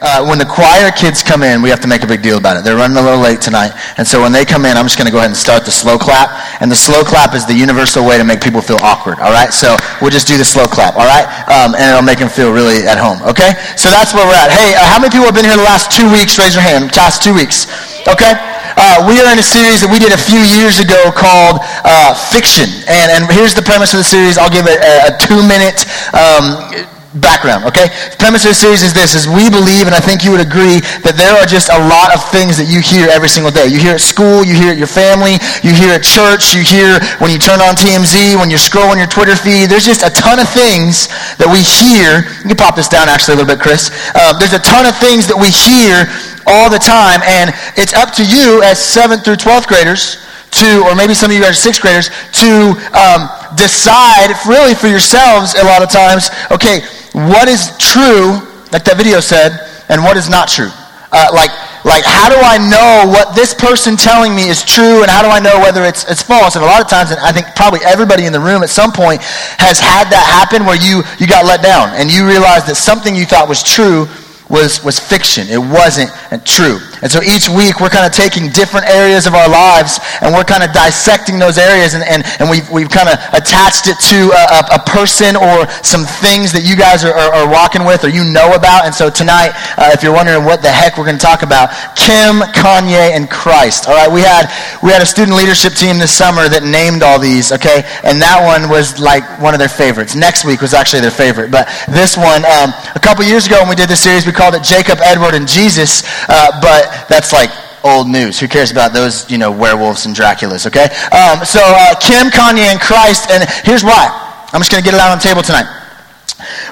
Uh, 0.00 0.24
when 0.24 0.40
the 0.40 0.48
choir 0.48 0.88
kids 0.88 1.20
come 1.20 1.44
in, 1.44 1.60
we 1.60 1.68
have 1.68 1.76
to 1.76 1.92
make 1.92 2.00
a 2.00 2.08
big 2.08 2.24
deal 2.24 2.40
about 2.40 2.56
it. 2.56 2.64
They're 2.64 2.80
running 2.80 2.96
a 2.96 3.04
little 3.04 3.20
late 3.20 3.44
tonight. 3.44 3.76
And 4.00 4.08
so 4.08 4.16
when 4.16 4.32
they 4.32 4.48
come 4.48 4.64
in, 4.64 4.80
I'm 4.80 4.88
just 4.88 4.96
going 4.96 5.04
to 5.04 5.12
go 5.12 5.20
ahead 5.20 5.28
and 5.28 5.36
start 5.36 5.68
the 5.68 5.76
slow 5.76 6.00
clap. 6.00 6.32
And 6.64 6.72
the 6.72 6.80
slow 6.80 7.04
clap 7.04 7.36
is 7.36 7.44
the 7.44 7.52
universal 7.52 8.00
way 8.00 8.16
to 8.16 8.24
make 8.24 8.40
people 8.40 8.64
feel 8.64 8.80
awkward, 8.80 9.20
all 9.20 9.28
right? 9.28 9.52
So 9.52 9.76
we'll 10.00 10.08
just 10.08 10.24
do 10.24 10.40
the 10.40 10.48
slow 10.48 10.64
clap, 10.64 10.96
all 10.96 11.04
right? 11.04 11.28
Um, 11.52 11.76
and 11.76 11.84
it'll 11.84 12.00
make 12.00 12.16
them 12.16 12.32
feel 12.32 12.48
really 12.48 12.88
at 12.88 12.96
home, 12.96 13.20
okay? 13.28 13.60
So 13.76 13.92
that's 13.92 14.16
where 14.16 14.24
we're 14.24 14.40
at. 14.40 14.48
Hey, 14.48 14.72
uh, 14.72 14.88
how 14.88 14.96
many 14.96 15.12
people 15.12 15.28
have 15.28 15.36
been 15.36 15.44
here 15.44 15.60
the 15.60 15.68
last 15.68 15.92
two 15.92 16.08
weeks? 16.08 16.40
Raise 16.40 16.56
your 16.56 16.64
hand. 16.64 16.88
Last 16.96 17.20
two 17.20 17.36
weeks, 17.36 17.68
okay? 18.08 18.40
Uh, 18.72 19.04
we 19.04 19.20
are 19.20 19.28
in 19.28 19.36
a 19.36 19.44
series 19.44 19.84
that 19.84 19.92
we 19.92 20.00
did 20.00 20.16
a 20.16 20.22
few 20.32 20.40
years 20.56 20.80
ago 20.80 21.12
called 21.12 21.60
uh, 21.84 22.16
Fiction. 22.16 22.72
And, 22.88 23.12
and 23.12 23.28
here's 23.28 23.52
the 23.52 23.60
premise 23.68 23.92
of 23.92 24.00
the 24.00 24.08
series. 24.08 24.40
I'll 24.40 24.48
give 24.48 24.64
it 24.64 24.80
a, 24.80 25.12
a 25.12 25.20
two-minute... 25.20 25.84
Um, 26.16 26.96
background, 27.20 27.64
okay? 27.66 27.90
The 28.14 28.18
premise 28.18 28.44
of 28.46 28.54
the 28.54 28.58
series 28.58 28.82
is 28.82 28.94
this, 28.94 29.14
is 29.14 29.28
we 29.28 29.50
believe, 29.50 29.86
and 29.90 29.94
I 29.94 30.00
think 30.00 30.24
you 30.24 30.30
would 30.30 30.42
agree, 30.42 30.80
that 31.02 31.18
there 31.18 31.34
are 31.36 31.46
just 31.46 31.68
a 31.68 31.80
lot 31.90 32.14
of 32.14 32.22
things 32.30 32.56
that 32.56 32.70
you 32.70 32.80
hear 32.80 33.10
every 33.10 33.28
single 33.28 33.50
day. 33.50 33.66
You 33.66 33.78
hear 33.78 33.94
at 33.94 34.04
school, 34.04 34.42
you 34.42 34.54
hear 34.54 34.70
at 34.72 34.78
your 34.78 34.90
family, 34.90 35.36
you 35.62 35.74
hear 35.74 35.94
at 35.94 36.02
church, 36.02 36.54
you 36.54 36.62
hear 36.62 36.98
when 37.18 37.30
you 37.30 37.38
turn 37.38 37.60
on 37.60 37.74
TMZ, 37.74 38.38
when 38.38 38.48
you're 38.48 38.62
scrolling 38.62 38.98
your 38.98 39.10
Twitter 39.10 39.36
feed. 39.36 39.68
There's 39.68 39.86
just 39.86 40.06
a 40.06 40.12
ton 40.12 40.38
of 40.38 40.48
things 40.50 41.10
that 41.36 41.48
we 41.48 41.60
hear. 41.60 42.28
You 42.42 42.54
can 42.54 42.58
pop 42.58 42.74
this 42.74 42.88
down 42.88 43.08
actually 43.10 43.38
a 43.38 43.44
little 43.44 43.52
bit, 43.54 43.60
Chris. 43.62 43.90
Uh, 44.14 44.36
there's 44.38 44.54
a 44.54 44.62
ton 44.62 44.86
of 44.86 44.94
things 44.96 45.26
that 45.26 45.36
we 45.36 45.50
hear 45.50 46.08
all 46.48 46.72
the 46.72 46.80
time, 46.80 47.20
and 47.28 47.52
it's 47.76 47.92
up 47.92 48.14
to 48.16 48.24
you 48.24 48.62
as 48.64 48.80
7th 48.80 49.24
through 49.24 49.36
12th 49.36 49.68
graders 49.68 50.24
to, 50.50 50.82
or 50.88 50.94
maybe 50.94 51.12
some 51.12 51.30
of 51.30 51.36
you 51.36 51.42
guys 51.42 51.60
are 51.60 51.70
6th 51.70 51.80
graders, 51.80 52.08
to 52.32 52.72
um, 52.96 53.28
decide 53.56 54.32
really 54.48 54.74
for 54.74 54.88
yourselves 54.88 55.54
a 55.54 55.64
lot 55.64 55.82
of 55.82 55.90
times, 55.90 56.30
okay, 56.50 56.80
what 57.12 57.48
is 57.48 57.72
true, 57.78 58.40
like 58.72 58.84
that 58.84 58.96
video 58.96 59.20
said, 59.20 59.58
and 59.88 60.02
what 60.02 60.16
is 60.16 60.28
not 60.28 60.48
true. 60.48 60.70
Uh, 61.10 61.28
like, 61.32 61.50
like, 61.84 62.04
how 62.04 62.28
do 62.28 62.36
I 62.36 62.58
know 62.58 63.08
what 63.08 63.34
this 63.34 63.54
person 63.54 63.96
telling 63.96 64.36
me 64.36 64.48
is 64.48 64.62
true, 64.64 65.00
and 65.00 65.10
how 65.10 65.22
do 65.22 65.28
I 65.28 65.40
know 65.40 65.56
whether 65.60 65.84
it's, 65.84 66.04
it's 66.10 66.20
false? 66.20 66.54
And 66.54 66.64
a 66.64 66.68
lot 66.68 66.82
of 66.82 66.88
times, 66.88 67.10
and 67.10 67.20
I 67.20 67.32
think 67.32 67.46
probably 67.56 67.80
everybody 67.84 68.26
in 68.26 68.32
the 68.32 68.40
room 68.40 68.62
at 68.62 68.68
some 68.68 68.92
point 68.92 69.22
has 69.56 69.80
had 69.80 70.10
that 70.12 70.24
happen 70.28 70.66
where 70.66 70.76
you, 70.76 71.02
you 71.18 71.26
got 71.26 71.46
let 71.46 71.62
down, 71.62 71.96
and 71.96 72.12
you 72.12 72.26
realized 72.26 72.66
that 72.66 72.76
something 72.76 73.14
you 73.14 73.24
thought 73.24 73.48
was 73.48 73.62
true 73.62 74.06
was, 74.50 74.84
was 74.84 74.98
fiction. 74.98 75.48
It 75.48 75.58
wasn't 75.58 76.12
true. 76.44 76.78
And 77.02 77.10
so 77.10 77.22
each 77.22 77.48
week 77.48 77.80
we're 77.80 77.92
kind 77.92 78.06
of 78.06 78.12
taking 78.12 78.50
different 78.50 78.86
areas 78.90 79.26
of 79.26 79.34
our 79.34 79.48
lives 79.48 80.00
and 80.22 80.34
we're 80.34 80.46
kind 80.46 80.62
of 80.62 80.72
dissecting 80.72 81.38
those 81.38 81.58
areas 81.58 81.94
and, 81.94 82.02
and, 82.02 82.24
and 82.40 82.50
we've, 82.50 82.66
we've 82.70 82.90
kind 82.90 83.08
of 83.08 83.16
attached 83.34 83.86
it 83.86 83.98
to 84.10 84.30
a, 84.34 84.78
a, 84.78 84.80
person 84.88 85.36
or 85.36 85.68
some 85.84 86.08
things 86.24 86.48
that 86.48 86.64
you 86.64 86.72
guys 86.72 87.04
are, 87.04 87.12
are, 87.12 87.44
are, 87.44 87.48
walking 87.48 87.84
with 87.84 88.04
or 88.04 88.08
you 88.08 88.24
know 88.24 88.56
about. 88.56 88.88
And 88.88 88.94
so 88.94 89.10
tonight, 89.10 89.52
uh, 89.76 89.92
if 89.92 90.02
you're 90.02 90.14
wondering 90.14 90.44
what 90.44 90.62
the 90.62 90.72
heck 90.72 90.96
we're 90.96 91.04
going 91.04 91.20
to 91.20 91.22
talk 91.22 91.42
about, 91.42 91.70
Kim, 91.92 92.40
Kanye, 92.56 93.12
and 93.12 93.28
Christ. 93.28 93.88
All 93.88 93.94
right, 93.94 94.08
we 94.08 94.22
had, 94.22 94.48
we 94.82 94.90
had 94.90 95.02
a 95.02 95.06
student 95.06 95.36
leadership 95.36 95.74
team 95.74 95.98
this 95.98 96.12
summer 96.12 96.48
that 96.48 96.64
named 96.64 97.02
all 97.02 97.18
these, 97.18 97.52
okay? 97.52 97.84
And 98.02 98.16
that 98.22 98.40
one 98.40 98.70
was 98.70 98.98
like 98.98 99.24
one 99.40 99.52
of 99.52 99.60
their 99.60 99.68
favorites. 99.68 100.16
Next 100.16 100.44
week 100.44 100.60
was 100.60 100.72
actually 100.72 101.04
their 101.04 101.14
favorite. 101.14 101.50
But 101.50 101.68
this 101.88 102.16
one, 102.16 102.48
um, 102.48 102.72
a 102.96 103.00
couple 103.00 103.24
years 103.24 103.46
ago 103.46 103.60
when 103.60 103.68
we 103.68 103.76
did 103.76 103.88
this 103.88 104.00
series, 104.00 104.24
we 104.24 104.32
called 104.32 104.54
it 104.54 104.64
Jacob, 104.64 104.98
Edward, 105.04 105.34
and 105.34 105.46
Jesus. 105.46 106.02
Uh, 106.28 106.56
but 106.60 106.87
that's 107.08 107.32
like 107.32 107.50
old 107.84 108.08
news. 108.08 108.40
Who 108.40 108.48
cares 108.48 108.70
about 108.70 108.92
those, 108.92 109.30
you 109.30 109.38
know, 109.38 109.50
werewolves 109.50 110.06
and 110.06 110.14
Draculas, 110.14 110.66
okay? 110.66 110.88
Um, 111.14 111.44
so 111.44 111.60
uh, 111.62 111.94
Kim, 112.00 112.28
Kanye, 112.28 112.70
and 112.70 112.80
Christ, 112.80 113.30
and 113.30 113.48
here's 113.64 113.84
why. 113.84 114.08
I'm 114.52 114.60
just 114.60 114.70
going 114.70 114.82
to 114.82 114.84
get 114.84 114.94
it 114.94 115.00
out 115.00 115.10
on 115.10 115.18
the 115.18 115.24
table 115.24 115.42
tonight. 115.42 115.68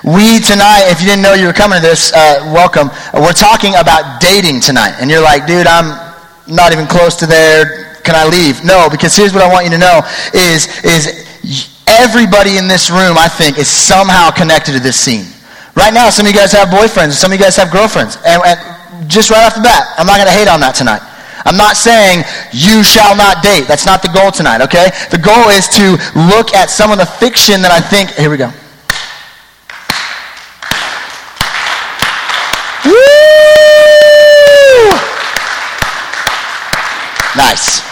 We 0.04 0.40
tonight, 0.40 0.86
if 0.88 1.00
you 1.00 1.06
didn't 1.06 1.22
know 1.22 1.34
you 1.34 1.46
were 1.46 1.52
coming 1.52 1.80
to 1.80 1.82
this, 1.82 2.12
uh, 2.12 2.50
welcome. 2.54 2.88
We're 3.12 3.32
talking 3.32 3.74
about 3.74 4.20
dating 4.20 4.60
tonight. 4.60 4.96
And 5.00 5.10
you're 5.10 5.22
like, 5.22 5.46
dude, 5.46 5.66
I'm 5.66 6.14
not 6.46 6.72
even 6.72 6.86
close 6.86 7.16
to 7.16 7.26
there. 7.26 7.96
Can 8.04 8.14
I 8.14 8.24
leave? 8.24 8.64
No, 8.64 8.88
because 8.90 9.16
here's 9.16 9.34
what 9.34 9.42
I 9.42 9.50
want 9.50 9.64
you 9.66 9.72
to 9.72 9.78
know 9.78 10.00
is, 10.32 10.70
is 10.84 11.74
everybody 11.88 12.56
in 12.56 12.68
this 12.68 12.90
room, 12.90 13.18
I 13.18 13.28
think, 13.28 13.58
is 13.58 13.68
somehow 13.68 14.30
connected 14.30 14.72
to 14.72 14.80
this 14.80 14.98
scene. 14.98 15.26
Right 15.74 15.92
now, 15.92 16.08
some 16.10 16.24
of 16.24 16.32
you 16.32 16.38
guys 16.38 16.52
have 16.52 16.68
boyfriends, 16.68 17.12
some 17.12 17.32
of 17.32 17.38
you 17.38 17.44
guys 17.44 17.56
have 17.56 17.70
girlfriends. 17.72 18.16
And, 18.24 18.40
and 18.46 18.75
just 19.06 19.30
right 19.30 19.44
off 19.44 19.54
the 19.54 19.62
bat, 19.62 19.94
I'm 19.98 20.06
not 20.06 20.16
going 20.16 20.26
to 20.26 20.34
hate 20.34 20.48
on 20.48 20.60
that 20.60 20.74
tonight. 20.74 21.02
I'm 21.46 21.56
not 21.56 21.76
saying 21.76 22.24
you 22.50 22.82
shall 22.82 23.16
not 23.16 23.42
date. 23.42 23.68
That's 23.68 23.86
not 23.86 24.02
the 24.02 24.08
goal 24.08 24.32
tonight, 24.32 24.60
okay? 24.62 24.90
The 25.10 25.18
goal 25.18 25.48
is 25.54 25.68
to 25.78 25.94
look 26.34 26.52
at 26.54 26.70
some 26.70 26.90
of 26.90 26.98
the 26.98 27.06
fiction 27.06 27.62
that 27.62 27.70
I 27.70 27.78
think. 27.78 28.10
Here 28.10 28.30
we 28.30 28.36
go. 28.36 28.50
Woo! 32.84 32.92
Nice. 37.36 37.85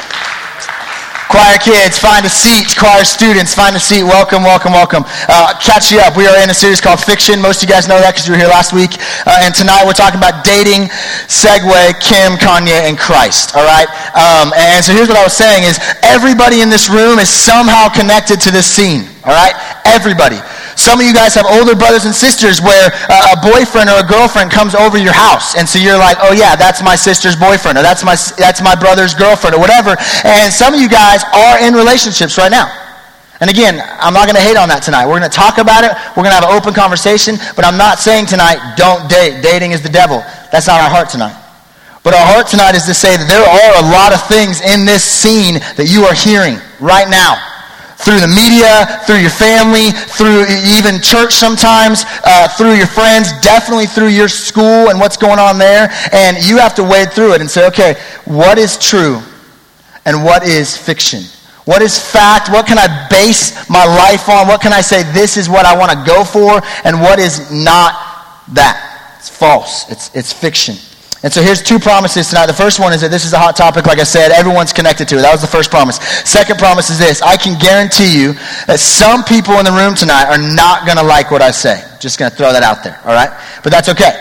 Choir 1.35 1.59
kids, 1.59 1.99
find 1.99 2.25
a 2.25 2.31
seat. 2.31 2.79
Choir 2.79 3.03
students, 3.03 3.59
find 3.59 3.75
a 3.75 3.81
seat. 3.83 4.05
Welcome, 4.05 4.45
welcome, 4.47 4.71
welcome. 4.71 5.03
Uh, 5.27 5.51
catch 5.59 5.91
you 5.91 5.99
up. 5.99 6.17
We 6.17 6.31
are 6.31 6.39
in 6.39 6.49
a 6.49 6.55
series 6.55 6.81
called 6.81 7.03
Fiction. 7.03 7.43
Most 7.43 7.59
of 7.59 7.67
you 7.69 7.75
guys 7.75 7.91
know 7.91 7.99
that 7.99 8.15
because 8.15 8.31
you 8.31 8.35
were 8.35 8.39
here 8.39 8.47
last 8.47 8.71
week. 8.71 8.95
Uh, 9.27 9.43
and 9.43 9.51
tonight 9.51 9.83
we're 9.83 9.99
talking 9.99 10.23
about 10.23 10.47
dating, 10.47 10.87
Segue, 11.27 11.67
Kim, 11.99 12.39
Kanye, 12.39 12.87
and 12.87 12.95
Christ. 12.95 13.59
All 13.59 13.67
right? 13.67 13.91
Um, 14.15 14.55
and 14.55 14.79
so 14.79 14.95
here's 14.95 15.11
what 15.11 15.19
I 15.19 15.27
was 15.27 15.35
saying 15.35 15.67
is 15.67 15.83
everybody 16.07 16.63
in 16.63 16.71
this 16.71 16.87
room 16.87 17.19
is 17.19 17.27
somehow 17.35 17.91
connected 17.91 18.39
to 18.47 18.55
this 18.55 18.71
scene. 18.71 19.11
All 19.27 19.35
right? 19.35 19.59
Everybody. 19.91 20.39
Some 20.85 21.01
of 21.01 21.09
you 21.09 21.17
guys 21.17 21.33
have 21.33 21.49
older 21.49 21.73
brothers 21.73 22.05
and 22.05 22.13
sisters 22.13 22.61
where 22.61 22.93
uh, 23.09 23.33
a 23.33 23.41
boyfriend 23.41 23.89
or 23.89 24.05
a 24.05 24.07
girlfriend 24.07 24.53
comes 24.53 24.77
over 24.77 25.01
your 25.01 25.17
house. 25.17 25.57
And 25.57 25.65
so 25.65 25.81
you're 25.81 25.97
like, 25.97 26.21
oh 26.21 26.37
yeah, 26.37 26.61
that's 26.61 26.85
my 26.85 26.93
sister's 26.93 27.41
boyfriend 27.41 27.81
or 27.81 27.83
that's 27.83 28.05
my, 28.05 28.13
that's 28.37 28.61
my 28.61 28.77
brother's 28.77 29.17
girlfriend 29.17 29.57
or 29.57 29.65
whatever. 29.65 29.97
And 30.29 30.53
some 30.53 30.77
of 30.77 30.81
you 30.85 30.93
guys 30.93 31.25
are 31.33 31.57
in 31.65 31.73
relationships 31.73 32.37
right 32.37 32.53
now. 32.53 32.69
And 33.41 33.49
again, 33.49 33.81
I'm 33.81 34.13
not 34.13 34.29
going 34.29 34.37
to 34.37 34.45
hate 34.45 34.61
on 34.61 34.69
that 34.69 34.85
tonight. 34.85 35.09
We're 35.09 35.17
going 35.17 35.31
to 35.31 35.33
talk 35.33 35.57
about 35.57 35.89
it. 35.89 35.97
We're 36.21 36.29
going 36.29 36.37
to 36.37 36.45
have 36.45 36.53
an 36.53 36.53
open 36.53 36.77
conversation. 36.77 37.41
But 37.57 37.65
I'm 37.65 37.81
not 37.81 37.97
saying 37.97 38.29
tonight, 38.29 38.61
don't 38.77 39.09
date. 39.09 39.41
Dating 39.41 39.73
is 39.73 39.81
the 39.81 39.89
devil. 39.89 40.21
That's 40.53 40.69
not 40.69 40.85
our 40.85 40.93
heart 40.93 41.09
tonight. 41.09 41.33
But 42.05 42.13
our 42.13 42.29
heart 42.29 42.53
tonight 42.53 42.77
is 42.77 42.85
to 42.85 42.93
say 42.93 43.17
that 43.17 43.25
there 43.25 43.41
are 43.41 43.73
a 43.81 43.89
lot 43.89 44.13
of 44.13 44.21
things 44.29 44.61
in 44.61 44.85
this 44.85 45.01
scene 45.01 45.65
that 45.81 45.89
you 45.89 46.05
are 46.05 46.13
hearing 46.13 46.61
right 46.77 47.09
now 47.09 47.41
through 47.97 48.21
the 48.21 48.29
media, 48.29 49.01
through 49.07 49.21
your 49.21 49.31
family, 49.31 49.91
through 49.91 50.45
even 50.77 51.01
church 51.01 51.33
sometimes, 51.33 52.05
uh, 52.25 52.49
through 52.57 52.75
your 52.75 52.87
friends, 52.87 53.33
definitely 53.41 53.87
through 53.87 54.09
your 54.09 54.29
school 54.29 54.91
and 54.91 54.99
what's 54.99 55.17
going 55.17 55.39
on 55.39 55.59
there. 55.59 55.91
And 56.13 56.43
you 56.45 56.59
have 56.59 56.75
to 56.77 56.85
wade 56.85 57.13
through 57.13 57.35
it 57.35 57.41
and 57.41 57.51
say, 57.51 57.67
okay, 57.69 57.95
what 58.25 58.59
is 58.59 58.77
true 58.77 59.21
and 60.05 60.25
what 60.25 60.45
is 60.45 60.77
fiction? 60.77 61.23
What 61.65 61.81
is 61.81 61.99
fact? 61.99 62.51
What 62.51 62.67
can 62.67 62.79
I 62.79 63.09
base 63.09 63.69
my 63.71 63.85
life 63.85 64.29
on? 64.29 64.47
What 64.49 64.61
can 64.61 64.73
I 64.73 64.83
say 64.83 65.03
this 65.13 65.37
is 65.37 65.49
what 65.49 65.65
I 65.65 65.77
want 65.77 65.93
to 65.93 66.05
go 66.05 66.25
for? 66.25 66.61
And 66.85 67.01
what 67.01 67.19
is 67.19 67.51
not 67.51 67.95
that? 68.53 69.17
It's 69.19 69.31
false. 69.31 69.91
It's, 69.91 70.15
it's 70.15 70.33
fiction. 70.33 70.77
And 71.25 71.33
so 71.33 71.41
here's 71.41 71.63
two 71.63 71.79
promises 71.79 72.29
tonight. 72.29 72.47
The 72.47 72.53
first 72.53 72.79
one 72.79 72.93
is 72.93 73.01
that 73.01 73.11
this 73.11 73.25
is 73.25 73.33
a 73.33 73.39
hot 73.39 73.57
topic, 73.57 73.87
like 73.87 73.99
I 73.99 74.05
said, 74.05 74.31
everyone's 74.31 74.75
connected 74.75 75.09
to 75.09 75.17
it. 75.17 75.23
That 75.25 75.33
was 75.33 75.41
the 75.41 75.49
first 75.49 75.71
promise. 75.71 75.97
Second 76.29 76.59
promise 76.59 76.91
is 76.91 76.99
this 76.99 77.23
I 77.23 77.39
can 77.41 77.59
guarantee 77.59 78.13
you 78.13 78.37
that 78.69 78.77
some 78.77 79.25
people 79.25 79.57
in 79.57 79.65
the 79.65 79.73
room 79.73 79.97
tonight 79.97 80.29
are 80.29 80.37
not 80.37 80.85
going 80.85 81.01
to 81.01 81.03
like 81.03 81.33
what 81.33 81.41
I 81.41 81.51
say. 81.51 81.81
Just 81.97 82.21
going 82.21 82.31
to 82.31 82.37
throw 82.37 82.53
that 82.53 82.61
out 82.63 82.85
there, 82.85 83.01
all 83.09 83.17
right? 83.17 83.33
But 83.65 83.73
that's 83.73 83.89
okay. 83.89 84.13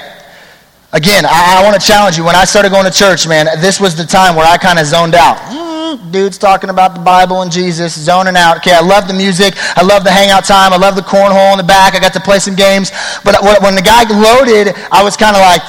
Again, 0.95 1.27
I, 1.27 1.59
I 1.59 1.63
want 1.67 1.75
to 1.75 1.83
challenge 1.83 2.15
you. 2.15 2.23
When 2.23 2.39
I 2.39 2.47
started 2.47 2.71
going 2.71 2.87
to 2.87 2.95
church, 2.95 3.27
man, 3.27 3.51
this 3.59 3.83
was 3.83 3.99
the 3.99 4.07
time 4.07 4.39
where 4.39 4.47
I 4.47 4.55
kind 4.55 4.79
of 4.79 4.85
zoned 4.87 5.15
out. 5.15 5.35
Mm, 5.51 6.07
dude's 6.09 6.37
talking 6.37 6.69
about 6.69 6.95
the 6.95 7.03
Bible 7.03 7.41
and 7.41 7.51
Jesus, 7.51 7.99
zoning 7.99 8.39
out. 8.39 8.63
Okay, 8.63 8.71
I 8.71 8.79
love 8.79 9.11
the 9.11 9.17
music. 9.17 9.59
I 9.75 9.83
love 9.83 10.05
the 10.07 10.11
hangout 10.15 10.45
time. 10.45 10.71
I 10.71 10.79
love 10.79 10.95
the 10.95 11.03
cornhole 11.03 11.51
in 11.51 11.57
the 11.57 11.67
back. 11.67 11.95
I 11.95 11.99
got 11.99 12.13
to 12.13 12.23
play 12.23 12.39
some 12.39 12.55
games. 12.55 12.95
But 13.27 13.43
when 13.59 13.75
the 13.75 13.83
guy 13.83 14.07
loaded, 14.07 14.71
I 14.87 15.03
was 15.03 15.17
kind 15.17 15.35
of 15.35 15.43
like, 15.43 15.59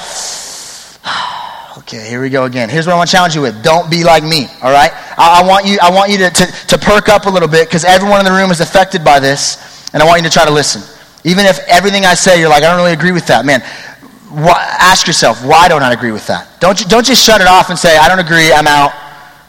okay, 1.85 2.09
here 2.09 2.19
we 2.19 2.31
go 2.31 2.45
again. 2.45 2.67
Here's 2.67 2.87
what 2.87 2.93
I 2.93 2.97
want 2.97 3.09
to 3.09 3.15
challenge 3.15 3.35
you 3.35 3.41
with. 3.41 3.63
Don't 3.63 3.91
be 3.91 4.03
like 4.03 4.23
me, 4.23 4.47
all 4.63 4.71
right? 4.71 4.91
I, 5.17 5.43
I 5.43 5.47
want 5.47 5.67
you, 5.67 5.77
I 5.81 5.91
want 5.91 6.11
you 6.11 6.17
to, 6.17 6.29
to, 6.31 6.45
to 6.45 6.77
perk 6.79 7.09
up 7.09 7.27
a 7.27 7.29
little 7.29 7.47
bit 7.47 7.67
because 7.69 7.85
everyone 7.85 8.19
in 8.19 8.25
the 8.25 8.31
room 8.31 8.49
is 8.49 8.59
affected 8.59 9.03
by 9.03 9.19
this, 9.19 9.61
and 9.93 10.01
I 10.01 10.05
want 10.05 10.21
you 10.21 10.27
to 10.27 10.33
try 10.33 10.45
to 10.45 10.51
listen. 10.51 10.81
Even 11.23 11.45
if 11.45 11.59
everything 11.67 12.05
I 12.05 12.15
say, 12.15 12.39
you're 12.39 12.49
like, 12.49 12.63
I 12.63 12.67
don't 12.67 12.77
really 12.77 12.93
agree 12.93 13.11
with 13.11 13.27
that. 13.27 13.45
Man, 13.45 13.61
wh- 13.61 14.81
ask 14.81 15.05
yourself, 15.05 15.45
why 15.45 15.67
don't 15.67 15.83
I 15.83 15.93
agree 15.93 16.11
with 16.11 16.25
that? 16.27 16.59
Don't, 16.59 16.79
you, 16.79 16.87
don't 16.87 17.05
just 17.05 17.23
shut 17.23 17.39
it 17.39 17.47
off 17.47 17.69
and 17.69 17.77
say, 17.77 17.97
I 17.97 18.09
don't 18.09 18.19
agree, 18.19 18.51
I'm 18.51 18.67
out. 18.67 18.91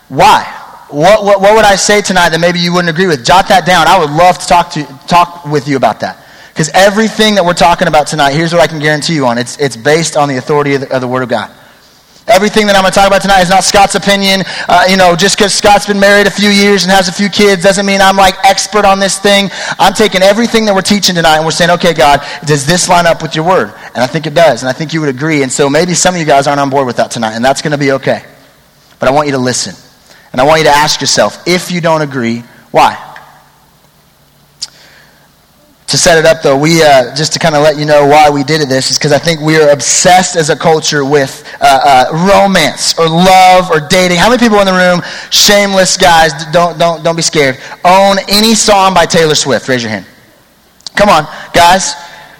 Why? 0.08 0.44
What, 0.90 1.24
what, 1.24 1.40
what 1.40 1.56
would 1.56 1.64
I 1.64 1.76
say 1.76 2.02
tonight 2.02 2.30
that 2.30 2.40
maybe 2.40 2.60
you 2.60 2.72
wouldn't 2.72 2.94
agree 2.94 3.06
with? 3.06 3.24
Jot 3.24 3.48
that 3.48 3.66
down. 3.66 3.88
I 3.88 3.98
would 3.98 4.10
love 4.10 4.38
to 4.38 4.46
talk, 4.46 4.70
to, 4.72 4.84
talk 5.08 5.46
with 5.46 5.68
you 5.68 5.76
about 5.76 6.00
that. 6.00 6.22
Because 6.52 6.68
everything 6.74 7.34
that 7.34 7.44
we're 7.44 7.54
talking 7.54 7.88
about 7.88 8.06
tonight, 8.06 8.32
here's 8.32 8.52
what 8.52 8.62
I 8.62 8.66
can 8.66 8.78
guarantee 8.78 9.14
you 9.14 9.26
on. 9.26 9.36
It's, 9.36 9.58
it's 9.58 9.76
based 9.76 10.16
on 10.16 10.28
the 10.28 10.36
authority 10.36 10.74
of 10.74 10.82
the, 10.82 10.94
of 10.94 11.00
the 11.00 11.08
Word 11.08 11.22
of 11.22 11.28
God. 11.28 11.50
Everything 12.28 12.66
that 12.66 12.74
I'm 12.74 12.82
going 12.82 12.92
to 12.92 12.98
talk 12.98 13.06
about 13.06 13.22
tonight 13.22 13.42
is 13.42 13.50
not 13.50 13.62
Scott's 13.62 13.94
opinion. 13.94 14.42
Uh, 14.68 14.84
you 14.90 14.96
know, 14.96 15.14
just 15.14 15.38
because 15.38 15.54
Scott's 15.54 15.86
been 15.86 16.00
married 16.00 16.26
a 16.26 16.30
few 16.30 16.50
years 16.50 16.82
and 16.82 16.90
has 16.90 17.06
a 17.06 17.12
few 17.12 17.28
kids 17.28 17.62
doesn't 17.62 17.86
mean 17.86 18.00
I'm 18.00 18.16
like 18.16 18.34
expert 18.44 18.84
on 18.84 18.98
this 18.98 19.16
thing. 19.16 19.48
I'm 19.78 19.94
taking 19.94 20.22
everything 20.22 20.64
that 20.66 20.74
we're 20.74 20.82
teaching 20.82 21.14
tonight 21.14 21.36
and 21.36 21.44
we're 21.44 21.52
saying, 21.52 21.70
okay, 21.78 21.94
God, 21.94 22.20
does 22.44 22.66
this 22.66 22.88
line 22.88 23.06
up 23.06 23.22
with 23.22 23.36
your 23.36 23.46
word? 23.46 23.72
And 23.94 23.98
I 23.98 24.08
think 24.08 24.26
it 24.26 24.34
does. 24.34 24.62
And 24.62 24.68
I 24.68 24.72
think 24.72 24.92
you 24.92 24.98
would 25.00 25.08
agree. 25.08 25.44
And 25.44 25.52
so 25.52 25.70
maybe 25.70 25.94
some 25.94 26.14
of 26.16 26.20
you 26.20 26.26
guys 26.26 26.48
aren't 26.48 26.58
on 26.58 26.68
board 26.68 26.86
with 26.86 26.96
that 26.96 27.12
tonight, 27.12 27.34
and 27.34 27.44
that's 27.44 27.62
going 27.62 27.72
to 27.72 27.78
be 27.78 27.92
okay. 27.92 28.24
But 28.98 29.08
I 29.08 29.12
want 29.12 29.28
you 29.28 29.32
to 29.32 29.38
listen. 29.38 29.76
And 30.32 30.40
I 30.40 30.44
want 30.44 30.58
you 30.58 30.64
to 30.64 30.74
ask 30.74 31.00
yourself, 31.00 31.46
if 31.46 31.70
you 31.70 31.80
don't 31.80 32.02
agree, 32.02 32.40
why? 32.72 33.15
To 35.88 35.96
set 35.96 36.18
it 36.18 36.26
up, 36.26 36.42
though, 36.42 36.58
we 36.58 36.82
uh, 36.82 37.14
just 37.14 37.32
to 37.34 37.38
kind 37.38 37.54
of 37.54 37.62
let 37.62 37.78
you 37.78 37.84
know 37.84 38.08
why 38.08 38.28
we 38.28 38.42
did 38.42 38.68
this 38.68 38.90
is 38.90 38.98
because 38.98 39.12
I 39.12 39.18
think 39.18 39.40
we 39.40 39.56
are 39.56 39.70
obsessed 39.70 40.34
as 40.34 40.50
a 40.50 40.56
culture 40.56 41.04
with 41.04 41.46
uh, 41.60 42.08
uh, 42.10 42.34
romance 42.34 42.98
or 42.98 43.08
love 43.08 43.70
or 43.70 43.86
dating. 43.86 44.18
How 44.18 44.28
many 44.28 44.40
people 44.40 44.58
in 44.58 44.66
the 44.66 44.72
room, 44.72 45.00
shameless 45.30 45.96
guys, 45.96 46.32
don't 46.50 46.76
don't 46.76 47.04
don't 47.04 47.14
be 47.14 47.22
scared, 47.22 47.58
own 47.84 48.16
any 48.28 48.56
song 48.56 48.94
by 48.94 49.06
Taylor 49.06 49.36
Swift? 49.36 49.68
Raise 49.68 49.84
your 49.84 49.90
hand. 49.90 50.06
Come 50.96 51.08
on, 51.08 51.22
guys. 51.54 51.94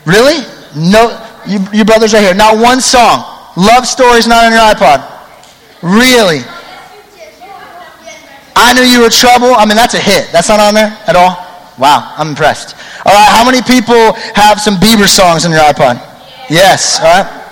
Really? 0.07 0.43
No, 0.75 1.15
you, 1.47 1.61
you 1.73 1.85
brothers 1.85 2.15
right 2.15 2.25
here. 2.25 2.35
Not 2.35 2.59
one 2.59 2.81
song. 2.81 3.23
Love 3.57 3.87
stories 3.87 4.27
not 4.27 4.45
on 4.45 4.53
your 4.53 4.61
iPod. 4.61 5.07
Really? 5.83 6.41
I 8.57 8.73
knew 8.75 8.83
you 8.83 9.03
were 9.03 9.11
trouble. 9.11 9.55
I 9.55 9.67
mean, 9.67 9.77
that's 9.77 9.95
a 9.95 10.01
hit. 10.01 10.33
That's 10.33 10.49
not 10.49 10.59
on 10.59 10.75
there 10.75 10.99
at 11.07 11.15
all. 11.15 11.46
Wow, 11.79 12.15
I'm 12.17 12.29
impressed. 12.29 12.75
All 13.05 13.13
right, 13.13 13.29
how 13.29 13.45
many 13.45 13.61
people 13.63 14.15
have 14.35 14.61
some 14.61 14.77
Bieber 14.77 15.09
songs 15.09 15.45
on 15.45 15.51
your 15.51 15.61
iPod? 15.61 16.01
Yes, 16.49 17.01
all 17.01 17.07
right. 17.07 17.43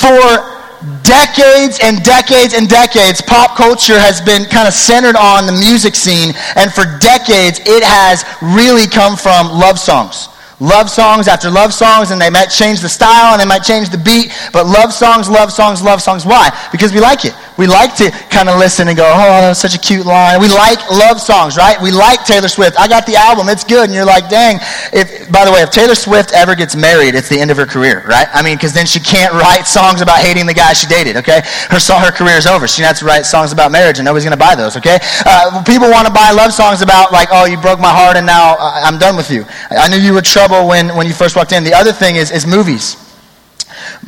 For 0.00 1.00
decades 1.02 1.78
and 1.82 2.02
decades 2.02 2.54
and 2.54 2.68
decades, 2.68 3.22
pop 3.22 3.56
culture 3.56 3.98
has 3.98 4.20
been 4.20 4.44
kind 4.46 4.66
of 4.66 4.74
centered 4.74 5.16
on 5.16 5.46
the 5.46 5.52
music 5.52 5.94
scene, 5.94 6.34
and 6.56 6.72
for 6.72 6.84
decades, 6.98 7.60
it 7.64 7.82
has 7.82 8.24
really 8.42 8.86
come 8.86 9.16
from 9.16 9.48
love 9.48 9.78
songs 9.78 10.28
love 10.64 10.88
songs 10.88 11.28
after 11.28 11.50
love 11.50 11.72
songs, 11.74 12.10
and 12.10 12.20
they 12.20 12.30
might 12.30 12.48
change 12.48 12.80
the 12.80 12.88
style 12.88 13.32
and 13.32 13.40
they 13.40 13.46
might 13.46 13.62
change 13.62 13.90
the 13.90 13.98
beat, 13.98 14.32
but 14.52 14.66
love 14.66 14.92
songs, 14.92 15.28
love 15.28 15.52
songs, 15.52 15.82
love 15.82 16.00
songs. 16.00 16.24
Why? 16.24 16.48
Because 16.72 16.92
we 16.92 17.00
like 17.00 17.24
it. 17.24 17.34
We 17.56 17.68
like 17.68 17.94
to 17.96 18.10
kind 18.30 18.48
of 18.48 18.58
listen 18.58 18.88
and 18.88 18.96
go, 18.96 19.04
oh, 19.04 19.40
that's 19.44 19.60
such 19.60 19.76
a 19.76 19.78
cute 19.78 20.06
line. 20.06 20.40
We 20.40 20.48
like 20.48 20.80
love 20.90 21.20
songs, 21.20 21.56
right? 21.56 21.76
We 21.80 21.92
like 21.92 22.24
Taylor 22.24 22.48
Swift. 22.48 22.80
I 22.80 22.88
got 22.88 23.06
the 23.06 23.14
album, 23.14 23.48
it's 23.48 23.62
good. 23.62 23.84
And 23.84 23.94
you're 23.94 24.08
like, 24.08 24.28
dang. 24.28 24.58
If, 24.92 25.30
by 25.30 25.44
the 25.44 25.52
way, 25.52 25.60
if 25.60 25.70
Taylor 25.70 25.94
Swift 25.94 26.32
ever 26.32 26.54
gets 26.54 26.74
married, 26.74 27.14
it's 27.14 27.28
the 27.28 27.38
end 27.38 27.50
of 27.50 27.56
her 27.58 27.66
career, 27.66 28.02
right? 28.08 28.26
I 28.32 28.42
mean, 28.42 28.56
because 28.56 28.72
then 28.72 28.86
she 28.86 28.98
can't 28.98 29.32
write 29.34 29.66
songs 29.66 30.00
about 30.00 30.18
hating 30.18 30.46
the 30.46 30.54
guy 30.54 30.72
she 30.72 30.86
dated, 30.86 31.16
okay? 31.18 31.42
Her, 31.70 31.78
her 31.78 32.10
career 32.10 32.36
is 32.36 32.46
over. 32.46 32.66
She 32.66 32.82
has 32.82 32.98
to 33.00 33.04
write 33.04 33.26
songs 33.26 33.52
about 33.52 33.70
marriage, 33.70 33.98
and 33.98 34.04
nobody's 34.04 34.24
going 34.24 34.38
to 34.38 34.44
buy 34.44 34.54
those, 34.54 34.76
okay? 34.76 34.98
Uh, 35.26 35.62
people 35.62 35.90
want 35.90 36.08
to 36.08 36.12
buy 36.12 36.30
love 36.32 36.52
songs 36.52 36.82
about, 36.82 37.12
like, 37.12 37.28
oh, 37.30 37.44
you 37.44 37.60
broke 37.60 37.78
my 37.78 37.92
heart, 37.92 38.16
and 38.16 38.26
now 38.26 38.56
I'm 38.58 38.98
done 38.98 39.16
with 39.16 39.30
you. 39.30 39.44
I 39.70 39.88
knew 39.88 39.98
you 39.98 40.14
were 40.14 40.22
trouble 40.22 40.53
when, 40.62 40.94
when 40.94 41.06
you 41.06 41.14
first 41.14 41.34
walked 41.34 41.52
in. 41.52 41.64
The 41.64 41.74
other 41.74 41.92
thing 41.92 42.16
is, 42.16 42.30
is 42.30 42.46
movies. 42.46 42.96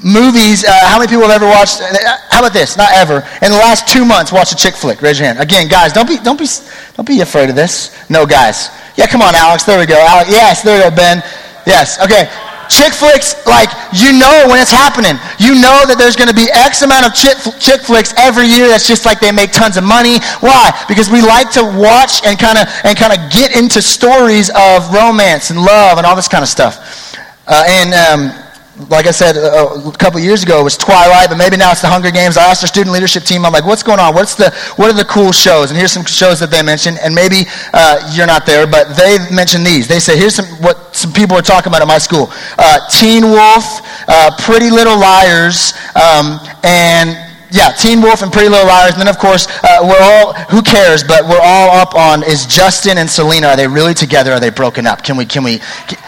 Movies, 0.04 0.64
uh, 0.64 0.70
how 0.87 0.98
many 0.98 1.08
people 1.08 1.26
have 1.26 1.43
ever 1.43 1.48
watched, 1.48 1.81
uh, 1.81 1.88
how 2.31 2.40
about 2.40 2.52
this, 2.52 2.76
not 2.76 2.93
ever, 2.93 3.26
in 3.43 3.50
the 3.50 3.58
last 3.58 3.88
two 3.88 4.04
months 4.04 4.31
watched 4.31 4.52
a 4.52 4.56
chick 4.56 4.75
flick? 4.75 5.02
Raise 5.02 5.19
your 5.19 5.26
hand. 5.26 5.40
Again, 5.40 5.69
guys, 5.69 5.93
don't 5.93 6.06
be, 6.06 6.19
don't 6.19 6.38
be, 6.38 6.46
don't 6.94 7.08
be 7.08 7.20
afraid 7.20 7.50
of 7.50 7.56
this. 7.56 7.90
No, 8.08 8.26
guys. 8.26 8.70
Yeah, 8.96 9.06
come 9.06 9.22
on, 9.22 9.34
Alex. 9.34 9.64
There 9.64 9.78
we 9.78 9.87
go. 9.87 9.98
Alex, 9.98 10.31
yes, 10.31 10.62
there 10.62 10.78
we 10.78 10.88
go, 10.88 10.94
Ben. 10.94 11.19
Yes, 11.66 11.98
okay. 12.00 12.31
Chick 12.68 12.92
flicks, 12.92 13.34
like, 13.46 13.70
you 13.92 14.12
know 14.12 14.46
when 14.48 14.60
it's 14.60 14.70
happening. 14.70 15.18
You 15.38 15.54
know 15.54 15.86
that 15.86 15.96
there's 15.98 16.16
going 16.16 16.28
to 16.28 16.36
be 16.36 16.48
X 16.52 16.82
amount 16.82 17.06
of 17.06 17.14
chick, 17.14 17.36
chick 17.58 17.80
flicks 17.82 18.14
every 18.16 18.46
year. 18.46 18.68
That's 18.68 18.86
just 18.86 19.04
like 19.04 19.20
they 19.20 19.32
make 19.32 19.52
tons 19.52 19.76
of 19.76 19.84
money. 19.84 20.18
Why? 20.40 20.70
Because 20.88 21.10
we 21.10 21.22
like 21.22 21.50
to 21.58 21.64
watch 21.64 22.24
and 22.24 22.38
kind 22.38 22.58
of 22.58 22.66
and 22.84 22.96
kind 22.96 23.12
of 23.12 23.30
get 23.30 23.56
into 23.56 23.80
stories 23.80 24.50
of 24.54 24.92
romance 24.92 25.50
and 25.50 25.60
love 25.60 25.98
and 25.98 26.06
all 26.06 26.16
this 26.16 26.28
kind 26.28 26.42
of 26.42 26.48
stuff. 26.48 27.14
Uh, 27.46 27.62
and 27.66 27.94
um, 27.94 28.45
like 28.90 29.06
I 29.06 29.11
said 29.11 29.37
a, 29.37 29.88
a 29.88 29.93
couple 29.93 30.20
years 30.20 30.43
ago, 30.43 30.61
it 30.61 30.64
was 30.64 30.76
Twilight, 30.76 31.28
but 31.31 31.37
maybe 31.37 31.56
now 31.56 31.73
it's 31.73 31.81
the 31.81 31.88
Hunger 31.88 32.11
Games. 32.11 32.37
I 32.37 32.44
asked 32.44 32.62
our 32.62 32.69
student 32.69 32.93
leadership 32.93 33.25
team, 33.25 33.44
I'm 33.46 33.52
like, 33.52 33.64
what's 33.64 33.82
going 33.82 33.99
on? 33.99 34.14
What's 34.14 34.34
the, 34.34 34.50
what 34.76 34.90
are 34.90 34.96
the 34.96 35.05
cool 35.05 35.32
shows? 35.32 35.70
And 35.70 35.78
here's 35.78 35.93
some 35.93 36.05
shows 36.05 36.40
that 36.40 36.50
they 36.50 36.62
mentioned, 36.62 36.99
and 37.02 37.14
maybe 37.14 37.49
uh, 37.73 38.12
you're 38.14 38.26
not 38.26 38.44
there, 38.44 38.67
but 38.67 38.94
they 38.96 39.17
mentioned 39.34 39.67
these. 39.67 39.88
They 39.88 39.99
say, 39.99 40.19
here's 40.19 40.34
some, 40.34 40.46
what 40.61 40.94
some 40.94 41.12
people 41.12 41.37
are 41.37 41.43
talking 41.43 41.70
about 41.70 41.81
at 41.81 41.88
my 41.88 41.99
school. 41.99 42.28
Uh, 42.58 42.87
Teen 42.88 43.25
Wolf, 43.25 43.81
uh, 44.08 44.37
Pretty 44.38 44.69
Little 44.69 44.99
Liars, 45.00 45.73
um, 45.96 46.38
and 46.62 47.17
yeah, 47.50 47.73
Teen 47.73 48.02
Wolf 48.02 48.20
and 48.23 48.32
Pretty 48.32 48.49
Little 48.49 48.67
Liars. 48.67 48.93
And 48.93 49.00
then, 49.00 49.08
of 49.08 49.19
course, 49.19 49.49
uh, 49.64 49.81
we're 49.88 50.02
all, 50.02 50.34
who 50.52 50.61
cares, 50.61 51.02
but 51.02 51.25
we're 51.25 51.40
all 51.40 51.70
up 51.70 51.94
on, 51.94 52.23
is 52.23 52.44
Justin 52.44 52.99
and 52.99 53.08
Selena, 53.08 53.49
are 53.49 53.56
they 53.56 53.69
really 53.69 53.94
together? 53.94 54.32
Are 54.32 54.40
they 54.40 54.50
broken 54.50 54.87
up? 54.87 55.02
Can 55.02 55.17
we, 55.17 55.25
can 55.25 55.44
we, 55.44 55.58
can, 55.88 55.99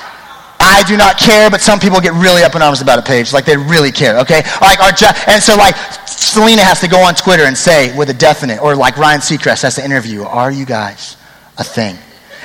I 0.61 0.83
do 0.87 0.97
not 0.97 1.19
care, 1.19 1.51
but 1.51 1.61
some 1.61 1.79
people 1.79 2.01
get 2.01 2.13
really 2.15 2.43
up 2.43 2.55
in 2.55 2.63
arms 2.63 2.81
about 2.81 2.99
a 2.99 3.03
page. 3.03 3.33
Like 3.33 3.45
they 3.45 3.57
really 3.57 3.93
care, 3.93 4.19
okay? 4.19 4.43
Like 4.61 4.81
our, 4.81 4.93
and 5.27 5.43
so 5.43 5.57
like 5.57 5.77
Selena 6.07 6.63
has 6.63 6.81
to 6.81 6.89
go 6.89 6.99
on 6.99 7.15
Twitter 7.15 7.45
and 7.45 7.57
say 7.57 7.97
with 7.97 8.11
a 8.11 8.15
definite, 8.15 8.61
or 8.61 8.75
like 8.75 8.97
Ryan 8.97 9.21
Seacrest 9.21 9.63
has 9.63 9.77
to 9.77 9.85
interview, 9.85 10.23
are 10.23 10.51
you 10.51 10.67
guys 10.67 11.17
a 11.59 11.65
thing? 11.65 11.97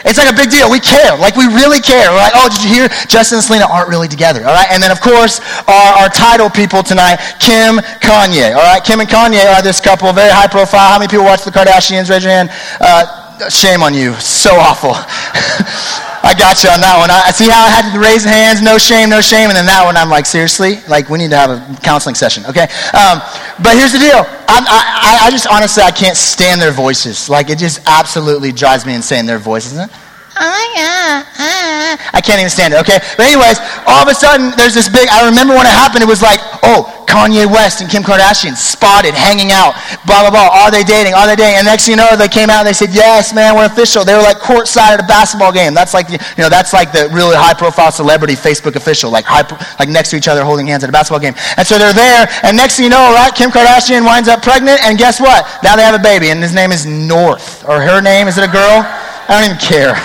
It's 0.05 0.17
like 0.17 0.29
a 0.29 0.35
big 0.35 0.51
deal. 0.51 0.69
We 0.69 0.79
care. 0.79 1.15
Like 1.15 1.35
we 1.35 1.47
really 1.47 1.79
care. 1.79 2.11
We're 2.11 2.17
like, 2.17 2.33
oh, 2.35 2.49
did 2.51 2.61
you 2.63 2.69
hear? 2.69 2.87
Justin 3.07 3.37
and 3.37 3.45
Selena 3.45 3.65
aren't 3.71 3.87
really 3.87 4.09
together. 4.09 4.41
All 4.41 4.53
right. 4.53 4.67
And 4.69 4.83
then 4.83 4.91
of 4.91 4.99
course 4.99 5.39
our, 5.67 6.03
our 6.03 6.09
title 6.09 6.49
people 6.49 6.83
tonight, 6.83 7.17
Kim, 7.39 7.79
Kanye. 8.03 8.53
All 8.53 8.67
right. 8.67 8.83
Kim 8.83 8.99
and 8.99 9.07
Kanye 9.07 9.47
are 9.55 9.61
this 9.61 9.79
couple, 9.79 10.11
very 10.11 10.31
high 10.31 10.47
profile. 10.47 10.91
How 10.91 10.99
many 10.99 11.09
people 11.09 11.25
watch 11.25 11.43
the 11.43 11.51
Kardashians? 11.51 12.09
Raise 12.09 12.23
your 12.23 12.33
hand. 12.33 12.49
Uh, 12.81 13.49
shame 13.49 13.81
on 13.81 13.93
you. 13.93 14.13
So 14.15 14.51
awful. 14.55 14.91
I 16.23 16.33
got 16.33 16.63
you 16.63 16.69
on 16.69 16.79
that 16.79 16.95
one. 16.97 17.11
I 17.11 17.31
see 17.31 17.49
how 17.51 17.67
I 17.67 17.69
had 17.69 17.91
to 17.91 17.99
raise 17.99 18.23
hands, 18.23 18.61
no 18.61 18.77
shame, 18.77 19.09
no 19.09 19.19
shame, 19.19 19.49
and 19.51 19.57
then 19.57 19.65
that 19.65 19.83
one 19.83 19.97
I'm 19.97 20.09
like, 20.09 20.25
seriously, 20.25 20.79
like 20.87 21.09
we 21.09 21.19
need 21.19 21.31
to 21.31 21.37
have 21.37 21.51
a 21.51 21.59
counseling 21.81 22.15
session, 22.15 22.45
okay? 22.45 22.63
Um, 22.95 23.19
but 23.59 23.75
here's 23.75 23.91
the 23.91 23.99
deal. 23.99 24.23
I, 24.47 24.63
I, 24.63 25.27
I 25.27 25.31
just 25.31 25.47
honestly 25.47 25.83
I 25.83 25.91
can't 25.91 26.15
stand 26.15 26.61
their 26.61 26.71
voices. 26.71 27.29
Like 27.29 27.49
it 27.49 27.57
just 27.57 27.81
absolutely 27.85 28.53
drives 28.53 28.85
me 28.85 28.95
insane. 28.95 29.25
Their 29.25 29.37
voices. 29.37 29.75
My 29.75 29.87
God. 29.87 30.02
Ah, 30.35 31.25
ah. 31.37 32.11
I 32.13 32.21
can't 32.21 32.39
even 32.39 32.49
stand 32.49 32.73
it, 32.73 32.81
okay? 32.81 32.97
But 33.17 33.29
anyways, 33.29 33.61
all 33.85 34.01
of 34.01 34.09
a 34.09 34.15
sudden, 34.15 34.51
there's 34.57 34.73
this 34.73 34.89
big, 34.89 35.09
I 35.09 35.29
remember 35.29 35.53
when 35.53 35.65
it 35.65 35.73
happened, 35.73 36.01
it 36.01 36.09
was 36.09 36.21
like, 36.21 36.39
oh, 36.65 36.89
Kanye 37.05 37.45
West 37.45 37.81
and 37.81 37.89
Kim 37.89 38.01
Kardashian 38.01 38.57
spotted, 38.57 39.13
hanging 39.13 39.53
out, 39.53 39.77
blah, 40.09 40.25
blah, 40.25 40.33
blah. 40.33 40.49
Are 40.49 40.71
they 40.73 40.81
dating? 40.81 41.13
Are 41.13 41.29
they 41.29 41.37
dating? 41.37 41.61
And 41.61 41.65
next 41.69 41.85
thing 41.85 41.93
you 41.93 42.01
know, 42.01 42.17
they 42.17 42.27
came 42.27 42.49
out 42.49 42.65
and 42.65 42.67
they 42.67 42.73
said, 42.73 42.89
yes, 42.89 43.33
man, 43.35 43.53
we're 43.53 43.69
official. 43.69 44.01
They 44.03 44.17
were 44.17 44.25
like 44.25 44.41
courtside 44.41 44.97
at 44.97 44.99
a 44.99 45.05
basketball 45.05 45.53
game. 45.53 45.77
That's 45.77 45.93
like, 45.93 46.09
you 46.09 46.17
know, 46.41 46.49
that's 46.49 46.73
like 46.73 46.91
the 46.91 47.09
really 47.13 47.37
high 47.37 47.53
profile 47.53 47.91
celebrity 47.91 48.33
Facebook 48.33 48.75
official, 48.75 49.11
like, 49.11 49.25
high, 49.25 49.45
like 49.77 49.89
next 49.89 50.09
to 50.09 50.17
each 50.17 50.27
other 50.27 50.43
holding 50.43 50.65
hands 50.65 50.83
at 50.83 50.89
a 50.89 50.93
basketball 50.93 51.21
game. 51.21 51.35
And 51.57 51.67
so 51.67 51.77
they're 51.77 51.93
there, 51.93 52.25
and 52.41 52.57
next 52.57 52.77
thing 52.77 52.85
you 52.85 52.89
know, 52.89 53.13
right, 53.13 53.33
Kim 53.35 53.51
Kardashian 53.51 54.05
winds 54.05 54.27
up 54.27 54.41
pregnant, 54.41 54.81
and 54.83 54.97
guess 54.97 55.21
what? 55.21 55.45
Now 55.61 55.75
they 55.75 55.83
have 55.83 55.93
a 55.93 56.01
baby, 56.01 56.29
and 56.29 56.41
his 56.41 56.53
name 56.53 56.71
is 56.71 56.85
North. 56.87 57.63
Or 57.69 57.79
her 57.79 58.01
name, 58.01 58.27
is 58.27 58.37
it 58.37 58.49
a 58.49 58.51
girl? 58.51 58.81
I 59.27 59.39
don't 59.39 59.55
even 59.55 59.61
care. 59.61 59.95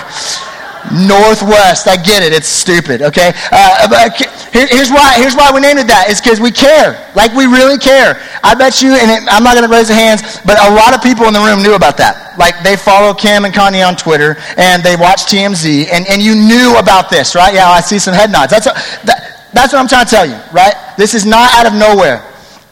Northwest. 0.89 1.87
I 1.87 1.97
get 1.97 2.23
it. 2.23 2.33
It's 2.33 2.47
stupid. 2.47 3.01
Okay. 3.01 3.31
Uh, 3.51 3.87
but 3.89 4.15
here's 4.51 4.89
why. 4.89 5.13
Here's 5.17 5.35
why 5.35 5.51
we 5.53 5.61
named 5.61 5.79
it 5.79 5.87
that. 5.87 6.09
It's 6.09 6.21
because 6.21 6.39
we 6.39 6.51
care. 6.51 6.97
Like 7.15 7.33
we 7.33 7.45
really 7.45 7.77
care. 7.77 8.17
I 8.43 8.55
bet 8.55 8.81
you, 8.81 8.95
and 8.95 9.11
it, 9.11 9.27
I'm 9.29 9.43
not 9.43 9.53
going 9.53 9.67
to 9.67 9.71
raise 9.71 9.89
the 9.89 9.99
hands, 9.99 10.39
but 10.45 10.57
a 10.57 10.73
lot 10.73 10.95
of 10.95 11.03
people 11.03 11.27
in 11.27 11.33
the 11.33 11.43
room 11.43 11.61
knew 11.61 11.75
about 11.75 11.97
that. 11.97 12.37
Like 12.39 12.57
they 12.63 12.75
follow 12.75 13.13
Kim 13.13 13.45
and 13.45 13.53
Kanye 13.53 13.85
on 13.85 13.95
Twitter, 13.95 14.37
and 14.57 14.81
they 14.81 14.95
watch 14.95 15.29
TMZ, 15.29 15.91
and, 15.91 16.07
and 16.07 16.21
you 16.21 16.33
knew 16.33 16.79
about 16.79 17.09
this, 17.09 17.35
right? 17.35 17.53
Yeah, 17.53 17.69
I 17.69 17.81
see 17.81 17.99
some 17.99 18.13
head 18.13 18.31
nods. 18.31 18.51
That's 18.51 18.65
a, 18.65 18.73
that, 19.05 19.51
that's 19.53 19.73
what 19.73 19.79
I'm 19.79 19.87
trying 19.87 20.05
to 20.05 20.11
tell 20.11 20.25
you, 20.25 20.39
right? 20.51 20.73
This 20.97 21.13
is 21.13 21.25
not 21.25 21.53
out 21.53 21.67
of 21.67 21.73
nowhere 21.77 22.25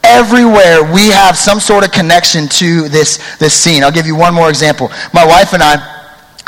everywhere 0.04 0.90
we 0.94 1.08
have 1.10 1.36
some 1.36 1.60
sort 1.60 1.84
of 1.84 1.92
connection 1.92 2.48
to 2.48 2.88
this, 2.88 3.18
this 3.36 3.52
scene. 3.52 3.82
I'll 3.82 3.92
give 3.92 4.06
you 4.06 4.16
one 4.16 4.32
more 4.32 4.48
example. 4.48 4.88
My 5.12 5.26
wife 5.26 5.52
and 5.52 5.62
I, 5.62 5.97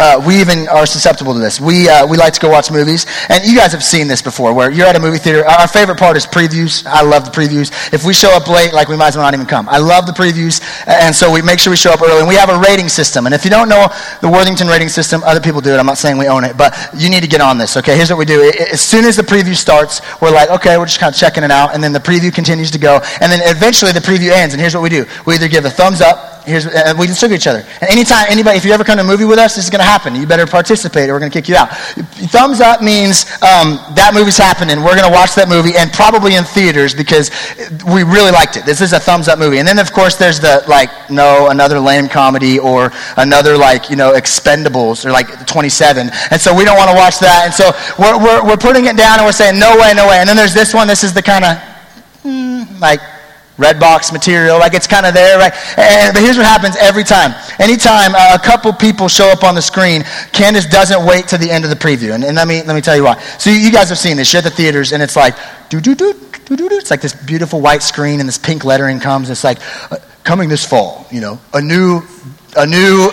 uh, 0.00 0.19
we 0.26 0.40
even 0.40 0.66
are 0.69 0.87
susceptible 0.87 1.35
to 1.35 1.38
this. 1.38 1.61
We, 1.61 1.87
uh, 1.87 2.07
we 2.07 2.16
like 2.16 2.33
to 2.33 2.40
go 2.40 2.49
watch 2.49 2.71
movies, 2.71 3.04
and 3.28 3.45
you 3.45 3.54
guys 3.54 3.73
have 3.73 3.85
seen 3.85 4.09
this 4.09 4.23
before, 4.23 4.54
where 4.54 4.71
you're 4.71 4.87
at 4.87 4.97
a 4.97 5.00
movie 5.00 5.19
theater. 5.19 5.47
Our 5.47 5.69
favorite 5.69 5.99
part 5.99 6.16
is 6.16 6.25
previews. 6.25 6.87
I 6.87 7.02
love 7.02 7.26
the 7.26 7.30
previews. 7.30 7.69
If 7.92 8.04
we 8.04 8.14
show 8.14 8.30
up 8.30 8.49
late, 8.49 8.73
like 8.73 8.88
we 8.88 8.97
might 8.97 9.09
as 9.09 9.16
well 9.16 9.26
not 9.26 9.35
even 9.35 9.45
come. 9.45 9.69
I 9.69 9.76
love 9.76 10.07
the 10.07 10.12
previews, 10.12 10.64
and 10.87 11.14
so 11.14 11.30
we 11.30 11.42
make 11.42 11.59
sure 11.59 11.71
we 11.71 11.76
show 11.76 11.92
up 11.92 12.00
early. 12.00 12.21
And 12.21 12.28
we 12.28 12.37
have 12.37 12.49
a 12.49 12.59
rating 12.59 12.88
system. 12.88 13.26
And 13.26 13.35
if 13.35 13.45
you 13.45 13.50
don't 13.50 13.69
know 13.69 13.88
the 14.23 14.28
Worthington 14.30 14.69
rating 14.69 14.88
system, 14.88 15.23
other 15.23 15.40
people 15.40 15.61
do 15.61 15.75
it. 15.75 15.76
I'm 15.76 15.85
not 15.85 15.99
saying 15.99 16.16
we 16.16 16.28
own 16.28 16.45
it, 16.45 16.57
but 16.57 16.75
you 16.97 17.11
need 17.11 17.23
to 17.23 17.28
get 17.28 17.42
on 17.42 17.59
this. 17.59 17.76
Okay, 17.76 17.95
here's 17.95 18.09
what 18.09 18.19
we 18.19 18.25
do. 18.25 18.50
As 18.73 18.80
soon 18.80 19.04
as 19.04 19.16
the 19.16 19.23
preview 19.23 19.54
starts, 19.54 20.00
we're 20.23 20.33
like, 20.33 20.49
okay, 20.49 20.78
we're 20.78 20.87
just 20.87 21.00
kind 21.00 21.12
of 21.14 21.19
checking 21.19 21.45
it 21.45 21.50
out, 21.50 21.75
and 21.75 21.85
then 21.85 21.92
the 21.92 22.00
preview 22.00 22.33
continues 22.33 22.71
to 22.71 22.78
go, 22.78 23.00
and 23.21 23.30
then 23.30 23.40
eventually 23.45 23.92
the 23.92 24.00
preview 24.00 24.33
ends. 24.33 24.54
And 24.54 24.61
here's 24.62 24.75
what 24.75 24.83
we 24.83 24.88
do: 24.88 25.04
we 25.26 25.35
either 25.35 25.49
give 25.49 25.66
a 25.66 25.71
thumbs 25.71 26.00
up 26.00 26.39
here's, 26.44 26.66
uh, 26.66 26.94
we 26.99 27.06
still 27.09 27.28
get 27.28 27.37
each 27.37 27.47
other. 27.47 27.64
And 27.80 27.90
anytime, 27.90 28.26
anybody, 28.28 28.56
if 28.56 28.64
you 28.64 28.73
ever 28.73 28.85
come 28.85 28.97
to 28.97 29.02
a 29.02 29.06
movie 29.06 29.25
with 29.25 29.38
us, 29.38 29.56
this 29.56 29.64
is 29.64 29.70
going 29.70 29.80
to 29.80 29.87
happen. 29.87 30.14
You 30.14 30.26
better 30.26 30.47
participate 30.47 31.09
or 31.09 31.14
we're 31.14 31.20
going 31.20 31.30
to 31.30 31.38
kick 31.38 31.49
you 31.49 31.56
out. 31.56 31.70
Thumbs 32.30 32.61
up 32.61 32.82
means 32.82 33.25
um, 33.42 33.78
that 33.94 34.12
movie's 34.14 34.37
happening. 34.37 34.78
We're 34.78 34.97
going 34.97 35.09
to 35.09 35.12
watch 35.12 35.35
that 35.35 35.49
movie 35.49 35.76
and 35.76 35.92
probably 35.92 36.35
in 36.35 36.44
theaters 36.44 36.94
because 36.94 37.30
we 37.87 38.02
really 38.02 38.30
liked 38.30 38.56
it. 38.56 38.64
This 38.64 38.80
is 38.80 38.92
a 38.92 39.00
thumbs 39.00 39.28
up 39.28 39.38
movie. 39.38 39.59
And 39.59 39.68
then, 39.68 39.78
of 39.78 39.92
course, 39.92 40.16
there's 40.16 40.40
the, 40.40 40.64
like, 40.68 41.11
no, 41.11 41.49
another 41.50 41.78
lame 41.78 42.09
comedy 42.09 42.59
or 42.59 42.90
another, 43.16 43.56
like, 43.56 43.90
you 43.90 43.97
know, 43.97 44.12
Expendables 44.12 45.04
or 45.04 45.11
like 45.11 45.47
27. 45.47 46.11
And 46.30 46.40
so 46.40 46.54
we 46.54 46.64
don't 46.64 46.76
want 46.76 46.90
to 46.90 46.97
watch 46.97 47.18
that. 47.20 47.47
And 47.47 47.54
so 47.54 47.70
we're, 47.99 48.18
we're, 48.18 48.44
we're 48.47 48.56
putting 48.56 48.87
it 48.87 48.97
down 48.97 49.18
and 49.18 49.26
we're 49.26 49.32
saying, 49.32 49.59
no 49.59 49.76
way, 49.78 49.92
no 49.94 50.09
way. 50.09 50.18
And 50.18 50.28
then 50.28 50.37
there's 50.37 50.54
this 50.54 50.75
one. 50.75 50.88
This 50.88 51.04
is 51.04 51.12
the 51.12 51.23
kind 51.23 51.44
of, 51.44 51.56
mm, 52.25 52.80
like, 52.80 53.00
Redbox 53.61 54.12
material, 54.12 54.59
like 54.59 54.75
it's 54.75 54.87
kind 54.87 55.05
of 55.05 55.12
there, 55.12 55.38
right? 55.38 55.52
And, 55.76 56.14
but 56.14 56.23
here's 56.23 56.37
what 56.37 56.47
happens 56.47 56.76
every 56.81 57.05
time. 57.05 57.35
Anytime 57.59 58.14
uh, 58.14 58.35
a 58.35 58.38
couple 58.38 58.73
people 58.73 59.07
show 59.07 59.29
up 59.29 59.45
on 59.45 59.55
the 59.55 59.62
screen, 59.62 60.02
Candace 60.33 60.67
doesn't 60.67 61.05
wait 61.05 61.29
to 61.29 61.38
the 61.38 61.50
end 61.50 61.64
of 61.64 61.71
the 61.71 61.76
preview. 61.76 62.14
And, 62.14 62.25
and 62.25 62.37
let, 62.37 62.49
me, 62.49 62.62
let 62.62 62.75
me 62.75 62.81
tell 62.81 62.97
you 62.97 63.05
why. 63.05 63.21
So 63.38 63.50
you, 63.50 63.57
you 63.57 63.71
guys 63.71 63.90
have 63.90 63.99
seen 63.99 64.17
this. 64.17 64.33
You're 64.33 64.38
at 64.38 64.45
the 64.45 64.50
theaters, 64.50 64.93
and 64.93 65.02
it's 65.02 65.17
like, 65.17 65.37
do 65.69 65.81
do 65.81 65.95
do 65.95 66.14
do 66.47 66.57
do 66.57 66.69
do. 66.69 66.76
It's 66.76 66.90
like 66.90 67.02
this 67.02 67.12
beautiful 67.14 67.61
white 67.61 67.83
screen, 67.83 68.21
and 68.21 68.29
this 68.29 68.38
pink 68.38 68.64
lettering 68.64 68.99
comes. 68.99 69.29
It's 69.29 69.45
like, 69.45 69.59
uh, 69.93 69.99
coming 70.25 70.49
this 70.49 70.64
fall, 70.64 71.07
you 71.11 71.21
know, 71.21 71.38
a 71.52 71.61
new, 71.61 72.02
a 72.57 72.67
new 72.67 73.11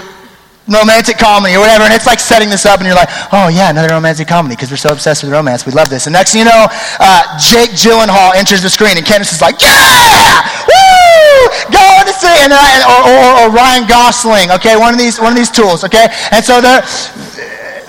romantic 0.67 1.17
comedy 1.17 1.55
or 1.55 1.59
whatever, 1.59 1.83
and 1.83 1.93
it's 1.93 2.05
like 2.05 2.19
setting 2.19 2.50
this 2.50 2.65
up, 2.65 2.79
and 2.79 2.88
you're 2.88 2.95
like, 2.95 3.09
oh 3.31 3.47
yeah, 3.47 3.69
another 3.71 3.95
romantic 3.95 4.27
comedy 4.27 4.55
because 4.55 4.69
we're 4.69 4.79
so 4.79 4.89
obsessed 4.89 5.24
with 5.24 5.31
romance. 5.31 5.65
We 5.65 5.71
love 5.71 5.89
this. 5.89 6.07
And 6.07 6.13
next 6.13 6.31
thing 6.31 6.43
you 6.43 6.50
know, 6.51 6.67
uh, 7.00 7.24
Jake 7.39 7.71
Gyllenhaal 7.71 8.36
enters 8.36 8.62
the 8.62 8.69
screen, 8.69 8.97
and 8.97 9.05
Candace 9.05 9.31
is 9.31 9.41
like, 9.41 9.62
yeah, 9.62 10.43
woo, 10.67 11.47
go 11.71 11.86
to 12.03 12.13
see, 12.13 12.38
and, 12.43 12.51
uh, 12.51 12.91
or, 12.91 13.01
or, 13.07 13.29
or, 13.41 13.55
Ryan 13.55 13.88
Gosling, 13.88 14.51
okay, 14.51 14.75
one 14.75 14.93
of 14.93 15.00
these 15.00 15.19
one 15.19 15.31
of 15.31 15.38
these 15.38 15.51
tools, 15.51 15.83
okay, 15.83 16.07
and 16.31 16.43
so 16.43 16.62
they're. 16.62 16.83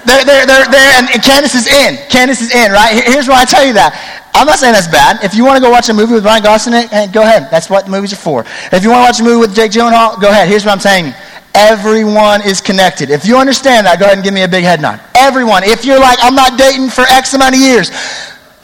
They're, 0.06 0.25
they're, 0.25 0.47
they're, 0.47 0.64
they're 0.64 0.92
and, 0.97 1.11
and 1.12 1.23
Candace 1.23 1.54
is 1.54 1.66
in. 1.66 1.99
Candace 2.08 2.40
is 2.40 2.54
in, 2.54 2.73
right? 2.73 2.97
Here's 3.04 3.28
why 3.28 3.42
I 3.42 3.44
tell 3.44 3.66
you 3.66 3.75
that. 3.75 3.92
I'm 4.32 4.47
not 4.47 4.58
saying 4.58 4.73
that's 4.73 4.88
bad. 4.88 5.23
If 5.23 5.35
you 5.35 5.44
want 5.44 5.56
to 5.58 5.62
go 5.62 5.68
watch 5.68 5.90
a 5.90 5.92
movie 5.92 6.14
with 6.14 6.25
Ryan 6.25 6.42
Gosling, 6.42 6.88
hey, 6.88 7.08
go 7.12 7.20
ahead. 7.20 7.50
That's 7.50 7.68
what 7.68 7.88
movies 7.88 8.14
are 8.14 8.16
for. 8.16 8.40
If 8.73 8.82
you 8.82 8.88
want 8.88 9.04
to 9.04 9.06
watch 9.08 9.20
a 9.20 9.25
movie 9.25 9.40
with 9.40 9.54
Jake 9.54 9.73
Gyllenhaal, 9.73 10.18
go 10.18 10.30
ahead. 10.30 10.49
Here's 10.49 10.64
what 10.64 10.73
I'm 10.73 10.80
saying. 10.80 11.12
Everyone 11.55 12.43
is 12.47 12.61
connected. 12.61 13.11
If 13.11 13.25
you 13.25 13.37
understand 13.38 13.87
that, 13.87 13.99
go 13.99 14.05
ahead 14.05 14.19
and 14.19 14.25
give 14.25 14.35
me 14.35 14.43
a 14.43 14.49
big 14.49 14.64
head 14.64 14.81
nod. 14.81 15.00
Everyone. 15.14 15.64
If 15.64 15.85
you're 15.85 15.99
like, 15.99 16.19
I'm 16.23 16.35
not 16.35 16.59
dating 16.59 16.90
for 16.90 17.02
X 17.02 17.35
amount 17.35 17.55
of 17.55 17.61
years, 17.61 17.90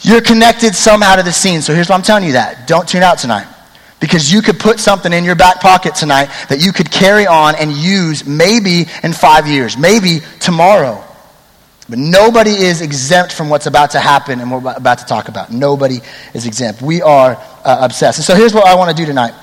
you're 0.00 0.20
connected 0.20 0.74
somehow 0.74 1.16
to 1.16 1.22
the 1.22 1.32
scene. 1.32 1.62
So 1.62 1.74
here's 1.74 1.88
what 1.88 1.96
I'm 1.96 2.02
telling 2.02 2.24
you 2.24 2.32
that. 2.32 2.68
Don't 2.68 2.88
tune 2.88 3.02
out 3.02 3.18
tonight. 3.18 3.46
Because 4.00 4.30
you 4.30 4.42
could 4.42 4.60
put 4.60 4.78
something 4.78 5.12
in 5.12 5.24
your 5.24 5.34
back 5.34 5.60
pocket 5.60 5.94
tonight 5.94 6.28
that 6.50 6.60
you 6.60 6.72
could 6.72 6.90
carry 6.90 7.26
on 7.26 7.54
and 7.54 7.72
use 7.72 8.26
maybe 8.26 8.86
in 9.02 9.12
five 9.14 9.46
years, 9.46 9.78
maybe 9.78 10.20
tomorrow. 10.40 11.02
But 11.88 11.98
nobody 11.98 12.50
is 12.50 12.80
exempt 12.80 13.32
from 13.32 13.48
what's 13.48 13.66
about 13.66 13.92
to 13.92 14.00
happen 14.00 14.40
and 14.40 14.50
what 14.50 14.62
we're 14.62 14.74
about 14.74 14.98
to 14.98 15.04
talk 15.04 15.28
about. 15.28 15.50
Nobody 15.50 16.00
is 16.34 16.46
exempt. 16.46 16.82
We 16.82 17.02
are 17.02 17.36
uh, 17.64 17.78
obsessed. 17.80 18.18
And 18.18 18.24
so 18.24 18.34
here's 18.34 18.54
what 18.54 18.66
I 18.66 18.74
want 18.74 18.94
to 18.94 18.96
do 18.96 19.06
tonight. 19.06 19.34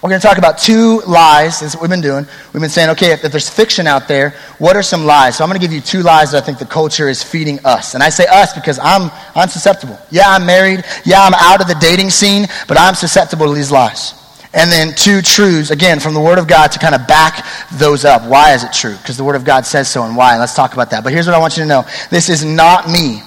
We're 0.00 0.10
going 0.10 0.20
to 0.20 0.26
talk 0.26 0.38
about 0.38 0.58
two 0.58 1.00
lies. 1.08 1.60
Is 1.60 1.74
what 1.74 1.82
we've 1.82 1.90
been 1.90 2.00
doing. 2.00 2.24
We've 2.52 2.60
been 2.60 2.70
saying, 2.70 2.90
okay, 2.90 3.10
if, 3.10 3.24
if, 3.24 3.32
there's 3.32 3.48
fiction 3.48 3.88
out 3.88 4.06
there, 4.06 4.30
what 4.58 4.76
are 4.76 4.82
some 4.82 5.04
lies? 5.04 5.36
So 5.36 5.42
I'm 5.42 5.50
going 5.50 5.60
to 5.60 5.66
give 5.66 5.74
you 5.74 5.80
two 5.80 6.02
lies 6.02 6.30
that 6.30 6.40
I 6.40 6.46
think 6.46 6.60
the 6.60 6.66
culture 6.66 7.08
is 7.08 7.20
feeding 7.20 7.58
us. 7.64 7.94
And 7.94 8.02
I 8.02 8.08
say 8.08 8.24
us 8.26 8.52
because 8.52 8.78
I'm, 8.78 9.10
I'm 9.34 9.48
susceptible. 9.48 9.98
Yeah, 10.12 10.28
I'm 10.28 10.46
married. 10.46 10.84
Yeah, 11.04 11.20
I'm 11.20 11.34
out 11.34 11.60
of 11.60 11.66
the 11.66 11.74
dating 11.80 12.10
scene, 12.10 12.46
but 12.68 12.78
I'm 12.78 12.94
susceptible 12.94 13.48
to 13.48 13.54
these 13.54 13.72
lies. 13.72 14.14
And 14.54 14.70
then 14.70 14.94
two 14.94 15.20
truths, 15.20 15.72
again, 15.72 15.98
from 15.98 16.14
the 16.14 16.20
Word 16.20 16.38
of 16.38 16.46
God 16.46 16.68
to 16.72 16.78
kind 16.78 16.94
of 16.94 17.08
back 17.08 17.44
those 17.72 18.04
up. 18.04 18.22
Why 18.22 18.54
is 18.54 18.62
it 18.62 18.72
true? 18.72 18.96
Because 18.96 19.16
the 19.16 19.24
Word 19.24 19.34
of 19.34 19.44
God 19.44 19.66
says 19.66 19.90
so 19.90 20.04
and 20.04 20.16
why. 20.16 20.38
Let's 20.38 20.54
talk 20.54 20.74
about 20.74 20.90
that. 20.90 21.02
But 21.02 21.12
here's 21.12 21.26
what 21.26 21.34
I 21.34 21.40
want 21.40 21.56
you 21.56 21.64
to 21.64 21.68
know 21.68 21.84
this 22.08 22.28
is 22.28 22.44
not 22.44 22.88
me. 22.88 23.20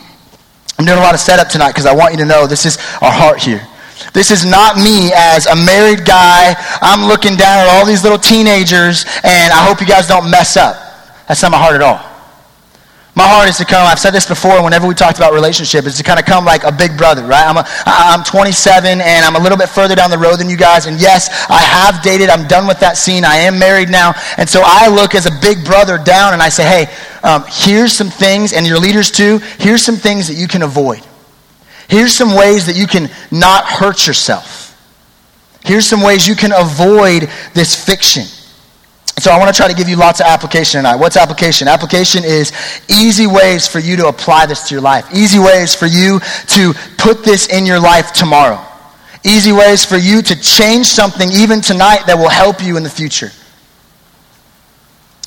I'm 0.79 0.85
doing 0.85 0.97
a 0.97 1.01
lot 1.01 1.13
of 1.13 1.19
setup 1.19 1.49
tonight 1.49 1.71
because 1.71 1.85
I 1.85 1.93
want 1.93 2.13
you 2.13 2.19
to 2.19 2.25
know 2.25 2.47
this 2.47 2.65
is 2.65 2.77
our 3.01 3.11
heart 3.11 3.41
here. 3.41 3.61
This 4.13 4.31
is 4.31 4.45
not 4.45 4.77
me 4.77 5.11
as 5.15 5.45
a 5.45 5.55
married 5.55 6.05
guy. 6.05 6.55
I'm 6.81 7.07
looking 7.07 7.35
down 7.35 7.59
at 7.59 7.67
all 7.67 7.85
these 7.85 8.03
little 8.03 8.19
teenagers, 8.19 9.05
and 9.23 9.53
I 9.53 9.65
hope 9.65 9.81
you 9.81 9.87
guys 9.87 10.07
don't 10.07 10.29
mess 10.29 10.57
up. 10.57 10.75
That's 11.27 11.41
not 11.41 11.51
my 11.51 11.57
heart 11.57 11.75
at 11.75 11.81
all. 11.81 12.11
My 13.13 13.27
heart 13.27 13.49
is 13.49 13.57
to 13.57 13.65
come, 13.65 13.85
I've 13.85 13.99
said 13.99 14.11
this 14.11 14.25
before 14.25 14.63
whenever 14.63 14.87
we 14.87 14.93
talked 14.93 15.17
about 15.17 15.33
relationship, 15.33 15.85
is 15.85 15.97
to 15.97 16.03
kind 16.03 16.17
of 16.17 16.25
come 16.25 16.45
like 16.45 16.63
a 16.63 16.71
big 16.71 16.97
brother, 16.97 17.23
right? 17.23 17.45
I'm, 17.45 17.57
a, 17.57 17.65
I'm 17.85 18.23
27 18.23 19.01
and 19.01 19.25
I'm 19.25 19.35
a 19.35 19.39
little 19.39 19.57
bit 19.57 19.67
further 19.67 19.95
down 19.95 20.09
the 20.09 20.17
road 20.17 20.37
than 20.37 20.49
you 20.49 20.55
guys. 20.55 20.85
And 20.85 20.99
yes, 20.99 21.27
I 21.49 21.61
have 21.61 22.01
dated. 22.01 22.29
I'm 22.29 22.47
done 22.47 22.67
with 22.67 22.79
that 22.79 22.95
scene. 22.95 23.25
I 23.25 23.35
am 23.35 23.59
married 23.59 23.89
now. 23.89 24.13
And 24.37 24.49
so 24.49 24.61
I 24.63 24.87
look 24.87 25.13
as 25.13 25.25
a 25.25 25.31
big 25.41 25.65
brother 25.65 25.97
down 25.97 26.31
and 26.31 26.41
I 26.41 26.47
say, 26.47 26.63
hey, 26.63 26.95
um, 27.21 27.43
here's 27.49 27.91
some 27.91 28.09
things, 28.09 28.53
and 28.53 28.65
your 28.65 28.79
leaders 28.79 29.11
too, 29.11 29.39
here's 29.59 29.83
some 29.83 29.97
things 29.97 30.27
that 30.29 30.35
you 30.35 30.47
can 30.47 30.63
avoid. 30.63 31.05
Here's 31.91 32.13
some 32.13 32.35
ways 32.35 32.67
that 32.67 32.77
you 32.77 32.87
can 32.87 33.09
not 33.31 33.65
hurt 33.65 34.07
yourself. 34.07 34.79
Here's 35.65 35.85
some 35.85 36.01
ways 36.01 36.25
you 36.25 36.37
can 36.37 36.53
avoid 36.53 37.29
this 37.53 37.75
fiction. 37.75 38.23
So 39.19 39.29
I 39.29 39.37
want 39.37 39.53
to 39.53 39.57
try 39.57 39.67
to 39.67 39.75
give 39.75 39.89
you 39.89 39.97
lots 39.97 40.21
of 40.21 40.27
application 40.27 40.79
tonight. 40.79 40.95
What's 40.95 41.17
application? 41.17 41.67
Application 41.67 42.23
is 42.23 42.53
easy 42.89 43.27
ways 43.27 43.67
for 43.67 43.79
you 43.79 43.97
to 43.97 44.07
apply 44.07 44.45
this 44.45 44.69
to 44.69 44.73
your 44.73 44.81
life. 44.81 45.05
Easy 45.13 45.37
ways 45.37 45.75
for 45.75 45.85
you 45.85 46.21
to 46.47 46.73
put 46.97 47.25
this 47.25 47.47
in 47.47 47.65
your 47.65 47.81
life 47.81 48.13
tomorrow. 48.13 48.65
Easy 49.25 49.51
ways 49.51 49.83
for 49.83 49.97
you 49.97 50.21
to 50.21 50.41
change 50.41 50.85
something 50.85 51.29
even 51.29 51.59
tonight 51.59 52.03
that 52.07 52.17
will 52.17 52.29
help 52.29 52.63
you 52.63 52.77
in 52.77 52.83
the 52.83 52.89
future. 52.89 53.31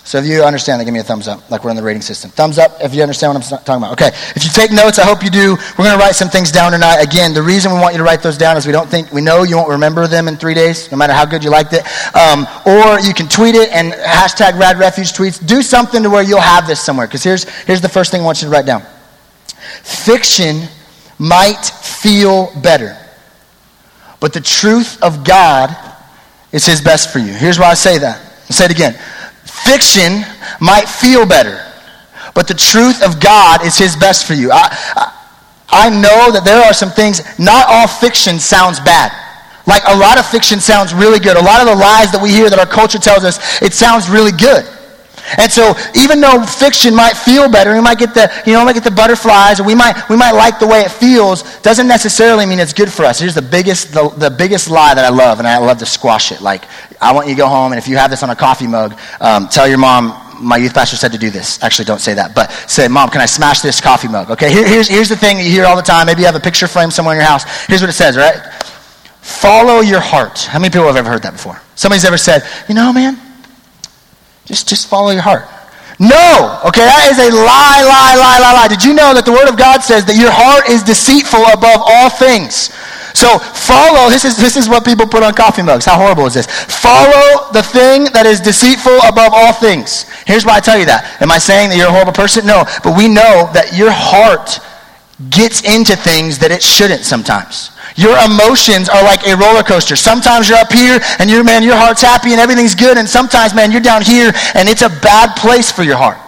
So 0.06 0.18
if 0.18 0.26
you 0.26 0.44
understand 0.44 0.80
that, 0.80 0.84
give 0.84 0.92
me 0.92 1.00
a 1.00 1.02
thumbs 1.02 1.28
up, 1.28 1.50
like 1.50 1.64
we're 1.64 1.70
in 1.70 1.76
the 1.76 1.82
rating 1.82 2.02
system. 2.02 2.30
Thumbs 2.30 2.58
up 2.58 2.73
if 2.82 2.94
you 2.94 3.00
understand 3.00 3.32
what 3.32 3.42
I'm 3.42 3.64
talking 3.64 3.82
about. 3.82 3.92
Okay. 3.94 4.08
If 4.37 4.44
you 4.44 4.50
take 4.50 4.70
notes, 4.70 4.99
I 4.99 5.04
hope 5.04 5.25
you 5.25 5.30
do. 5.30 5.56
We're 5.78 5.84
going 5.84 5.99
to 5.99 6.04
write 6.04 6.14
some 6.14 6.28
things 6.28 6.52
down 6.52 6.73
tonight. 6.73 7.00
Again, 7.00 7.32
the 7.32 7.42
reason 7.42 7.73
we 7.73 7.78
want 7.78 7.94
you 7.94 7.99
to 7.99 8.04
write 8.04 8.23
those 8.23 8.37
down 8.37 8.58
is 8.58 8.66
we 8.66 8.73
don't 8.73 8.88
think, 8.88 9.12
we 9.12 9.23
know 9.23 9.44
you 9.44 9.56
won't 9.56 9.70
remember 9.70 10.06
them 10.06 10.28
in 10.28 10.37
three 10.37 10.52
days, 10.52 10.90
no 10.92 10.99
matter 10.99 11.14
how 11.14 11.25
good 11.25 11.42
you 11.42 11.49
liked 11.49 11.73
it. 11.73 11.87
Um, 12.14 12.46
or 12.66 13.00
you 13.00 13.14
can 13.14 13.28
tweet 13.28 13.54
it 13.54 13.70
and 13.73 13.94
hashtag 13.94 14.58
Rad 14.58 14.78
Refuge 14.78 15.14
tweets. 15.14 15.44
Do 15.44 15.62
something 15.62 16.02
to 16.02 16.11
where 16.11 16.23
you'll 16.23 16.38
have 16.38 16.66
this 16.66 16.80
somewhere. 16.80 17.06
Because 17.06 17.25
here's, 17.25 17.44
here's 17.64 17.80
the 17.80 17.88
first 17.88 18.11
thing 18.11 18.20
I 18.20 18.25
want 18.25 18.42
you 18.42 18.49
to 18.49 18.52
write 18.52 18.66
down. 18.66 18.82
Fiction 19.82 20.68
might 21.18 21.64
feel 21.64 22.52
better, 22.61 22.94
but 24.20 24.34
the 24.34 24.40
truth 24.42 25.02
of 25.02 25.25
God 25.25 25.75
is 26.52 26.66
his 26.66 26.82
best 26.82 27.11
for 27.11 27.20
you. 27.20 27.32
Here's 27.32 27.58
why 27.58 27.70
I 27.70 27.75
say 27.75 27.96
that. 27.99 28.18
I'll 28.18 28.52
say 28.52 28.66
it 28.66 28.70
again. 28.70 28.99
Fiction 29.64 30.25
might 30.61 30.87
feel 30.87 31.25
better, 31.25 31.59
but 32.35 32.47
the 32.47 32.54
truth 32.54 33.02
of 33.02 33.18
God 33.18 33.64
is 33.64 33.78
His 33.78 33.97
best 33.97 34.26
for 34.26 34.35
you. 34.35 34.50
I, 34.52 34.68
I, 35.71 35.88
know 35.88 36.30
that 36.30 36.42
there 36.44 36.62
are 36.62 36.75
some 36.75 36.90
things, 36.90 37.23
not 37.38 37.64
all 37.68 37.88
fiction 37.88 38.38
sounds 38.38 38.78
bad. 38.80 39.11
Like 39.66 39.83
a 39.88 39.97
lot 39.97 40.18
of 40.18 40.26
fiction 40.26 40.61
sounds 40.61 40.92
really 40.92 41.18
good. 41.18 41.38
A 41.38 41.42
lot 41.42 41.62
of 41.62 41.66
the 41.66 41.75
lies 41.75 42.12
that 42.12 42.21
we 42.23 42.28
hear 42.28 42.50
that 42.50 42.59
our 42.59 42.66
culture 42.66 42.99
tells 42.99 43.25
us, 43.25 43.62
it 43.62 43.73
sounds 43.73 44.11
really 44.11 44.33
good. 44.33 44.68
And 45.38 45.50
so 45.50 45.75
even 45.95 46.21
though 46.21 46.43
fiction 46.45 46.95
might 46.95 47.17
feel 47.17 47.50
better, 47.50 47.73
we 47.75 47.81
might 47.81 47.99
get 47.99 48.14
the, 48.14 48.31
you 48.47 48.53
know, 48.53 48.64
might 48.64 48.75
get 48.75 48.85
the 48.85 48.91
butterflies, 48.91 49.61
or 49.61 49.64
we 49.64 49.75
might, 49.75 50.09
we 50.09 50.17
might 50.17 50.33
like 50.33 50.59
the 50.59 50.67
way 50.67 50.81
it 50.81 50.91
feels, 50.91 51.43
doesn't 51.61 51.88
necessarily 51.88 52.47
mean 52.47 52.59
it's 52.59 52.73
good 52.73 52.93
for 52.93 53.05
us. 53.05 53.21
Here's 53.21 53.35
the 53.35 53.43
biggest, 53.43 53.93
the, 53.93 54.09
the 54.11 54.31
biggest 54.31 54.71
lie 54.71 54.95
that 54.95 55.05
I 55.05 55.11
love, 55.11 55.38
and 55.38 55.49
I 55.49 55.59
love 55.59 55.79
to 55.79 55.87
squash 55.87 56.33
it. 56.33 56.41
Like, 56.41 56.64
I 57.00 57.12
want 57.12 57.29
you 57.29 57.35
to 57.35 57.38
go 57.38 57.49
home, 57.49 57.73
and 57.73 57.79
if 57.79 57.88
you 57.88 57.97
have 57.97 58.11
this 58.11 58.23
on 58.23 58.31
a 58.31 58.37
coffee 58.37 58.67
mug, 58.67 58.99
um, 59.21 59.49
tell 59.49 59.69
your 59.69 59.79
mom, 59.79 60.21
my 60.41 60.57
youth 60.57 60.75
pastor 60.75 60.97
said 60.97 61.12
to 61.12 61.19
do 61.19 61.31
this. 61.31 61.62
Actually, 61.62 61.85
don't 61.85 62.00
say 62.00 62.14
that, 62.14 62.35
but 62.35 62.50
say, 62.69 62.88
Mom, 62.88 63.09
can 63.09 63.21
I 63.21 63.26
smash 63.26 63.61
this 63.61 63.81
coffee 63.81 64.09
mug? 64.09 64.31
Okay, 64.31 64.50
Here, 64.50 64.67
here's, 64.67 64.88
here's 64.88 65.09
the 65.09 65.17
thing 65.17 65.37
that 65.37 65.45
you 65.45 65.50
hear 65.50 65.64
all 65.64 65.76
the 65.76 65.83
time. 65.83 66.07
Maybe 66.07 66.21
you 66.21 66.26
have 66.26 66.35
a 66.35 66.41
picture 66.41 66.67
frame 66.67 66.91
somewhere 66.91 67.14
in 67.14 67.21
your 67.21 67.29
house. 67.29 67.45
Here's 67.67 67.81
what 67.81 67.91
it 67.91 67.95
says, 67.95 68.17
right? 68.17 68.37
Follow 69.21 69.81
your 69.81 70.00
heart. 70.00 70.41
How 70.41 70.59
many 70.59 70.71
people 70.71 70.87
have 70.87 70.97
ever 70.97 71.09
heard 71.09 71.23
that 71.23 71.33
before? 71.33 71.61
Somebody's 71.76 72.05
ever 72.05 72.19
said, 72.19 72.43
you 72.69 72.75
know, 72.75 72.93
man, 72.93 73.19
just, 74.47 74.69
just 74.69 74.89
follow 74.89 75.11
your 75.11 75.23
heart. 75.23 75.49
No, 76.01 76.59
okay, 76.67 76.83
that 76.83 77.07
is 77.07 77.23
a 77.23 77.31
lie, 77.31 77.83
lie, 77.87 78.19
lie, 78.19 78.39
lie, 78.43 78.53
lie. 78.53 78.69
Did 78.69 78.83
you 78.83 78.95
know 78.95 79.15
that 79.15 79.23
the 79.23 79.31
Word 79.31 79.47
of 79.47 79.57
God 79.57 79.79
says 79.81 80.05
that 80.11 80.19
your 80.19 80.33
heart 80.33 80.67
is 80.67 80.83
deceitful 80.83 81.47
above 81.55 81.79
all 81.87 82.11
things? 82.11 82.75
So 83.15 83.39
follow, 83.39 84.11
this 84.11 84.25
is, 84.27 84.37
this 84.37 84.57
is 84.57 84.69
what 84.69 84.85
people 84.85 85.07
put 85.07 85.23
on 85.23 85.35
coffee 85.35 85.63
mugs. 85.63 85.87
How 85.87 85.95
horrible 85.95 86.27
is 86.27 86.35
this? 86.35 86.51
Follow 86.51 87.53
the 87.55 87.63
thing 87.63 88.11
that 88.11 88.27
is 88.27 88.41
deceitful 88.41 89.07
above 89.07 89.31
all 89.31 89.53
things. 89.55 90.11
Here's 90.27 90.45
why 90.45 90.59
I 90.59 90.61
tell 90.61 90.79
you 90.79 90.87
that. 90.87 91.23
Am 91.23 91.31
I 91.31 91.39
saying 91.39 91.71
that 91.71 91.79
you're 91.79 91.89
a 91.89 91.95
horrible 91.95 92.13
person? 92.13 92.45
No, 92.45 92.67
but 92.83 92.99
we 92.99 93.07
know 93.07 93.47
that 93.55 93.71
your 93.73 93.95
heart 93.95 94.59
gets 95.31 95.63
into 95.63 95.95
things 95.95 96.43
that 96.43 96.51
it 96.51 96.61
shouldn't 96.61 97.07
sometimes. 97.07 97.71
Your 97.97 98.19
emotions 98.27 98.89
are 98.89 99.03
like 99.05 99.27
a 99.27 99.37
roller 99.37 99.63
coaster. 99.63 99.95
Sometimes 99.95 100.49
you're 100.49 100.59
up 100.59 100.73
here 100.73 100.99
and 101.19 101.31
you're, 101.31 101.45
man, 101.45 101.63
your 101.63 101.77
heart's 101.77 102.03
happy 102.03 102.33
and 102.33 102.41
everything's 102.41 102.75
good. 102.75 102.99
And 102.99 103.09
sometimes, 103.09 103.55
man, 103.55 103.71
you're 103.71 103.81
down 103.81 104.03
here 104.03 104.33
and 104.55 104.69
it's 104.69 104.83
a 104.83 104.91
bad 104.91 105.37
place 105.37 105.71
for 105.71 105.85
your 105.85 105.97
heart. 105.97 106.19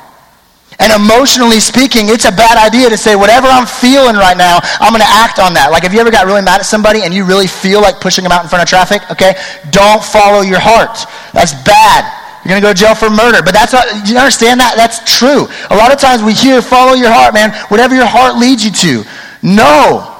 And 0.79 0.93
emotionally 0.93 1.59
speaking, 1.59 2.09
it's 2.13 2.27
a 2.27 2.31
bad 2.31 2.61
idea 2.61 2.91
to 2.91 2.97
say, 2.97 3.17
whatever 3.17 3.49
I'm 3.49 3.67
feeling 3.67 4.15
right 4.15 4.37
now, 4.37 4.61
I'm 4.79 4.93
going 4.93 5.03
to 5.03 5.09
act 5.09 5.39
on 5.41 5.55
that. 5.55 5.73
Like, 5.73 5.83
have 5.83 5.95
you 5.95 6.01
ever 6.01 6.11
got 6.11 6.27
really 6.27 6.43
mad 6.43 6.61
at 6.61 6.67
somebody 6.67 7.03
and 7.03 7.15
you 7.15 7.25
really 7.25 7.47
feel 7.47 7.81
like 7.81 7.99
pushing 7.99 8.23
them 8.23 8.31
out 8.33 8.45
in 8.45 8.49
front 8.49 8.63
of 8.63 8.69
traffic? 8.69 9.03
Okay? 9.11 9.35
Don't 9.71 10.05
follow 10.05 10.43
your 10.43 10.61
heart. 10.61 11.09
That's 11.33 11.55
bad. 11.65 12.05
You're 12.45 12.61
going 12.61 12.63
to 12.63 12.67
go 12.69 12.73
to 12.75 12.79
jail 12.79 12.95
for 12.95 13.11
murder. 13.11 13.43
But 13.43 13.55
that's, 13.55 13.73
do 13.73 14.13
you 14.13 14.19
understand 14.19 14.61
that? 14.61 14.77
That's 14.77 15.01
true. 15.19 15.49
A 15.71 15.77
lot 15.77 15.91
of 15.91 15.99
times 15.99 16.23
we 16.23 16.35
hear, 16.35 16.61
follow 16.63 16.93
your 16.93 17.11
heart, 17.11 17.35
man. 17.35 17.51
Whatever 17.73 17.97
your 17.97 18.07
heart 18.07 18.37
leads 18.37 18.63
you 18.63 18.71
to. 18.71 19.09
No. 19.43 20.16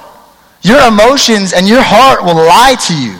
Your 0.67 0.85
emotions 0.85 1.53
and 1.53 1.65
your 1.67 1.81
heart 1.81 2.23
will 2.23 2.35
lie 2.35 2.75
to 2.87 2.93
you. 2.93 3.17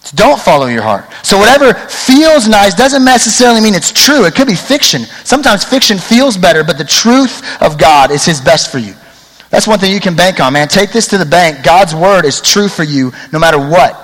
So 0.00 0.16
don't 0.16 0.40
follow 0.40 0.66
your 0.66 0.82
heart. 0.82 1.04
So 1.22 1.36
whatever 1.36 1.74
feels 1.74 2.48
nice 2.48 2.74
doesn't 2.74 3.04
necessarily 3.04 3.60
mean 3.60 3.74
it's 3.74 3.92
true. 3.92 4.24
It 4.24 4.34
could 4.34 4.46
be 4.48 4.54
fiction. 4.54 5.02
Sometimes 5.24 5.62
fiction 5.62 5.98
feels 5.98 6.38
better, 6.38 6.64
but 6.64 6.78
the 6.78 6.84
truth 6.84 7.44
of 7.60 7.76
God 7.76 8.10
is 8.10 8.24
his 8.24 8.40
best 8.40 8.72
for 8.72 8.78
you. 8.78 8.94
That's 9.50 9.68
one 9.68 9.78
thing 9.78 9.92
you 9.92 10.00
can 10.00 10.16
bank 10.16 10.40
on, 10.40 10.54
man. 10.54 10.68
Take 10.68 10.90
this 10.90 11.06
to 11.08 11.18
the 11.18 11.26
bank. 11.26 11.62
God's 11.62 11.94
word 11.94 12.24
is 12.24 12.40
true 12.40 12.68
for 12.68 12.82
you 12.82 13.12
no 13.30 13.38
matter 13.38 13.58
what. 13.58 13.98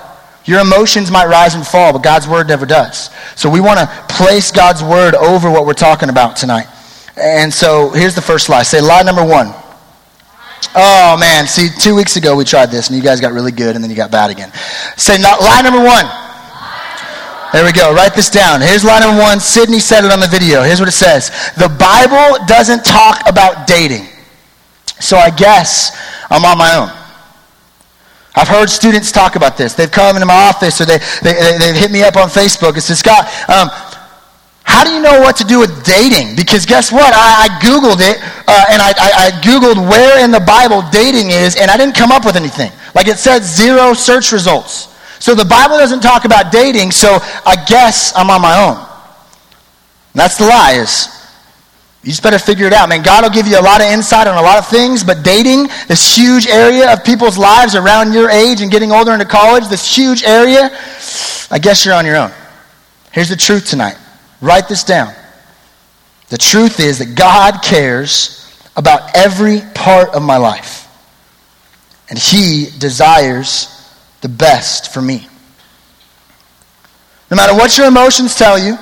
Your 0.45 0.59
emotions 0.59 1.09
might 1.09 1.25
rise 1.25 1.55
and 1.55 1.65
fall, 1.65 1.93
but 1.93 2.03
God's 2.03 2.27
word 2.27 2.47
never 2.47 2.67
does. 2.67 3.09
So 3.35 3.49
we 3.49 3.59
want 3.59 3.79
to 3.79 3.87
place 4.07 4.51
God's 4.51 4.83
word 4.83 5.15
over 5.15 5.49
what 5.49 5.65
we're 5.65 5.73
talking 5.73 6.09
about 6.09 6.37
tonight. 6.37 6.67
And 7.17 7.51
so 7.51 7.89
here's 7.89 8.15
the 8.15 8.21
first 8.21 8.49
lie. 8.49 8.63
Say 8.63 8.79
lie 8.79 9.01
number 9.01 9.25
one. 9.25 9.53
Oh 10.75 11.17
man, 11.19 11.47
see, 11.47 11.69
two 11.79 11.95
weeks 11.95 12.15
ago 12.15 12.35
we 12.35 12.45
tried 12.45 12.67
this 12.67 12.87
and 12.89 12.97
you 12.97 13.03
guys 13.03 13.19
got 13.19 13.33
really 13.33 13.51
good 13.51 13.75
and 13.75 13.83
then 13.83 13.89
you 13.89 13.95
got 13.97 14.11
bad 14.11 14.29
again. 14.29 14.51
Say 14.97 15.17
not 15.17 15.41
lie 15.41 15.61
number 15.61 15.83
one. 15.83 16.05
There 17.51 17.65
we 17.65 17.71
go. 17.71 17.93
Write 17.93 18.13
this 18.13 18.29
down. 18.29 18.61
Here's 18.61 18.85
line 18.85 19.01
number 19.01 19.19
one. 19.19 19.39
Sydney 19.39 19.79
said 19.79 20.05
it 20.05 20.11
on 20.11 20.19
the 20.19 20.27
video. 20.27 20.61
Here's 20.61 20.79
what 20.79 20.87
it 20.87 20.93
says. 20.93 21.29
The 21.57 21.67
Bible 21.67 22.45
doesn't 22.45 22.85
talk 22.85 23.27
about 23.27 23.65
dating. 23.65 24.05
So 24.99 25.17
I 25.17 25.31
guess 25.31 25.97
I'm 26.29 26.45
on 26.45 26.57
my 26.57 26.75
own. 26.75 26.95
I've 28.35 28.47
heard 28.47 28.69
students 28.69 29.11
talk 29.11 29.35
about 29.35 29.57
this. 29.57 29.73
They've 29.73 29.91
come 29.91 30.15
into 30.15 30.27
my 30.27 30.47
office 30.47 30.79
or 30.79 30.85
they, 30.85 30.99
they, 31.23 31.33
they've 31.57 31.75
hit 31.75 31.89
me 31.91 32.03
up 32.03 32.15
on 32.15 32.29
Facebook 32.29 32.73
and 32.73 32.83
said, 32.83 32.97
Scott, 32.97 33.25
um, 33.49 33.69
how 34.69 34.83
do 34.83 34.91
you 34.93 35.01
know 35.01 35.19
what 35.19 35.35
to 35.37 35.43
do 35.43 35.57
with 35.59 35.83
dating? 35.83 36.35
Because 36.35 36.63
guess 36.67 36.91
what? 36.91 37.11
I, 37.11 37.49
I 37.49 37.59
Googled 37.59 38.05
it, 38.05 38.21
uh, 38.45 38.65
and 38.69 38.79
I, 38.79 38.93
I, 39.01 39.09
I, 39.17 39.31
Googled 39.41 39.81
where 39.89 40.23
in 40.23 40.29
the 40.29 40.39
Bible 40.39 40.83
dating 40.91 41.31
is, 41.31 41.55
and 41.55 41.71
I 41.71 41.75
didn't 41.75 41.95
come 41.95 42.11
up 42.11 42.23
with 42.23 42.35
anything. 42.35 42.71
Like 42.93 43.07
it 43.07 43.17
said, 43.17 43.41
zero 43.41 43.95
search 43.95 44.31
results. 44.31 44.93
So 45.17 45.33
the 45.33 45.43
Bible 45.43 45.77
doesn't 45.77 46.01
talk 46.01 46.23
about 46.23 46.51
dating, 46.51 46.91
so 46.91 47.17
I 47.47 47.57
guess 47.67 48.13
I'm 48.15 48.29
on 48.29 48.43
my 48.43 48.61
own. 48.61 48.77
And 48.77 50.21
that's 50.21 50.37
the 50.37 50.45
lie 50.45 50.73
is 50.77 51.09
you 52.03 52.11
just 52.11 52.21
better 52.21 52.37
figure 52.37 52.67
it 52.67 52.73
out, 52.73 52.89
man. 52.89 53.01
God 53.01 53.23
will 53.23 53.31
give 53.31 53.47
you 53.47 53.59
a 53.59 53.65
lot 53.65 53.81
of 53.81 53.87
insight 53.87 54.27
on 54.27 54.37
a 54.37 54.41
lot 54.41 54.59
of 54.59 54.67
things, 54.67 55.03
but 55.03 55.23
dating, 55.23 55.67
this 55.87 56.15
huge 56.15 56.45
area 56.45 56.93
of 56.93 57.03
people's 57.03 57.39
lives 57.39 57.73
around 57.73 58.13
your 58.13 58.29
age 58.29 58.61
and 58.61 58.71
getting 58.71 58.91
older 58.91 59.13
into 59.13 59.25
college, 59.25 59.67
this 59.67 59.97
huge 59.97 60.23
area, 60.23 60.69
I 61.49 61.57
guess 61.59 61.85
you're 61.85 61.95
on 61.95 62.05
your 62.05 62.17
own. 62.17 62.31
Here's 63.11 63.29
the 63.29 63.35
truth 63.35 63.67
tonight. 63.67 63.97
Write 64.41 64.67
this 64.67 64.83
down. 64.83 65.13
The 66.29 66.37
truth 66.37 66.79
is 66.79 66.99
that 66.99 67.15
God 67.15 67.61
cares 67.63 68.35
about 68.75 69.15
every 69.15 69.61
part 69.73 70.09
of 70.09 70.21
my 70.21 70.37
life. 70.37 70.87
And 72.09 72.17
He 72.17 72.67
desires 72.77 73.67
the 74.21 74.29
best 74.29 74.93
for 74.93 75.01
me. 75.01 75.27
No 77.29 77.37
matter 77.37 77.53
what 77.53 77.77
your 77.77 77.87
emotions 77.87 78.35
tell 78.35 78.57
you, 78.57 78.77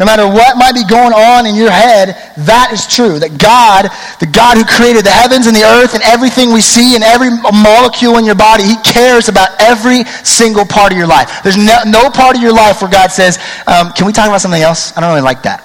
no 0.00 0.06
matter 0.06 0.24
what 0.24 0.56
might 0.56 0.72
be 0.72 0.82
going 0.82 1.12
on 1.12 1.44
in 1.44 1.54
your 1.54 1.70
head, 1.70 2.16
that 2.48 2.72
is 2.72 2.88
true. 2.88 3.20
That 3.20 3.36
God, 3.36 3.92
the 4.16 4.24
God 4.24 4.56
who 4.56 4.64
created 4.64 5.04
the 5.04 5.12
heavens 5.12 5.44
and 5.44 5.52
the 5.52 5.60
earth 5.60 5.92
and 5.92 6.02
everything 6.02 6.56
we 6.56 6.64
see 6.64 6.96
and 6.96 7.04
every 7.04 7.28
molecule 7.28 8.16
in 8.16 8.24
your 8.24 8.34
body, 8.34 8.64
He 8.64 8.80
cares 8.80 9.28
about 9.28 9.52
every 9.60 10.08
single 10.24 10.64
part 10.64 10.90
of 10.90 10.96
your 10.96 11.06
life. 11.06 11.44
There's 11.44 11.60
no, 11.60 11.84
no 11.84 12.08
part 12.08 12.34
of 12.34 12.40
your 12.40 12.56
life 12.56 12.80
where 12.80 12.90
God 12.90 13.12
says, 13.12 13.36
um, 13.68 13.92
Can 13.92 14.08
we 14.08 14.16
talk 14.16 14.24
about 14.24 14.40
something 14.40 14.64
else? 14.64 14.96
I 14.96 15.04
don't 15.04 15.12
really 15.12 15.20
like 15.20 15.44
that. 15.44 15.60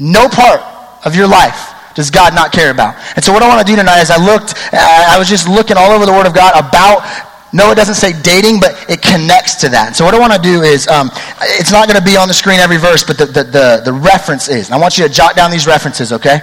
No 0.00 0.32
part 0.32 0.64
of 1.04 1.12
your 1.12 1.28
life 1.28 1.76
does 1.92 2.10
God 2.10 2.32
not 2.32 2.52
care 2.52 2.70
about? 2.70 2.96
And 3.16 3.24
so, 3.24 3.36
what 3.36 3.42
I 3.42 3.48
want 3.52 3.60
to 3.60 3.68
do 3.68 3.76
tonight 3.76 4.00
is 4.00 4.08
I 4.08 4.16
looked, 4.16 4.54
I 4.72 5.18
was 5.18 5.28
just 5.28 5.44
looking 5.44 5.76
all 5.76 5.92
over 5.92 6.06
the 6.06 6.12
Word 6.12 6.24
of 6.24 6.32
God 6.32 6.56
about 6.56 7.04
no, 7.52 7.70
it 7.70 7.76
doesn't 7.76 7.94
say 7.94 8.12
dating, 8.22 8.60
but 8.60 8.76
it 8.90 9.00
connects 9.00 9.56
to 9.56 9.68
that. 9.70 9.96
So 9.96 10.04
what 10.04 10.14
I 10.14 10.18
want 10.18 10.34
to 10.34 10.40
do 10.40 10.62
is, 10.62 10.86
um, 10.88 11.10
it's 11.40 11.72
not 11.72 11.88
going 11.88 11.98
to 11.98 12.04
be 12.04 12.16
on 12.16 12.28
the 12.28 12.34
screen 12.34 12.60
every 12.60 12.76
verse, 12.76 13.02
but 13.02 13.16
the, 13.16 13.26
the, 13.26 13.44
the, 13.44 13.82
the 13.86 13.92
reference 13.92 14.48
is. 14.48 14.68
And 14.68 14.74
I 14.74 14.78
want 14.78 14.98
you 14.98 15.06
to 15.06 15.12
jot 15.12 15.34
down 15.34 15.50
these 15.50 15.66
references, 15.66 16.12
okay? 16.12 16.40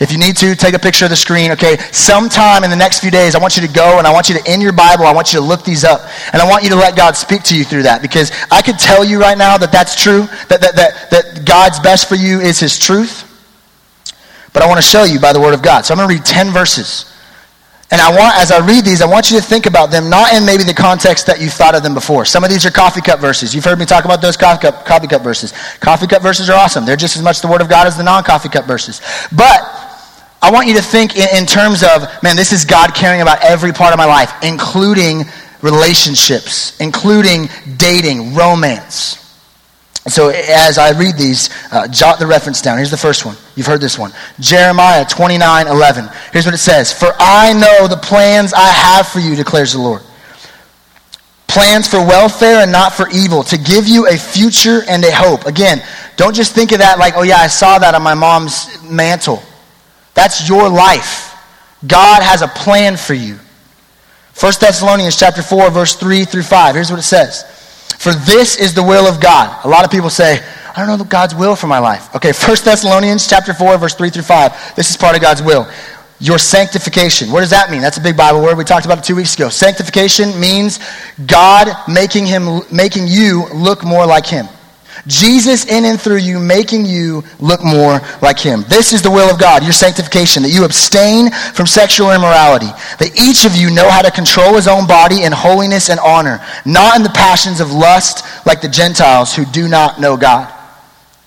If 0.00 0.12
you 0.12 0.18
need 0.18 0.36
to, 0.38 0.54
take 0.54 0.74
a 0.74 0.78
picture 0.78 1.04
of 1.04 1.10
the 1.10 1.16
screen, 1.16 1.50
okay? 1.52 1.76
Sometime 1.92 2.64
in 2.64 2.70
the 2.70 2.76
next 2.76 3.00
few 3.00 3.10
days, 3.10 3.34
I 3.34 3.38
want 3.38 3.56
you 3.56 3.66
to 3.66 3.72
go 3.72 3.98
and 3.98 4.06
I 4.06 4.12
want 4.12 4.28
you 4.28 4.38
to, 4.38 4.52
in 4.52 4.60
your 4.60 4.72
Bible, 4.72 5.04
I 5.04 5.12
want 5.12 5.32
you 5.32 5.40
to 5.40 5.44
look 5.44 5.64
these 5.64 5.84
up. 5.84 6.08
And 6.32 6.40
I 6.40 6.48
want 6.48 6.64
you 6.64 6.70
to 6.70 6.76
let 6.76 6.96
God 6.96 7.16
speak 7.16 7.42
to 7.44 7.56
you 7.56 7.64
through 7.64 7.84
that 7.84 8.00
because 8.00 8.32
I 8.50 8.62
could 8.62 8.78
tell 8.78 9.04
you 9.04 9.20
right 9.20 9.36
now 9.36 9.56
that 9.58 9.72
that's 9.72 10.00
true, 10.00 10.22
that, 10.48 10.60
that, 10.60 10.76
that, 10.76 11.10
that 11.10 11.44
God's 11.44 11.80
best 11.80 12.08
for 12.08 12.14
you 12.14 12.40
is 12.40 12.60
His 12.60 12.78
truth. 12.78 13.24
But 14.52 14.62
I 14.62 14.68
want 14.68 14.78
to 14.78 14.86
show 14.86 15.04
you 15.04 15.20
by 15.20 15.32
the 15.32 15.40
Word 15.40 15.54
of 15.54 15.62
God. 15.62 15.84
So 15.84 15.92
I'm 15.92 15.98
going 15.98 16.08
to 16.08 16.14
read 16.14 16.24
10 16.24 16.50
verses. 16.50 17.12
And 17.90 18.00
I 18.00 18.10
want, 18.10 18.36
as 18.36 18.50
I 18.50 18.66
read 18.66 18.84
these, 18.84 19.00
I 19.00 19.06
want 19.06 19.30
you 19.30 19.38
to 19.38 19.42
think 19.42 19.66
about 19.66 19.92
them 19.92 20.10
not 20.10 20.34
in 20.34 20.44
maybe 20.44 20.64
the 20.64 20.74
context 20.74 21.26
that 21.26 21.40
you 21.40 21.48
thought 21.48 21.76
of 21.76 21.84
them 21.84 21.94
before. 21.94 22.24
Some 22.24 22.42
of 22.42 22.50
these 22.50 22.66
are 22.66 22.70
coffee 22.70 23.00
cup 23.00 23.20
verses. 23.20 23.54
You've 23.54 23.64
heard 23.64 23.78
me 23.78 23.84
talk 23.86 24.04
about 24.04 24.20
those 24.20 24.36
coffee 24.36 24.62
cup, 24.62 24.84
coffee 24.84 25.06
cup 25.06 25.22
verses. 25.22 25.52
Coffee 25.78 26.08
cup 26.08 26.20
verses 26.20 26.50
are 26.50 26.58
awesome. 26.58 26.84
They're 26.84 26.96
just 26.96 27.16
as 27.16 27.22
much 27.22 27.40
the 27.40 27.48
Word 27.48 27.60
of 27.60 27.68
God 27.68 27.86
as 27.86 27.96
the 27.96 28.02
non 28.02 28.24
coffee 28.24 28.48
cup 28.48 28.64
verses. 28.64 29.00
But 29.30 29.62
I 30.42 30.50
want 30.50 30.66
you 30.66 30.74
to 30.74 30.82
think 30.82 31.16
in, 31.16 31.28
in 31.36 31.46
terms 31.46 31.84
of, 31.84 32.08
man, 32.24 32.34
this 32.34 32.52
is 32.52 32.64
God 32.64 32.92
caring 32.92 33.20
about 33.20 33.44
every 33.44 33.72
part 33.72 33.92
of 33.92 33.98
my 33.98 34.04
life, 34.04 34.32
including 34.42 35.22
relationships, 35.62 36.78
including 36.80 37.48
dating, 37.76 38.34
romance. 38.34 39.25
So 40.08 40.28
as 40.28 40.78
I 40.78 40.90
read 40.98 41.16
these, 41.16 41.50
uh, 41.72 41.88
jot 41.88 42.20
the 42.20 42.26
reference 42.26 42.62
down. 42.62 42.76
Here's 42.76 42.92
the 42.92 42.96
first 42.96 43.26
one. 43.26 43.36
You've 43.56 43.66
heard 43.66 43.80
this 43.80 43.98
one. 43.98 44.12
Jeremiah 44.38 45.04
29, 45.04 45.66
11. 45.66 46.08
Here's 46.32 46.44
what 46.44 46.54
it 46.54 46.58
says. 46.58 46.92
For 46.92 47.12
I 47.18 47.52
know 47.52 47.88
the 47.88 47.96
plans 47.96 48.52
I 48.52 48.68
have 48.68 49.08
for 49.08 49.18
you, 49.18 49.34
declares 49.34 49.72
the 49.72 49.80
Lord. 49.80 50.02
Plans 51.48 51.88
for 51.88 51.98
welfare 51.98 52.58
and 52.58 52.70
not 52.70 52.92
for 52.92 53.08
evil, 53.08 53.42
to 53.44 53.58
give 53.58 53.88
you 53.88 54.06
a 54.08 54.16
future 54.16 54.82
and 54.88 55.04
a 55.04 55.12
hope. 55.12 55.46
Again, 55.46 55.82
don't 56.16 56.34
just 56.34 56.54
think 56.54 56.72
of 56.72 56.78
that 56.78 56.98
like, 56.98 57.14
oh 57.16 57.22
yeah, 57.22 57.38
I 57.38 57.48
saw 57.48 57.78
that 57.78 57.94
on 57.94 58.02
my 58.02 58.14
mom's 58.14 58.82
mantle. 58.84 59.42
That's 60.14 60.48
your 60.48 60.68
life. 60.68 61.34
God 61.86 62.22
has 62.22 62.42
a 62.42 62.48
plan 62.48 62.96
for 62.96 63.14
you. 63.14 63.38
1 64.38 64.52
Thessalonians 64.60 65.16
chapter 65.18 65.42
4, 65.42 65.70
verse 65.70 65.96
3 65.96 66.24
through 66.26 66.42
5. 66.42 66.74
Here's 66.74 66.90
what 66.90 67.00
it 67.00 67.04
says. 67.04 67.55
For 67.98 68.12
this 68.12 68.56
is 68.56 68.74
the 68.74 68.82
will 68.82 69.06
of 69.06 69.20
God. 69.20 69.64
A 69.64 69.68
lot 69.68 69.84
of 69.84 69.90
people 69.90 70.10
say, 70.10 70.44
I 70.76 70.84
don't 70.84 70.98
know 70.98 71.04
God's 71.04 71.34
will 71.34 71.56
for 71.56 71.66
my 71.66 71.78
life. 71.78 72.14
Okay, 72.14 72.32
1 72.32 72.56
Thessalonians 72.64 73.26
chapter 73.26 73.54
4, 73.54 73.78
verse 73.78 73.94
3 73.94 74.10
through 74.10 74.22
5. 74.22 74.76
This 74.76 74.90
is 74.90 74.96
part 74.96 75.16
of 75.16 75.22
God's 75.22 75.42
will. 75.42 75.68
Your 76.18 76.38
sanctification. 76.38 77.30
What 77.30 77.40
does 77.40 77.50
that 77.50 77.70
mean? 77.70 77.80
That's 77.80 77.98
a 77.98 78.00
big 78.00 78.16
Bible 78.16 78.42
word. 78.42 78.56
We 78.56 78.64
talked 78.64 78.86
about 78.86 78.98
it 78.98 79.04
two 79.04 79.16
weeks 79.16 79.34
ago. 79.34 79.48
Sanctification 79.48 80.38
means 80.38 80.78
God 81.26 81.68
making 81.88 82.26
him 82.26 82.60
making 82.72 83.06
you 83.06 83.46
look 83.54 83.84
more 83.84 84.06
like 84.06 84.26
him. 84.26 84.46
Jesus 85.06 85.66
in 85.66 85.84
and 85.84 86.00
through 86.00 86.18
you, 86.18 86.38
making 86.38 86.86
you 86.86 87.22
look 87.38 87.64
more 87.64 88.00
like 88.22 88.38
him. 88.38 88.64
This 88.68 88.92
is 88.92 89.02
the 89.02 89.10
will 89.10 89.30
of 89.30 89.38
God, 89.38 89.62
your 89.62 89.72
sanctification, 89.72 90.42
that 90.42 90.50
you 90.50 90.64
abstain 90.64 91.30
from 91.30 91.66
sexual 91.66 92.12
immorality, 92.12 92.66
that 92.98 93.12
each 93.20 93.44
of 93.44 93.54
you 93.54 93.70
know 93.74 93.88
how 93.90 94.02
to 94.02 94.10
control 94.10 94.54
his 94.54 94.68
own 94.68 94.86
body 94.86 95.24
in 95.24 95.32
holiness 95.32 95.90
and 95.90 96.00
honor, 96.00 96.44
not 96.64 96.96
in 96.96 97.02
the 97.02 97.10
passions 97.10 97.60
of 97.60 97.72
lust 97.72 98.24
like 98.46 98.60
the 98.60 98.68
Gentiles 98.68 99.34
who 99.34 99.44
do 99.44 99.68
not 99.68 100.00
know 100.00 100.16
God. 100.16 100.52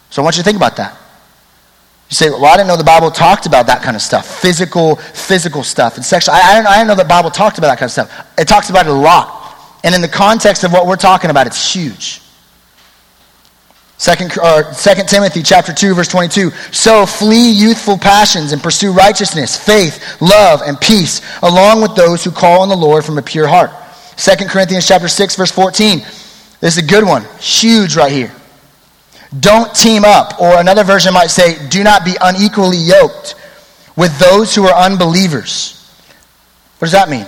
So 0.09 0.21
I 0.21 0.23
want 0.23 0.37
you 0.37 0.43
to 0.43 0.45
think 0.45 0.57
about 0.57 0.77
that. 0.77 0.97
You 2.09 2.15
say, 2.15 2.29
well, 2.31 2.45
I 2.45 2.57
didn't 2.57 2.67
know 2.67 2.77
the 2.77 2.83
Bible 2.83 3.11
talked 3.11 3.45
about 3.45 3.67
that 3.67 3.83
kind 3.83 3.95
of 3.95 4.01
stuff. 4.01 4.41
Physical, 4.41 4.95
physical 4.95 5.63
stuff 5.63 5.95
and 5.95 6.03
sexual. 6.03 6.33
I, 6.33 6.41
I, 6.41 6.55
didn't, 6.55 6.67
I 6.67 6.77
didn't 6.77 6.87
know 6.87 6.95
the 6.95 7.05
Bible 7.05 7.29
talked 7.29 7.59
about 7.59 7.67
that 7.67 7.77
kind 7.77 7.87
of 7.87 7.91
stuff. 7.91 8.27
It 8.39 8.47
talks 8.47 8.71
about 8.71 8.87
it 8.87 8.89
a 8.89 8.93
lot. 8.93 9.39
And 9.83 9.93
in 9.93 10.01
the 10.01 10.07
context 10.07 10.63
of 10.63 10.73
what 10.73 10.87
we're 10.87 10.95
talking 10.95 11.29
about, 11.29 11.45
it's 11.45 11.73
huge. 11.73 12.21
Second, 13.99 14.37
or 14.37 14.43
uh, 14.43 14.71
Second 14.71 15.09
Timothy 15.09 15.43
chapter 15.43 15.73
2, 15.73 15.93
verse 15.93 16.07
22. 16.07 16.51
So 16.71 17.05
flee 17.05 17.51
youthful 17.51 17.97
passions 17.97 18.53
and 18.53 18.63
pursue 18.63 18.93
righteousness, 18.93 19.57
faith, 19.57 20.21
love, 20.21 20.61
and 20.65 20.79
peace, 20.79 21.21
along 21.43 21.81
with 21.81 21.95
those 21.95 22.23
who 22.23 22.31
call 22.31 22.61
on 22.61 22.69
the 22.69 22.77
Lord 22.77 23.03
from 23.03 23.17
a 23.17 23.21
pure 23.21 23.45
heart. 23.45 23.71
Second 24.17 24.49
Corinthians 24.49 24.87
chapter 24.87 25.09
6, 25.09 25.35
verse 25.35 25.51
14. 25.51 25.99
This 26.61 26.77
is 26.77 26.77
a 26.77 26.87
good 26.87 27.03
one. 27.03 27.25
Huge 27.41 27.97
right 27.97 28.11
here. 28.11 28.33
Don't 29.37 29.75
team 29.75 30.05
up, 30.05 30.39
or 30.39 30.57
another 30.59 30.85
version 30.85 31.13
might 31.13 31.27
say, 31.27 31.67
do 31.67 31.83
not 31.83 32.05
be 32.05 32.15
unequally 32.21 32.77
yoked 32.77 33.35
with 33.97 34.17
those 34.17 34.55
who 34.55 34.65
are 34.65 34.73
unbelievers. 34.73 35.75
What 36.77 36.85
does 36.85 36.93
that 36.93 37.09
mean? 37.09 37.27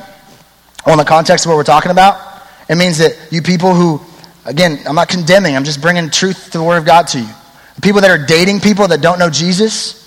Well, 0.86 0.94
in 0.94 1.00
the 1.00 1.04
context 1.04 1.46
of 1.46 1.50
what 1.50 1.58
we're 1.58 1.64
talking 1.66 1.92
about, 1.92 2.48
it 2.70 2.76
means 2.78 2.98
that 3.00 3.20
you 3.30 3.42
people 3.42 3.76
who 3.76 4.00
Again, 4.46 4.80
I'm 4.88 4.96
not 4.96 5.08
condemning, 5.08 5.56
I'm 5.56 5.64
just 5.64 5.82
bringing 5.82 6.10
truth 6.10 6.52
to 6.52 6.58
the 6.58 6.64
Word 6.64 6.78
of 6.78 6.86
God 6.86 7.08
to 7.10 7.20
you. 7.20 7.30
People 7.82 8.02
that 8.02 8.12
are 8.12 8.26
dating 8.26 8.60
people 8.60 8.88
that 8.88 9.02
don't 9.02 9.20
know 9.20 9.30
Jesus, 9.30 10.02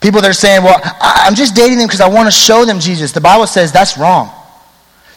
People 0.00 0.20
that 0.20 0.30
are 0.30 0.34
saying, 0.34 0.62
well, 0.62 0.80
I'm 1.00 1.34
just 1.34 1.56
dating 1.56 1.78
them 1.78 1.88
because 1.88 2.00
I 2.00 2.08
want 2.08 2.28
to 2.28 2.30
show 2.30 2.64
them 2.64 2.78
Jesus. 2.78 3.12
The 3.12 3.20
Bible 3.20 3.46
says 3.46 3.72
that's 3.72 3.98
wrong. 3.98 4.30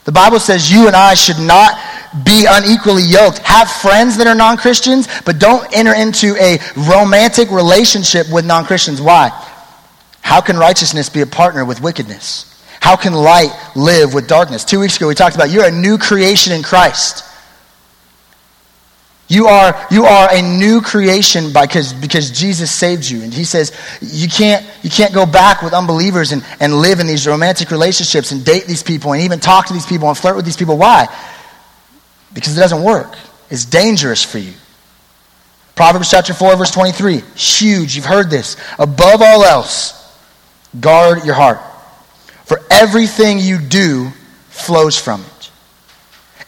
The 0.05 0.11
Bible 0.11 0.39
says 0.39 0.71
you 0.71 0.87
and 0.87 0.95
I 0.95 1.13
should 1.13 1.39
not 1.39 1.77
be 2.25 2.47
unequally 2.49 3.03
yoked. 3.03 3.37
Have 3.39 3.69
friends 3.69 4.17
that 4.17 4.25
are 4.25 4.33
non 4.33 4.57
Christians, 4.57 5.07
but 5.23 5.37
don't 5.37 5.65
enter 5.71 5.93
into 5.93 6.35
a 6.37 6.57
romantic 6.89 7.51
relationship 7.51 8.27
with 8.31 8.43
non 8.43 8.65
Christians. 8.65 8.99
Why? 8.99 9.29
How 10.21 10.41
can 10.41 10.57
righteousness 10.57 11.09
be 11.09 11.21
a 11.21 11.27
partner 11.27 11.63
with 11.63 11.81
wickedness? 11.81 12.47
How 12.79 12.95
can 12.95 13.13
light 13.13 13.51
live 13.75 14.15
with 14.15 14.27
darkness? 14.27 14.65
Two 14.65 14.79
weeks 14.79 14.97
ago, 14.97 15.07
we 15.07 15.13
talked 15.13 15.35
about 15.35 15.51
you're 15.51 15.67
a 15.67 15.71
new 15.71 15.99
creation 15.99 16.53
in 16.53 16.63
Christ. 16.63 17.23
You 19.31 19.47
are, 19.47 19.87
you 19.89 20.03
are 20.03 20.27
a 20.29 20.41
new 20.41 20.81
creation 20.81 21.53
because, 21.53 21.93
because 21.93 22.31
Jesus 22.31 22.69
saved 22.69 23.09
you. 23.09 23.21
And 23.21 23.33
he 23.33 23.45
says 23.45 23.71
you 24.01 24.27
can't, 24.27 24.65
you 24.83 24.89
can't 24.89 25.13
go 25.13 25.25
back 25.25 25.61
with 25.61 25.71
unbelievers 25.71 26.33
and, 26.33 26.43
and 26.59 26.73
live 26.73 26.99
in 26.99 27.07
these 27.07 27.25
romantic 27.25 27.71
relationships 27.71 28.33
and 28.33 28.43
date 28.43 28.65
these 28.65 28.83
people 28.83 29.13
and 29.13 29.21
even 29.21 29.39
talk 29.39 29.67
to 29.67 29.73
these 29.73 29.85
people 29.85 30.09
and 30.09 30.17
flirt 30.17 30.35
with 30.35 30.43
these 30.43 30.57
people. 30.57 30.77
Why? 30.77 31.07
Because 32.33 32.57
it 32.57 32.59
doesn't 32.59 32.83
work. 32.83 33.15
It's 33.49 33.63
dangerous 33.63 34.21
for 34.21 34.37
you. 34.37 34.51
Proverbs 35.75 36.11
chapter 36.11 36.33
4, 36.33 36.57
verse 36.57 36.71
23. 36.71 37.21
Huge. 37.33 37.95
You've 37.95 38.03
heard 38.03 38.29
this. 38.29 38.57
Above 38.77 39.21
all 39.21 39.45
else, 39.45 40.13
guard 40.77 41.23
your 41.23 41.35
heart. 41.35 41.61
For 42.43 42.59
everything 42.69 43.39
you 43.39 43.59
do 43.59 44.09
flows 44.49 44.99
from 44.99 45.21
it. 45.21 45.30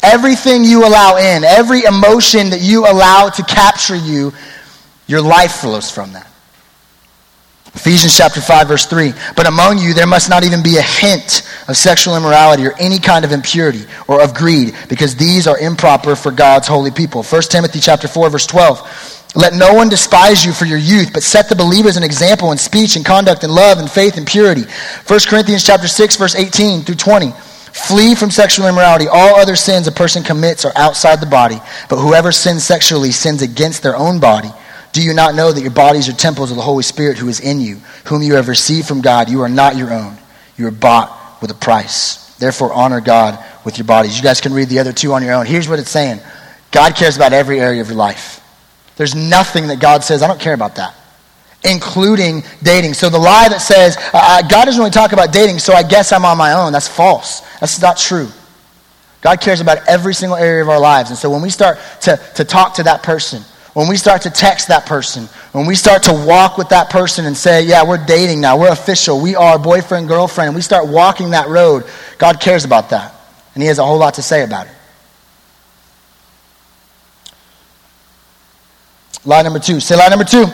Everything 0.04 0.64
you 0.66 0.86
allow 0.86 1.16
in, 1.16 1.44
every 1.44 1.86
emotion 1.86 2.50
that 2.50 2.62
you 2.62 2.86
allow 2.86 3.30
to 3.30 3.44
capture 3.44 3.96
you, 3.96 4.34
your 5.08 5.22
life 5.22 5.54
flows 5.54 5.90
from 5.90 6.14
that. 6.14 6.30
Ephesians 7.76 8.16
chapter 8.16 8.40
5 8.40 8.68
verse 8.68 8.86
3. 8.86 9.14
But 9.36 9.48
among 9.48 9.80
you 9.80 9.94
there 9.94 10.06
must 10.06 10.30
not 10.30 10.44
even 10.44 10.62
be 10.62 10.78
a 10.78 10.82
hint 10.82 11.42
of 11.68 11.76
sexual 11.76 12.16
immorality 12.16 12.66
or 12.68 12.74
any 12.78 13.00
kind 13.00 13.26
of 13.26 13.32
impurity 13.32 13.86
or 14.08 14.22
of 14.22 14.36
greed 14.36 14.76
because 14.90 15.16
these 15.16 15.48
are 15.48 15.58
improper 15.58 16.16
for 16.16 16.32
God's 16.32 16.68
holy 16.68 16.92
people. 16.92 17.24
1 17.24 17.42
Timothy 17.44 17.80
chapter 17.80 18.08
4 18.08 18.30
verse 18.30 18.46
12. 18.46 19.32
Let 19.36 19.54
no 19.54 19.74
one 19.74 19.90
despise 19.90 20.46
you 20.46 20.54
for 20.54 20.66
your 20.66 20.78
youth, 20.78 21.12
but 21.12 21.24
set 21.24 21.50
the 21.50 21.56
believers 21.56 21.98
an 21.98 22.04
example 22.04 22.52
in 22.52 22.60
speech 22.60 22.96
and 22.96 23.04
conduct 23.04 23.44
and 23.44 23.52
love 23.52 23.80
and 23.80 23.90
faith 23.90 24.18
and 24.18 24.28
purity. 24.28 24.66
1 25.08 25.20
Corinthians 25.28 25.66
chapter 25.66 25.88
6 25.88 26.18
verse 26.18 26.36
18 26.36 26.82
through 26.82 26.96
20. 26.96 27.34
Flee 27.74 28.14
from 28.14 28.30
sexual 28.30 28.68
immorality. 28.68 29.08
All 29.08 29.36
other 29.36 29.56
sins 29.56 29.88
a 29.88 29.92
person 29.92 30.22
commits 30.22 30.64
are 30.64 30.72
outside 30.76 31.20
the 31.20 31.26
body, 31.26 31.60
but 31.90 31.98
whoever 31.98 32.32
sins 32.32 32.64
sexually 32.64 33.12
sins 33.12 33.42
against 33.42 33.82
their 33.82 33.96
own 33.96 34.20
body. 34.20 34.52
Do 34.92 35.02
you 35.02 35.14
not 35.14 35.34
know 35.34 35.52
that 35.52 35.62
your 35.62 35.72
bodies 35.72 36.08
are 36.08 36.14
temples 36.14 36.52
of 36.52 36.58
the 36.58 36.62
Holy 36.62 36.84
Spirit 36.84 37.18
who 37.18 37.28
is 37.30 37.40
in 37.40 37.60
you, 37.60 37.78
whom 38.06 38.22
you 38.22 38.36
have 38.36 38.48
received 38.48 38.88
from 38.88 39.02
God? 39.02 39.28
You 39.28 39.42
are 39.42 39.50
not 39.50 39.76
your 39.76 39.92
own. 39.92 40.16
You 40.56 40.68
are 40.68 40.72
bought 40.72 41.42
with 41.42 41.50
a 41.50 41.56
price. 41.56 42.36
Therefore, 42.38 42.72
honor 42.72 43.02
God 43.02 43.44
with 43.66 43.80
your 43.80 43.88
bodies. 43.88 44.16
You 44.16 44.24
guys 44.24 44.40
can 44.40 44.54
read 44.54 44.70
the 44.70 44.78
other 44.78 44.94
two 44.94 45.14
on 45.14 45.24
your 45.24 45.34
own. 45.34 45.48
Here's 45.48 45.68
what 45.68 45.80
it's 45.80 45.90
saying 45.90 46.22
God 46.72 46.96
cares 46.96 47.16
about 47.16 47.34
every 47.34 47.60
area 47.60 47.82
of 47.82 47.88
your 47.88 47.98
life. 47.98 48.40
There's 48.98 49.16
nothing 49.16 49.68
that 49.68 49.80
God 49.80 50.04
says, 50.04 50.22
I 50.22 50.28
don't 50.28 50.40
care 50.40 50.54
about 50.54 50.76
that 50.76 50.96
including 51.64 52.44
dating. 52.62 52.94
So 52.94 53.10
the 53.10 53.20
lie 53.20 53.50
that 53.50 53.62
says, 53.62 53.98
uh, 54.14 54.42
God 54.42 54.66
doesn't 54.66 54.80
really 54.80 54.92
talk 54.92 55.14
about 55.14 55.32
dating, 55.32 55.60
so 55.60 55.74
I 55.74 55.84
guess 55.84 56.12
I'm 56.12 56.26
on 56.26 56.38
my 56.38 56.54
own, 56.54 56.74
that's 56.74 56.88
false. 56.88 57.42
That's 57.60 57.82
not 57.82 57.98
true. 57.98 58.28
God 59.22 59.40
cares 59.40 59.62
about 59.62 59.88
every 59.88 60.14
single 60.14 60.38
area 60.38 60.62
of 60.62 60.70
our 60.70 60.80
lives. 60.80 61.10
And 61.10 61.18
so 61.18 61.30
when 61.30 61.42
we 61.42 61.50
start 61.50 61.80
to, 62.02 62.18
to 62.36 62.44
talk 62.44 62.74
to 62.76 62.84
that 62.84 63.04
person, 63.04 63.42
when 63.74 63.88
we 63.88 63.96
start 63.96 64.22
to 64.24 64.30
text 64.30 64.68
that 64.68 64.86
person, 64.86 65.26
when 65.54 65.66
we 65.66 65.76
start 65.76 66.04
to 66.04 66.14
walk 66.28 66.58
with 66.58 66.70
that 66.70 66.90
person 66.90 67.26
and 67.26 67.36
say, 67.36 67.66
yeah, 67.66 67.88
we're 67.88 68.06
dating 68.06 68.42
now, 68.42 68.60
we're 68.60 68.72
official, 68.72 69.20
we 69.22 69.36
are 69.36 69.58
boyfriend, 69.58 70.08
girlfriend, 70.08 70.50
and 70.50 70.56
we 70.56 70.62
start 70.62 70.88
walking 70.88 71.32
that 71.32 71.48
road, 71.48 71.86
God 72.18 72.40
cares 72.40 72.66
about 72.66 72.90
that. 72.90 73.16
And 73.54 73.64
He 73.64 73.68
has 73.68 73.80
a 73.80 73.86
whole 73.86 73.98
lot 73.98 74.16
to 74.16 74.22
say 74.22 74.44
about 74.44 74.68
it. 74.68 74.74
Lie 79.26 79.42
number 79.42 79.60
two. 79.60 79.80
Say 79.80 79.96
lie 79.96 80.10
number 80.10 80.26
two. 80.26 80.46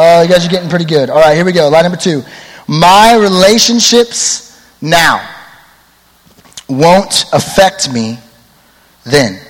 Oh, 0.00 0.22
you 0.22 0.28
guys 0.28 0.46
are 0.46 0.48
getting 0.48 0.70
pretty 0.70 0.84
good. 0.84 1.10
All 1.10 1.18
right, 1.18 1.34
here 1.34 1.44
we 1.44 1.50
go. 1.50 1.68
Line 1.68 1.82
number 1.82 1.98
two. 1.98 2.22
My 2.68 3.16
relationships 3.16 4.64
now 4.80 5.28
won't 6.68 7.24
affect 7.32 7.92
me 7.92 8.20
then. 9.02 9.40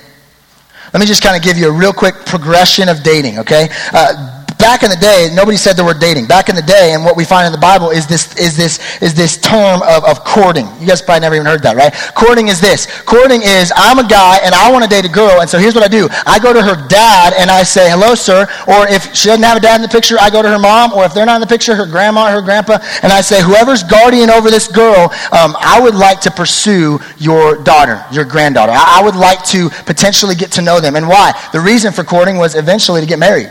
Let 0.95 1.01
me 1.01 1.05
just 1.07 1.23
kind 1.23 1.37
of 1.37 1.43
give 1.43 1.59
you 1.59 1.69
a 1.69 1.71
real 1.71 1.93
quick 1.93 2.15
progression 2.25 2.89
of 2.89 3.03
dating, 3.03 3.41
okay? 3.41 3.69
Uh, 3.93 4.38
back 4.59 4.83
in 4.83 4.91
the 4.91 4.97
day, 4.97 5.31
nobody 5.33 5.57
said 5.57 5.75
the 5.75 5.85
word 5.85 6.01
dating. 6.01 6.27
Back 6.27 6.49
in 6.49 6.57
the 6.57 6.63
day, 6.63 6.93
and 6.93 7.05
what 7.05 7.17
we 7.17 7.25
find 7.25 7.47
in 7.47 7.53
the 7.53 7.59
Bible 7.63 7.91
is 7.91 8.07
this 8.07 8.37
is 8.37 8.57
this 8.57 8.79
is 9.01 9.15
this 9.15 9.39
term 9.39 9.81
of, 9.83 10.05
of 10.05 10.25
courting. 10.25 10.67
You 10.81 10.87
guys 10.87 11.01
probably 11.01 11.21
never 11.21 11.37
even 11.37 11.47
heard 11.47 11.63
that, 11.63 11.77
right? 11.77 11.95
Courting 12.15 12.49
is 12.49 12.61
this. 12.61 12.87
Courting 13.03 13.41
is 13.43 13.73
I'm 13.75 13.99
a 13.99 14.07
guy 14.07 14.39
and 14.43 14.55
I 14.55 14.71
want 14.71 14.85
to 14.85 14.91
date 14.91 15.05
a 15.05 15.09
girl, 15.09 15.41
and 15.41 15.49
so 15.49 15.59
here's 15.59 15.75
what 15.75 15.85
I 15.85 15.89
do. 15.89 16.09
I 16.27 16.39
go 16.39 16.53
to 16.53 16.61
her 16.61 16.77
dad 16.89 17.35
and 17.39 17.51
I 17.51 17.63
say, 17.63 17.89
Hello, 17.91 18.15
sir. 18.15 18.47
Or 18.67 18.87
if 18.89 19.15
she 19.15 19.29
doesn't 19.29 19.45
have 19.45 19.57
a 19.57 19.61
dad 19.61 19.77
in 19.77 19.83
the 19.83 19.89
picture, 19.89 20.17
I 20.21 20.31
go 20.31 20.43
to 20.43 20.49
her 20.49 20.59
mom, 20.59 20.93
or 20.93 21.05
if 21.05 21.15
they're 21.15 21.27
not 21.27 21.37
in 21.37 21.41
the 21.41 21.47
picture, 21.47 21.75
her 21.75 21.87
grandma, 21.87 22.31
her 22.31 22.43
grandpa, 22.43 22.79
and 23.03 23.13
I 23.13 23.21
say, 23.21 23.41
Whoever's 23.41 23.83
guardian 23.83 24.31
over 24.31 24.51
this 24.51 24.69
girl, 24.69 25.15
um, 25.33 25.57
I 25.61 25.81
would 25.81 25.95
like 25.95 26.21
to 26.23 26.31
pursue 26.31 26.99
your 27.19 27.63
daughter, 27.63 28.05
your 28.13 28.25
granddaughter. 28.25 28.73
I, 28.73 29.01
I 29.01 29.05
would 29.05 29.17
like 29.17 29.45
to 29.47 29.71
potentially 29.87 30.35
get 30.35 30.53
to 30.53 30.63
know 30.63 30.81
them. 30.81 30.97
And 30.97 31.09
why? 31.09 31.33
The 31.53 31.61
reason 31.61 31.93
for 31.93 32.05
courting 32.05 32.37
was 32.37 32.55
eventually 32.55 33.01
to 33.01 33.07
get 33.07 33.19
married. 33.19 33.51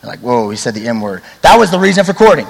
They're 0.00 0.10
like, 0.10 0.20
whoa, 0.20 0.50
he 0.50 0.56
said 0.56 0.74
the 0.74 0.86
M 0.86 1.00
word. 1.00 1.22
That 1.42 1.58
was 1.58 1.70
the 1.70 1.78
reason 1.78 2.04
for 2.04 2.12
courting, 2.12 2.46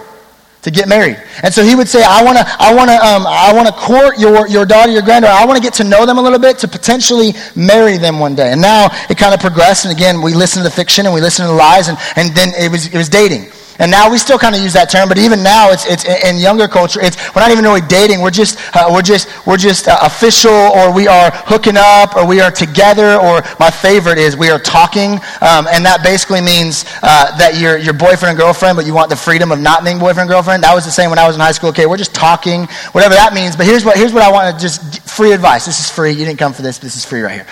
to 0.63 0.71
get 0.71 0.89
married. 0.89 1.21
And 1.43 1.53
so 1.53 1.65
he 1.65 1.75
would 1.75 1.89
say, 1.89 2.03
I 2.07 2.23
want 2.23 2.39
to 2.39 2.45
I 2.47 2.75
wanna, 2.75 2.93
um, 2.93 3.27
I 3.27 3.53
wanna 3.53 3.73
court 3.73 4.19
your, 4.19 4.47
your 4.47 4.65
daughter, 4.65 4.93
your 4.93 5.03
granddaughter. 5.03 5.35
I 5.35 5.45
want 5.47 5.57
to 5.57 5.63
get 5.63 5.75
to 5.75 5.85
know 5.85 6.07
them 6.07 6.19
a 6.19 6.23
little 6.23 6.39
bit 6.39 6.59
to 6.59 6.69
potentially 6.69 7.33
marry 7.57 7.97
them 7.97 8.19
one 8.19 8.35
day. 8.35 8.53
And 8.53 8.61
now 8.61 8.89
it 9.09 9.19
kind 9.19 9.35
of 9.35 9.41
progressed. 9.41 9.85
And 9.85 9.97
again, 9.97 10.23
we 10.23 10.35
listen 10.35 10.63
to 10.63 10.69
the 10.69 10.75
fiction 10.75 11.07
and 11.07 11.15
we 11.15 11.21
listen 11.21 11.45
to 11.47 11.51
the 11.51 11.59
lies. 11.59 11.89
And, 11.89 11.99
and 12.17 12.35
then 12.37 12.53
it 12.57 12.71
was, 12.71 12.87
it 12.87 12.97
was 12.97 13.09
dating. 13.09 13.51
And 13.81 13.91
now 13.91 14.11
we 14.11 14.19
still 14.19 14.39
kind 14.39 14.55
of 14.55 14.61
use 14.61 14.75
that 14.75 14.91
term, 14.91 15.09
but 15.09 15.17
even 15.17 15.43
now 15.43 15.71
it's, 15.73 15.87
it's 15.87 16.05
in 16.05 16.37
younger 16.37 16.69
culture, 16.69 17.01
it's, 17.01 17.17
we're 17.35 17.41
not 17.41 17.51
even 17.51 17.65
really 17.65 17.81
dating. 17.81 18.21
We're 18.21 18.31
just, 18.31 18.61
uh, 18.77 18.91
we're 18.93 19.01
just, 19.01 19.27
we're 19.47 19.57
just 19.57 19.89
uh, 19.89 19.97
official 20.03 20.53
or 20.53 20.93
we 20.93 21.09
are 21.09 21.31
hooking 21.49 21.77
up 21.79 22.15
or 22.15 22.27
we 22.27 22.41
are 22.41 22.51
together 22.51 23.17
or 23.17 23.41
my 23.59 23.71
favorite 23.71 24.19
is 24.19 24.37
we 24.37 24.51
are 24.51 24.59
talking. 24.59 25.13
Um, 25.41 25.65
and 25.73 25.81
that 25.89 26.05
basically 26.05 26.43
means 26.43 26.85
uh, 27.03 27.35
that 27.39 27.57
you're 27.59 27.79
your 27.79 27.95
boyfriend 27.95 28.37
and 28.37 28.39
girlfriend, 28.39 28.77
but 28.77 28.85
you 28.85 28.93
want 28.93 29.09
the 29.09 29.17
freedom 29.17 29.51
of 29.51 29.59
not 29.59 29.83
being 29.83 29.99
boyfriend 29.99 30.29
and 30.29 30.31
girlfriend. 30.31 30.63
That 30.63 30.75
was 30.75 30.85
the 30.85 30.91
same 30.91 31.09
when 31.09 31.19
I 31.19 31.27
was 31.27 31.37
in 31.37 31.41
high 31.41 31.53
school. 31.53 31.71
Okay, 31.71 31.87
we're 31.87 31.97
just 31.97 32.15
talking, 32.15 32.67
whatever 32.93 33.15
that 33.15 33.33
means. 33.33 33.57
But 33.57 33.65
here's 33.65 33.85
what, 33.85 33.97
here's 33.97 34.13
what 34.13 34.23
I 34.23 34.31
want 34.31 34.55
to 34.55 34.61
just, 34.61 35.09
free 35.09 35.33
advice. 35.33 35.65
This 35.65 35.81
is 35.81 35.91
free. 35.91 36.11
You 36.11 36.27
didn't 36.27 36.39
come 36.39 36.53
for 36.53 36.61
this. 36.61 36.77
This 36.77 36.97
is 36.97 37.05
free 37.07 37.23
right 37.23 37.33
here. 37.33 37.47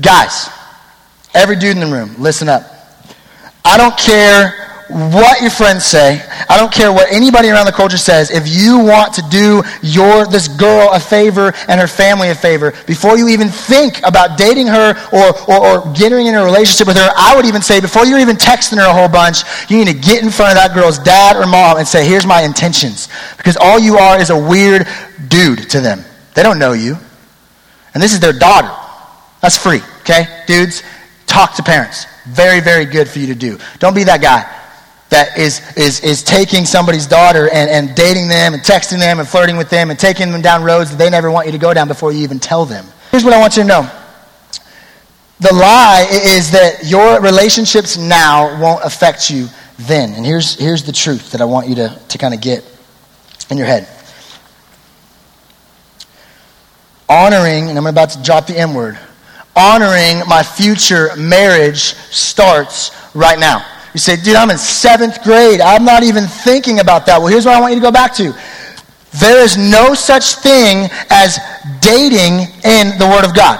Guys, 0.00 0.50
every 1.34 1.54
dude 1.54 1.76
in 1.76 1.88
the 1.88 1.96
room, 1.96 2.16
listen 2.18 2.48
up. 2.48 2.62
I 3.64 3.76
don't 3.76 3.96
care 3.96 4.67
what 4.88 5.42
your 5.42 5.50
friends 5.50 5.84
say. 5.84 6.22
I 6.48 6.56
don't 6.56 6.72
care 6.72 6.90
what 6.90 7.12
anybody 7.12 7.50
around 7.50 7.66
the 7.66 7.72
culture 7.72 7.98
says. 7.98 8.30
If 8.30 8.48
you 8.48 8.78
want 8.78 9.12
to 9.14 9.22
do 9.30 9.62
your 9.82 10.26
this 10.26 10.48
girl 10.48 10.90
a 10.92 11.00
favor 11.00 11.52
and 11.68 11.78
her 11.78 11.86
family 11.86 12.30
a 12.30 12.34
favor, 12.34 12.72
before 12.86 13.18
you 13.18 13.28
even 13.28 13.48
think 13.48 14.00
about 14.02 14.38
dating 14.38 14.66
her 14.66 14.96
or, 15.12 15.50
or, 15.50 15.66
or 15.66 15.92
getting 15.94 16.26
in 16.26 16.34
a 16.34 16.42
relationship 16.42 16.86
with 16.86 16.96
her, 16.96 17.10
I 17.16 17.36
would 17.36 17.44
even 17.44 17.60
say 17.60 17.80
before 17.80 18.06
you're 18.06 18.18
even 18.18 18.36
texting 18.36 18.78
her 18.78 18.88
a 18.88 18.92
whole 18.92 19.08
bunch, 19.08 19.42
you 19.68 19.76
need 19.76 19.88
to 19.88 19.94
get 19.94 20.22
in 20.22 20.30
front 20.30 20.52
of 20.52 20.56
that 20.56 20.74
girl's 20.74 20.98
dad 20.98 21.36
or 21.36 21.46
mom 21.46 21.76
and 21.76 21.86
say, 21.86 22.06
here's 22.06 22.26
my 22.26 22.42
intentions. 22.42 23.08
Because 23.36 23.58
all 23.58 23.78
you 23.78 23.98
are 23.98 24.18
is 24.18 24.30
a 24.30 24.38
weird 24.38 24.88
dude 25.28 25.68
to 25.70 25.80
them. 25.80 26.02
They 26.34 26.42
don't 26.42 26.58
know 26.58 26.72
you. 26.72 26.96
And 27.92 28.02
this 28.02 28.14
is 28.14 28.20
their 28.20 28.32
daughter. 28.32 28.70
That's 29.42 29.58
free, 29.58 29.80
okay? 30.00 30.44
Dudes, 30.46 30.82
talk 31.26 31.54
to 31.56 31.62
parents. 31.62 32.06
Very, 32.26 32.60
very 32.60 32.86
good 32.86 33.08
for 33.08 33.18
you 33.18 33.26
to 33.28 33.34
do. 33.34 33.58
Don't 33.78 33.94
be 33.94 34.04
that 34.04 34.22
guy 34.22 34.54
that 35.10 35.38
is, 35.38 35.60
is, 35.76 36.00
is 36.00 36.22
taking 36.22 36.64
somebody's 36.64 37.06
daughter 37.06 37.48
and, 37.50 37.70
and 37.70 37.94
dating 37.94 38.28
them 38.28 38.54
and 38.54 38.62
texting 38.62 38.98
them 38.98 39.20
and 39.20 39.28
flirting 39.28 39.56
with 39.56 39.70
them 39.70 39.90
and 39.90 39.98
taking 39.98 40.30
them 40.30 40.42
down 40.42 40.62
roads 40.62 40.90
that 40.90 40.98
they 40.98 41.08
never 41.08 41.30
want 41.30 41.46
you 41.46 41.52
to 41.52 41.58
go 41.58 41.72
down 41.72 41.88
before 41.88 42.12
you 42.12 42.22
even 42.22 42.38
tell 42.38 42.66
them. 42.66 42.84
Here's 43.10 43.24
what 43.24 43.32
I 43.32 43.40
want 43.40 43.56
you 43.56 43.62
to 43.62 43.68
know. 43.68 43.90
The 45.40 45.54
lie 45.54 46.06
is 46.10 46.50
that 46.50 46.84
your 46.84 47.20
relationships 47.20 47.96
now 47.96 48.60
won't 48.60 48.84
affect 48.84 49.30
you 49.30 49.46
then. 49.78 50.12
And 50.12 50.26
here's, 50.26 50.56
here's 50.56 50.82
the 50.82 50.92
truth 50.92 51.30
that 51.30 51.40
I 51.40 51.44
want 51.44 51.68
you 51.68 51.76
to, 51.76 51.98
to 52.08 52.18
kind 52.18 52.34
of 52.34 52.40
get 52.40 52.64
in 53.50 53.56
your 53.56 53.66
head. 53.66 53.88
Honoring, 57.08 57.70
and 57.70 57.78
I'm 57.78 57.86
about 57.86 58.10
to 58.10 58.22
drop 58.22 58.46
the 58.46 58.58
M 58.58 58.74
word, 58.74 58.98
honoring 59.56 60.22
my 60.28 60.42
future 60.42 61.16
marriage 61.16 61.94
starts 62.10 62.90
right 63.14 63.38
now. 63.38 63.64
You 63.98 64.00
say, 64.00 64.14
dude, 64.14 64.36
I'm 64.36 64.48
in 64.48 64.58
seventh 64.58 65.24
grade. 65.24 65.60
I'm 65.60 65.84
not 65.84 66.04
even 66.04 66.28
thinking 66.28 66.78
about 66.78 67.04
that. 67.06 67.18
Well, 67.18 67.26
here's 67.26 67.44
what 67.44 67.56
I 67.56 67.60
want 67.60 67.74
you 67.74 67.80
to 67.80 67.84
go 67.84 67.90
back 67.90 68.14
to. 68.14 68.30
There 69.18 69.42
is 69.42 69.58
no 69.58 69.92
such 69.92 70.36
thing 70.36 70.88
as 71.10 71.40
dating 71.80 72.46
in 72.62 72.94
the 73.02 73.10
Word 73.10 73.26
of 73.26 73.34
God. 73.34 73.58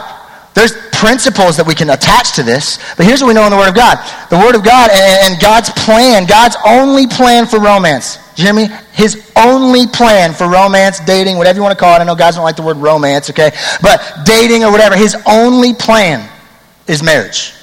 There's 0.55 0.71
principles 0.95 1.57
that 1.57 1.67
we 1.67 1.75
can 1.75 1.91
attach 1.91 2.37
to 2.37 2.45
this, 2.45 2.79
but 2.95 3.05
here's 3.05 3.21
what 3.21 3.27
we 3.27 3.35
know 3.35 3.47
in 3.47 3.51
the 3.51 3.57
Word 3.57 3.67
of 3.67 3.75
God. 3.75 3.99
The 4.31 4.39
Word 4.39 4.55
of 4.55 4.63
God 4.63 4.95
and, 4.95 5.35
and 5.35 5.43
God's 5.43 5.71
plan, 5.71 6.25
God's 6.25 6.55
only 6.65 7.09
plan 7.09 7.45
for 7.45 7.59
romance. 7.59 8.23
You 8.37 8.45
hear 8.45 8.55
me? 8.55 8.69
His 8.93 9.19
only 9.35 9.89
plan 9.89 10.33
for 10.35 10.49
romance, 10.49 11.01
dating, 11.01 11.37
whatever 11.37 11.59
you 11.59 11.65
want 11.65 11.77
to 11.77 11.83
call 11.83 11.97
it. 11.97 11.99
I 11.99 12.05
know 12.05 12.15
guys 12.15 12.37
don't 12.37 12.45
like 12.45 12.55
the 12.55 12.63
word 12.63 12.77
romance, 12.77 13.29
okay? 13.31 13.51
But 13.83 14.23
dating 14.23 14.63
or 14.63 14.71
whatever, 14.71 14.95
his 14.95 15.17
only 15.27 15.75
plan 15.75 16.31
is 16.87 17.03
marriage. 17.03 17.55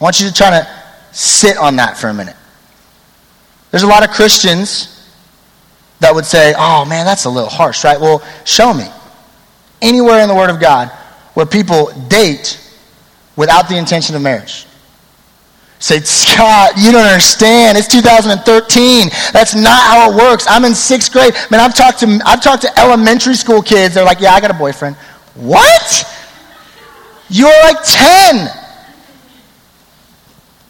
I 0.00 0.04
want 0.04 0.18
you 0.18 0.28
to 0.28 0.32
try 0.32 0.48
to 0.48 0.81
sit 1.12 1.56
on 1.56 1.76
that 1.76 1.96
for 1.96 2.08
a 2.08 2.14
minute. 2.14 2.36
There's 3.70 3.84
a 3.84 3.88
lot 3.88 4.06
of 4.06 4.10
Christians 4.10 4.88
that 6.00 6.14
would 6.14 6.26
say, 6.26 6.54
oh 6.56 6.84
man, 6.84 7.06
that's 7.06 7.24
a 7.24 7.30
little 7.30 7.48
harsh, 7.48 7.84
right? 7.84 8.00
Well, 8.00 8.22
show 8.44 8.74
me. 8.74 8.86
Anywhere 9.80 10.20
in 10.20 10.28
the 10.28 10.34
Word 10.34 10.50
of 10.50 10.60
God 10.60 10.88
where 11.34 11.46
people 11.46 11.90
date 12.08 12.58
without 13.36 13.68
the 13.68 13.76
intention 13.76 14.14
of 14.14 14.22
marriage. 14.22 14.66
Say, 15.78 15.98
Scott, 16.00 16.74
you 16.76 16.92
don't 16.92 17.04
understand. 17.04 17.76
It's 17.76 17.88
2013. 17.88 19.08
That's 19.32 19.54
not 19.54 19.82
how 19.82 20.12
it 20.12 20.16
works. 20.16 20.46
I'm 20.48 20.64
in 20.64 20.74
sixth 20.74 21.12
grade. 21.12 21.34
Man, 21.50 21.60
I've 21.60 21.74
talked 21.74 21.98
to 22.00 22.20
I've 22.24 22.40
talked 22.40 22.62
to 22.62 22.78
elementary 22.78 23.34
school 23.34 23.62
kids. 23.62 23.94
They're 23.94 24.04
like, 24.04 24.20
yeah, 24.20 24.32
I 24.32 24.40
got 24.40 24.52
a 24.52 24.54
boyfriend. 24.54 24.94
What? 25.34 26.04
You're 27.28 27.48
like 27.64 27.78
10. 27.82 28.61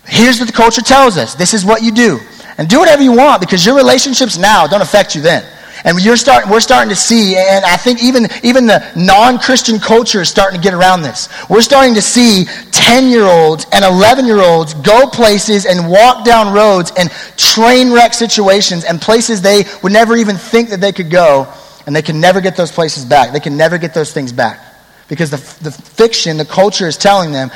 Here's 0.07 0.39
what 0.39 0.47
the 0.47 0.55
culture 0.55 0.83
tells 0.83 1.17
us. 1.17 1.35
This 1.35 1.55
is 1.55 1.65
what 1.65 1.83
you 1.83 1.93
do. 1.93 2.21
And 2.59 2.69
do 2.69 2.79
whatever 2.79 3.03
you 3.03 3.13
want 3.13 3.41
because 3.41 3.65
your 3.65 3.77
relationships 3.77 4.37
now 4.37 4.67
don't 4.67 4.83
affect 4.83 5.15
you 5.15 5.23
then. 5.23 5.45
And 5.85 5.99
you're 6.01 6.17
start, 6.17 6.49
we're 6.49 6.61
starting 6.61 6.91
to 6.91 6.97
see, 6.97 7.37
and 7.37 7.65
I 7.65 7.77
think 7.77 8.03
even, 8.03 8.29
even 8.45 8.67
the 8.67 8.87
non 8.95 9.39
Christian 9.39 9.81
culture 9.81 10.21
is 10.21 10.29
starting 10.29 10.61
to 10.61 10.63
get 10.63 10.75
around 10.75 11.03
this. 11.03 11.29
We're 11.49 11.63
starting 11.63 11.95
to 11.95 12.03
see 12.03 12.45
10 12.71 13.09
year 13.09 13.25
olds 13.25 13.67
and 13.73 13.85
11 13.85 14.27
year 14.27 14.41
olds 14.41 14.75
go 14.75 15.09
places 15.09 15.67
and 15.67 15.91
walk 15.91 16.25
down 16.25 16.55
roads 16.55 16.93
and 16.97 17.11
train 17.37 17.93
wreck 17.93 18.15
situations 18.15 18.85
and 18.85 19.01
places 19.01 19.43
they 19.43 19.65
would 19.83 19.93
never 19.93 20.15
even 20.15 20.37
think 20.37 20.71
that 20.71 20.81
they 20.81 20.93
could 20.93 21.11
go, 21.11 21.53
and 21.87 21.97
they 21.97 22.03
can 22.03 22.21
never 22.21 22.41
get 22.41 22.57
those 22.57 22.71
places 22.71 23.05
back. 23.05 23.33
They 23.33 23.41
can 23.41 23.57
never 23.57 23.77
get 23.77 23.93
those 23.93 24.13
things 24.13 24.33
back. 24.33 24.61
Because 25.09 25.31
the, 25.31 25.39
the 25.65 25.73
fiction, 25.73 26.37
the 26.37 26.45
culture 26.45 26.87
is 26.87 26.97
telling 26.97 27.33
them, 27.33 27.51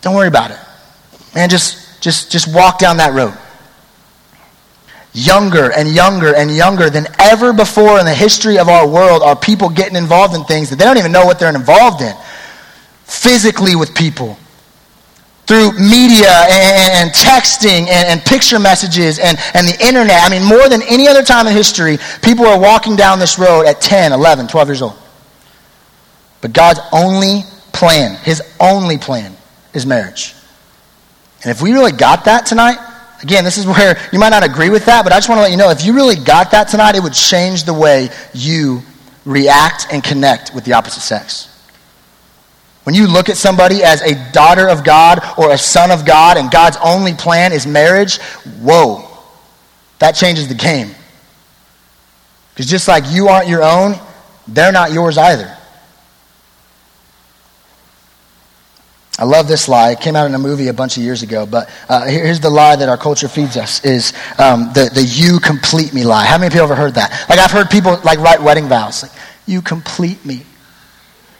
don't 0.00 0.14
worry 0.14 0.28
about 0.28 0.52
it. 0.52 0.58
Man, 1.34 1.48
just, 1.48 2.02
just, 2.02 2.30
just 2.30 2.54
walk 2.54 2.78
down 2.78 2.98
that 2.98 3.14
road. 3.14 3.36
Younger 5.14 5.70
and 5.72 5.88
younger 5.88 6.34
and 6.34 6.54
younger 6.54 6.88
than 6.90 7.06
ever 7.18 7.52
before 7.52 7.98
in 7.98 8.06
the 8.06 8.14
history 8.14 8.58
of 8.58 8.68
our 8.68 8.86
world 8.86 9.22
are 9.22 9.36
people 9.36 9.68
getting 9.68 9.96
involved 9.96 10.34
in 10.34 10.44
things 10.44 10.70
that 10.70 10.76
they 10.76 10.84
don't 10.84 10.98
even 10.98 11.12
know 11.12 11.24
what 11.24 11.38
they're 11.38 11.54
involved 11.54 12.00
in. 12.02 12.14
Physically 13.04 13.76
with 13.76 13.94
people. 13.94 14.38
Through 15.46 15.72
media 15.72 16.30
and, 16.30 16.92
and 16.92 17.10
texting 17.10 17.88
and, 17.88 18.08
and, 18.08 18.22
picture 18.22 18.58
messages 18.58 19.18
and, 19.18 19.36
and 19.52 19.66
the 19.66 19.86
internet. 19.86 20.22
I 20.22 20.30
mean 20.30 20.44
more 20.44 20.68
than 20.68 20.80
any 20.82 21.08
other 21.08 21.22
time 21.22 21.46
in 21.46 21.52
history 21.52 21.98
people 22.22 22.46
are 22.46 22.58
walking 22.58 22.96
down 22.96 23.18
this 23.18 23.38
road 23.38 23.66
at 23.66 23.80
10 23.80 24.12
11 24.12 24.46
12 24.46 24.68
years 24.68 24.82
old. 24.82 24.96
But 26.40 26.52
god's 26.52 26.80
only 26.92 27.42
plan 27.72 28.14
his 28.22 28.40
only 28.60 28.96
plan 28.96 29.36
is 29.74 29.84
marriage 29.84 30.34
and 31.42 31.50
if 31.50 31.60
we 31.60 31.72
really 31.72 31.92
got 31.92 32.24
that 32.26 32.46
tonight 32.46 32.78
Again, 33.22 33.44
this 33.44 33.56
is 33.56 33.66
where 33.66 33.96
you 34.12 34.18
might 34.18 34.30
not 34.30 34.42
agree 34.42 34.68
with 34.68 34.86
that, 34.86 35.04
but 35.04 35.12
I 35.12 35.16
just 35.16 35.28
want 35.28 35.38
to 35.38 35.42
let 35.42 35.52
you 35.52 35.56
know 35.56 35.70
if 35.70 35.84
you 35.84 35.94
really 35.94 36.16
got 36.16 36.50
that 36.50 36.68
tonight, 36.68 36.96
it 36.96 37.02
would 37.02 37.12
change 37.12 37.64
the 37.64 37.74
way 37.74 38.10
you 38.34 38.82
react 39.24 39.86
and 39.92 40.02
connect 40.02 40.52
with 40.54 40.64
the 40.64 40.72
opposite 40.72 41.02
sex. 41.02 41.48
When 42.82 42.96
you 42.96 43.06
look 43.06 43.28
at 43.28 43.36
somebody 43.36 43.84
as 43.84 44.02
a 44.02 44.32
daughter 44.32 44.68
of 44.68 44.82
God 44.82 45.20
or 45.38 45.52
a 45.52 45.58
son 45.58 45.92
of 45.92 46.04
God 46.04 46.36
and 46.36 46.50
God's 46.50 46.76
only 46.84 47.14
plan 47.14 47.52
is 47.52 47.64
marriage, 47.64 48.18
whoa, 48.60 49.08
that 50.00 50.12
changes 50.12 50.48
the 50.48 50.54
game. 50.54 50.90
Because 52.50 52.66
just 52.66 52.88
like 52.88 53.04
you 53.08 53.28
aren't 53.28 53.46
your 53.46 53.62
own, 53.62 53.94
they're 54.48 54.72
not 54.72 54.90
yours 54.90 55.16
either. 55.16 55.56
I 59.22 59.24
love 59.24 59.46
this 59.46 59.68
lie. 59.68 59.92
It 59.92 60.00
came 60.00 60.16
out 60.16 60.26
in 60.26 60.34
a 60.34 60.38
movie 60.40 60.66
a 60.66 60.74
bunch 60.74 60.96
of 60.96 61.04
years 61.04 61.22
ago, 61.22 61.46
but 61.46 61.70
uh, 61.88 62.06
here's 62.06 62.40
the 62.40 62.50
lie 62.50 62.74
that 62.74 62.88
our 62.88 62.96
culture 62.96 63.28
feeds 63.28 63.56
us: 63.56 63.84
is 63.84 64.12
um, 64.36 64.72
the 64.74 64.90
the 64.92 65.04
"you 65.04 65.38
complete 65.38 65.94
me" 65.94 66.02
lie. 66.02 66.24
How 66.24 66.38
many 66.38 66.50
people 66.50 66.64
ever 66.64 66.74
heard 66.74 66.94
that? 66.94 67.26
Like 67.28 67.38
I've 67.38 67.52
heard 67.52 67.70
people 67.70 68.00
like 68.02 68.18
write 68.18 68.42
wedding 68.42 68.66
vows, 68.66 69.04
like 69.04 69.12
"you 69.46 69.62
complete 69.62 70.26
me." 70.26 70.42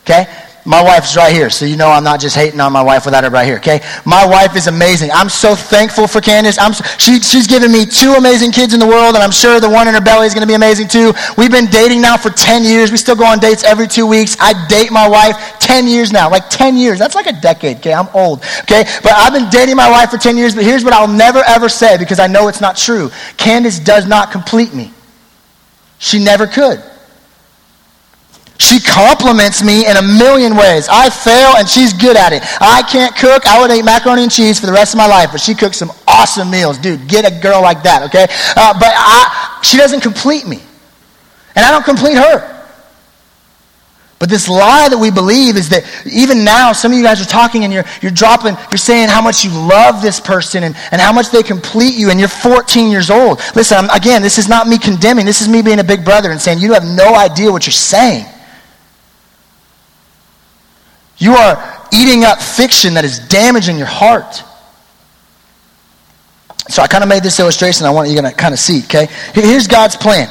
Okay, 0.04 0.32
my 0.64 0.80
wife's 0.80 1.16
right 1.16 1.34
here, 1.34 1.50
so 1.50 1.64
you 1.64 1.76
know 1.76 1.88
I'm 1.88 2.04
not 2.04 2.20
just 2.20 2.36
hating 2.36 2.60
on 2.60 2.72
my 2.72 2.82
wife 2.82 3.04
without 3.04 3.24
her 3.24 3.30
right 3.30 3.44
here, 3.44 3.56
okay? 3.56 3.80
My 4.04 4.24
wife 4.24 4.54
is 4.54 4.68
amazing. 4.68 5.10
I'm 5.10 5.28
so 5.28 5.56
thankful 5.56 6.06
for 6.06 6.20
Candace. 6.20 6.56
I'm, 6.56 6.72
she, 6.98 7.18
she's 7.18 7.48
given 7.48 7.72
me 7.72 7.84
two 7.84 8.12
amazing 8.12 8.52
kids 8.52 8.72
in 8.72 8.78
the 8.78 8.86
world, 8.86 9.16
and 9.16 9.24
I'm 9.24 9.32
sure 9.32 9.58
the 9.58 9.68
one 9.68 9.88
in 9.88 9.94
her 9.94 10.00
belly 10.00 10.28
is 10.28 10.34
going 10.34 10.42
to 10.42 10.46
be 10.46 10.54
amazing 10.54 10.86
too. 10.86 11.12
We've 11.36 11.50
been 11.50 11.66
dating 11.66 12.00
now 12.00 12.16
for 12.16 12.30
10 12.30 12.62
years. 12.62 12.92
We 12.92 12.96
still 12.96 13.16
go 13.16 13.24
on 13.24 13.40
dates 13.40 13.64
every 13.64 13.88
two 13.88 14.06
weeks. 14.06 14.36
I 14.38 14.54
date 14.68 14.92
my 14.92 15.08
wife 15.08 15.34
10 15.58 15.88
years 15.88 16.12
now, 16.12 16.30
like 16.30 16.48
10 16.48 16.76
years. 16.76 16.96
That's 16.96 17.16
like 17.16 17.26
a 17.26 17.40
decade, 17.40 17.78
okay? 17.78 17.92
I'm 17.92 18.08
old, 18.14 18.44
okay? 18.60 18.84
But 19.02 19.14
I've 19.14 19.32
been 19.32 19.50
dating 19.50 19.74
my 19.74 19.90
wife 19.90 20.10
for 20.10 20.18
10 20.18 20.36
years, 20.36 20.54
but 20.54 20.62
here's 20.62 20.84
what 20.84 20.92
I'll 20.92 21.08
never 21.08 21.40
ever 21.40 21.68
say 21.68 21.98
because 21.98 22.20
I 22.20 22.28
know 22.28 22.46
it's 22.46 22.60
not 22.60 22.76
true. 22.76 23.10
Candace 23.36 23.80
does 23.80 24.06
not 24.06 24.30
complete 24.30 24.72
me. 24.72 24.92
She 25.98 26.22
never 26.22 26.46
could. 26.46 26.82
She 28.62 28.78
compliments 28.78 29.64
me 29.64 29.88
in 29.88 29.96
a 29.96 30.02
million 30.02 30.54
ways. 30.54 30.86
I 30.88 31.10
fail 31.10 31.56
and 31.58 31.68
she's 31.68 31.92
good 31.92 32.16
at 32.16 32.32
it. 32.32 32.42
I 32.60 32.82
can't 32.82 33.14
cook. 33.16 33.44
I 33.44 33.60
would 33.60 33.72
eat 33.72 33.84
macaroni 33.84 34.22
and 34.22 34.30
cheese 34.30 34.60
for 34.60 34.66
the 34.66 34.72
rest 34.72 34.94
of 34.94 34.98
my 34.98 35.06
life, 35.06 35.30
but 35.32 35.40
she 35.40 35.52
cooks 35.52 35.78
some 35.78 35.90
awesome 36.06 36.48
meals. 36.48 36.78
Dude, 36.78 37.08
get 37.08 37.26
a 37.26 37.42
girl 37.42 37.60
like 37.60 37.82
that, 37.82 38.02
okay? 38.04 38.22
Uh, 38.54 38.72
but 38.78 38.92
I, 38.94 39.58
she 39.64 39.76
doesn't 39.78 40.00
complete 40.00 40.46
me. 40.46 40.60
And 41.56 41.64
I 41.64 41.72
don't 41.72 41.84
complete 41.84 42.14
her. 42.14 42.48
But 44.20 44.30
this 44.30 44.48
lie 44.48 44.88
that 44.88 44.96
we 44.96 45.10
believe 45.10 45.56
is 45.56 45.70
that 45.70 45.82
even 46.06 46.44
now, 46.44 46.70
some 46.72 46.92
of 46.92 46.98
you 46.98 47.02
guys 47.02 47.20
are 47.20 47.28
talking 47.28 47.64
and 47.64 47.72
you're, 47.72 47.84
you're 48.00 48.12
dropping, 48.12 48.56
you're 48.70 48.78
saying 48.78 49.08
how 49.08 49.20
much 49.20 49.42
you 49.44 49.50
love 49.50 50.00
this 50.00 50.20
person 50.20 50.62
and, 50.62 50.76
and 50.92 51.00
how 51.00 51.12
much 51.12 51.30
they 51.30 51.42
complete 51.42 51.94
you, 51.94 52.10
and 52.10 52.20
you're 52.20 52.28
14 52.28 52.92
years 52.92 53.10
old. 53.10 53.40
Listen, 53.56 53.78
I'm, 53.78 53.90
again, 53.90 54.22
this 54.22 54.38
is 54.38 54.48
not 54.48 54.68
me 54.68 54.78
condemning. 54.78 55.26
This 55.26 55.40
is 55.40 55.48
me 55.48 55.62
being 55.62 55.80
a 55.80 55.84
big 55.84 56.04
brother 56.04 56.30
and 56.30 56.40
saying 56.40 56.60
you 56.60 56.74
have 56.74 56.84
no 56.84 57.16
idea 57.16 57.50
what 57.50 57.66
you're 57.66 57.72
saying. 57.72 58.26
You 61.22 61.36
are 61.36 61.86
eating 61.92 62.24
up 62.24 62.42
fiction 62.42 62.94
that 62.94 63.04
is 63.04 63.20
damaging 63.20 63.78
your 63.78 63.86
heart. 63.86 64.42
So 66.68 66.82
I 66.82 66.88
kind 66.88 67.04
of 67.04 67.08
made 67.08 67.22
this 67.22 67.38
illustration 67.38 67.86
I 67.86 67.90
want 67.90 68.08
you 68.08 68.20
to 68.20 68.32
kind 68.32 68.52
of 68.52 68.58
see, 68.58 68.82
okay? 68.82 69.06
Here's 69.32 69.68
God's 69.68 69.94
plan. 69.94 70.28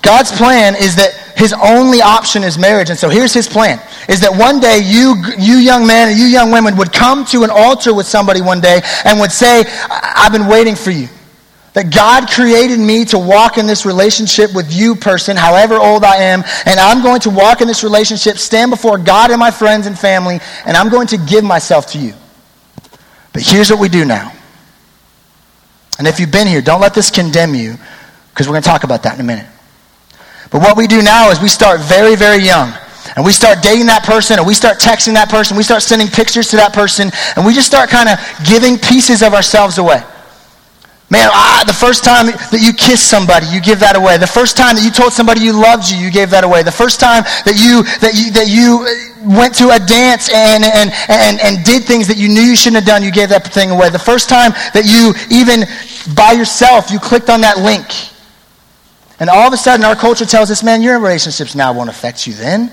God's 0.00 0.30
plan 0.30 0.76
is 0.76 0.94
that 0.94 1.12
his 1.36 1.52
only 1.54 2.00
option 2.02 2.44
is 2.44 2.56
marriage. 2.56 2.88
And 2.88 2.96
so 2.96 3.08
here's 3.08 3.34
his 3.34 3.48
plan. 3.48 3.80
Is 4.08 4.20
that 4.20 4.30
one 4.30 4.60
day 4.60 4.78
you, 4.78 5.24
you 5.36 5.56
young 5.56 5.84
men 5.84 6.10
and 6.10 6.16
you 6.16 6.26
young 6.26 6.52
women 6.52 6.76
would 6.76 6.92
come 6.92 7.24
to 7.26 7.42
an 7.42 7.50
altar 7.50 7.92
with 7.92 8.06
somebody 8.06 8.42
one 8.42 8.60
day 8.60 8.80
and 9.04 9.18
would 9.18 9.32
say, 9.32 9.64
I've 9.90 10.30
been 10.30 10.46
waiting 10.46 10.76
for 10.76 10.92
you. 10.92 11.08
That 11.78 11.94
God 11.94 12.28
created 12.28 12.80
me 12.80 13.04
to 13.04 13.18
walk 13.20 13.56
in 13.56 13.68
this 13.68 13.86
relationship 13.86 14.52
with 14.52 14.72
you, 14.72 14.96
person, 14.96 15.36
however 15.36 15.76
old 15.76 16.02
I 16.02 16.16
am, 16.16 16.42
and 16.66 16.80
I'm 16.80 17.04
going 17.04 17.20
to 17.20 17.30
walk 17.30 17.60
in 17.60 17.68
this 17.68 17.84
relationship, 17.84 18.36
stand 18.38 18.72
before 18.72 18.98
God 18.98 19.30
and 19.30 19.38
my 19.38 19.52
friends 19.52 19.86
and 19.86 19.96
family, 19.96 20.40
and 20.66 20.76
I'm 20.76 20.88
going 20.88 21.06
to 21.06 21.16
give 21.18 21.44
myself 21.44 21.86
to 21.92 21.98
you. 22.00 22.14
But 23.32 23.42
here's 23.42 23.70
what 23.70 23.78
we 23.78 23.88
do 23.88 24.04
now. 24.04 24.32
And 26.00 26.08
if 26.08 26.18
you've 26.18 26.32
been 26.32 26.48
here, 26.48 26.60
don't 26.60 26.80
let 26.80 26.94
this 26.94 27.12
condemn 27.12 27.54
you, 27.54 27.76
because 28.30 28.48
we're 28.48 28.54
going 28.54 28.64
to 28.64 28.68
talk 28.68 28.82
about 28.82 29.04
that 29.04 29.14
in 29.14 29.20
a 29.20 29.22
minute. 29.22 29.46
But 30.50 30.62
what 30.62 30.76
we 30.76 30.88
do 30.88 31.00
now 31.00 31.30
is 31.30 31.40
we 31.40 31.48
start 31.48 31.78
very, 31.82 32.16
very 32.16 32.42
young. 32.42 32.72
And 33.14 33.24
we 33.24 33.30
start 33.30 33.62
dating 33.62 33.86
that 33.86 34.02
person, 34.02 34.36
and 34.40 34.48
we 34.48 34.54
start 34.54 34.80
texting 34.80 35.14
that 35.14 35.28
person, 35.30 35.56
we 35.56 35.62
start 35.62 35.84
sending 35.84 36.08
pictures 36.08 36.48
to 36.48 36.56
that 36.56 36.72
person, 36.72 37.12
and 37.36 37.46
we 37.46 37.54
just 37.54 37.68
start 37.68 37.88
kind 37.88 38.08
of 38.08 38.18
giving 38.44 38.78
pieces 38.78 39.22
of 39.22 39.32
ourselves 39.32 39.78
away. 39.78 40.02
Man, 41.10 41.30
ah, 41.32 41.64
the 41.66 41.72
first 41.72 42.04
time 42.04 42.26
that 42.26 42.60
you 42.60 42.74
kissed 42.74 43.08
somebody, 43.08 43.46
you 43.46 43.62
give 43.62 43.80
that 43.80 43.96
away. 43.96 44.18
The 44.18 44.26
first 44.26 44.58
time 44.58 44.76
that 44.76 44.84
you 44.84 44.90
told 44.90 45.14
somebody 45.14 45.40
you 45.40 45.56
loved 45.56 45.88
you, 45.88 45.96
you 45.96 46.10
gave 46.10 46.28
that 46.36 46.44
away. 46.44 46.62
The 46.62 46.70
first 46.70 47.00
time 47.00 47.24
that 47.48 47.56
you 47.56 47.80
that 48.04 48.12
you 48.12 48.28
that 48.36 48.52
you 48.52 48.84
went 49.24 49.56
to 49.56 49.72
a 49.72 49.80
dance 49.80 50.28
and 50.28 50.60
and 50.60 50.92
and, 51.08 51.40
and 51.40 51.64
did 51.64 51.84
things 51.84 52.08
that 52.08 52.18
you 52.18 52.28
knew 52.28 52.44
you 52.44 52.56
shouldn't 52.56 52.84
have 52.84 52.84
done, 52.84 53.02
you 53.02 53.10
gave 53.10 53.30
that 53.30 53.40
thing 53.48 53.70
away. 53.70 53.88
The 53.88 53.98
first 53.98 54.28
time 54.28 54.52
that 54.76 54.84
you 54.84 55.16
even 55.32 55.64
by 56.14 56.32
yourself 56.32 56.90
you 56.90 57.00
clicked 57.00 57.30
on 57.30 57.40
that 57.40 57.56
link. 57.56 57.88
And 59.18 59.30
all 59.30 59.48
of 59.48 59.52
a 59.54 59.56
sudden 59.56 59.86
our 59.86 59.96
culture 59.96 60.26
tells 60.26 60.50
us, 60.50 60.62
man, 60.62 60.82
your 60.82 61.00
relationships 61.00 61.54
now 61.54 61.72
won't 61.72 61.88
affect 61.88 62.26
you 62.26 62.34
then. 62.34 62.70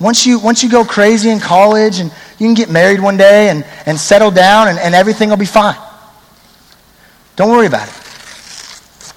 Once 0.00 0.26
you 0.26 0.40
once 0.40 0.64
you 0.64 0.70
go 0.70 0.84
crazy 0.84 1.30
in 1.30 1.38
college 1.38 2.00
and 2.00 2.10
you 2.42 2.50
can 2.50 2.54
get 2.54 2.68
married 2.68 2.98
one 2.98 3.16
day 3.16 3.48
and, 3.48 3.64
and 3.86 3.94
settle 3.96 4.32
down 4.32 4.66
and, 4.66 4.78
and 4.80 4.92
everything 4.92 5.30
will 5.30 5.36
be 5.36 5.46
fine. 5.46 5.78
Don't 7.38 7.50
worry 7.50 7.68
about 7.68 7.86
it. 7.86 7.94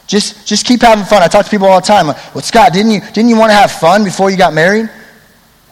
Just, 0.05 0.45
just 0.45 0.63
keep 0.67 0.81
having 0.81 1.05
fun. 1.05 1.23
I 1.23 1.27
talk 1.27 1.43
to 1.43 1.49
people 1.49 1.65
all 1.65 1.81
the 1.81 1.87
time. 1.87 2.05
Well, 2.05 2.43
Scott, 2.43 2.71
didn't 2.71 2.91
you, 2.91 2.99
didn't 2.99 3.29
you 3.29 3.35
want 3.35 3.49
to 3.49 3.55
have 3.55 3.71
fun 3.71 4.03
before 4.03 4.29
you 4.29 4.37
got 4.37 4.53
married? 4.53 4.91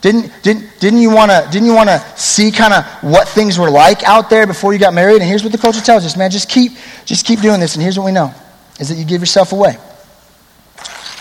Didn't, 0.01 0.31
didn't, 0.41 0.79
didn't 0.79 0.99
you 0.99 1.11
want 1.11 1.29
to 1.29 1.47
didn't 1.51 1.67
you 1.67 1.75
want 1.75 1.89
to 1.89 1.99
see 2.15 2.51
kind 2.51 2.73
of 2.73 2.85
what 3.01 3.27
things 3.27 3.59
were 3.59 3.69
like 3.69 4.01
out 4.03 4.29
there 4.29 4.47
before 4.47 4.73
you 4.73 4.79
got 4.79 4.95
married? 4.95 5.17
And 5.17 5.25
here's 5.25 5.43
what 5.43 5.51
the 5.51 5.57
culture 5.57 5.81
tells 5.81 6.05
us, 6.05 6.17
man, 6.17 6.31
just 6.31 6.49
keep 6.49 6.71
just 7.05 7.25
keep 7.25 7.41
doing 7.41 7.59
this 7.59 7.75
and 7.75 7.83
here's 7.83 7.99
what 7.99 8.05
we 8.05 8.13
know 8.13 8.33
is 8.79 8.87
that 8.89 8.95
you 8.95 9.03
give 9.03 9.19
yourself 9.21 9.51
away 9.51 9.77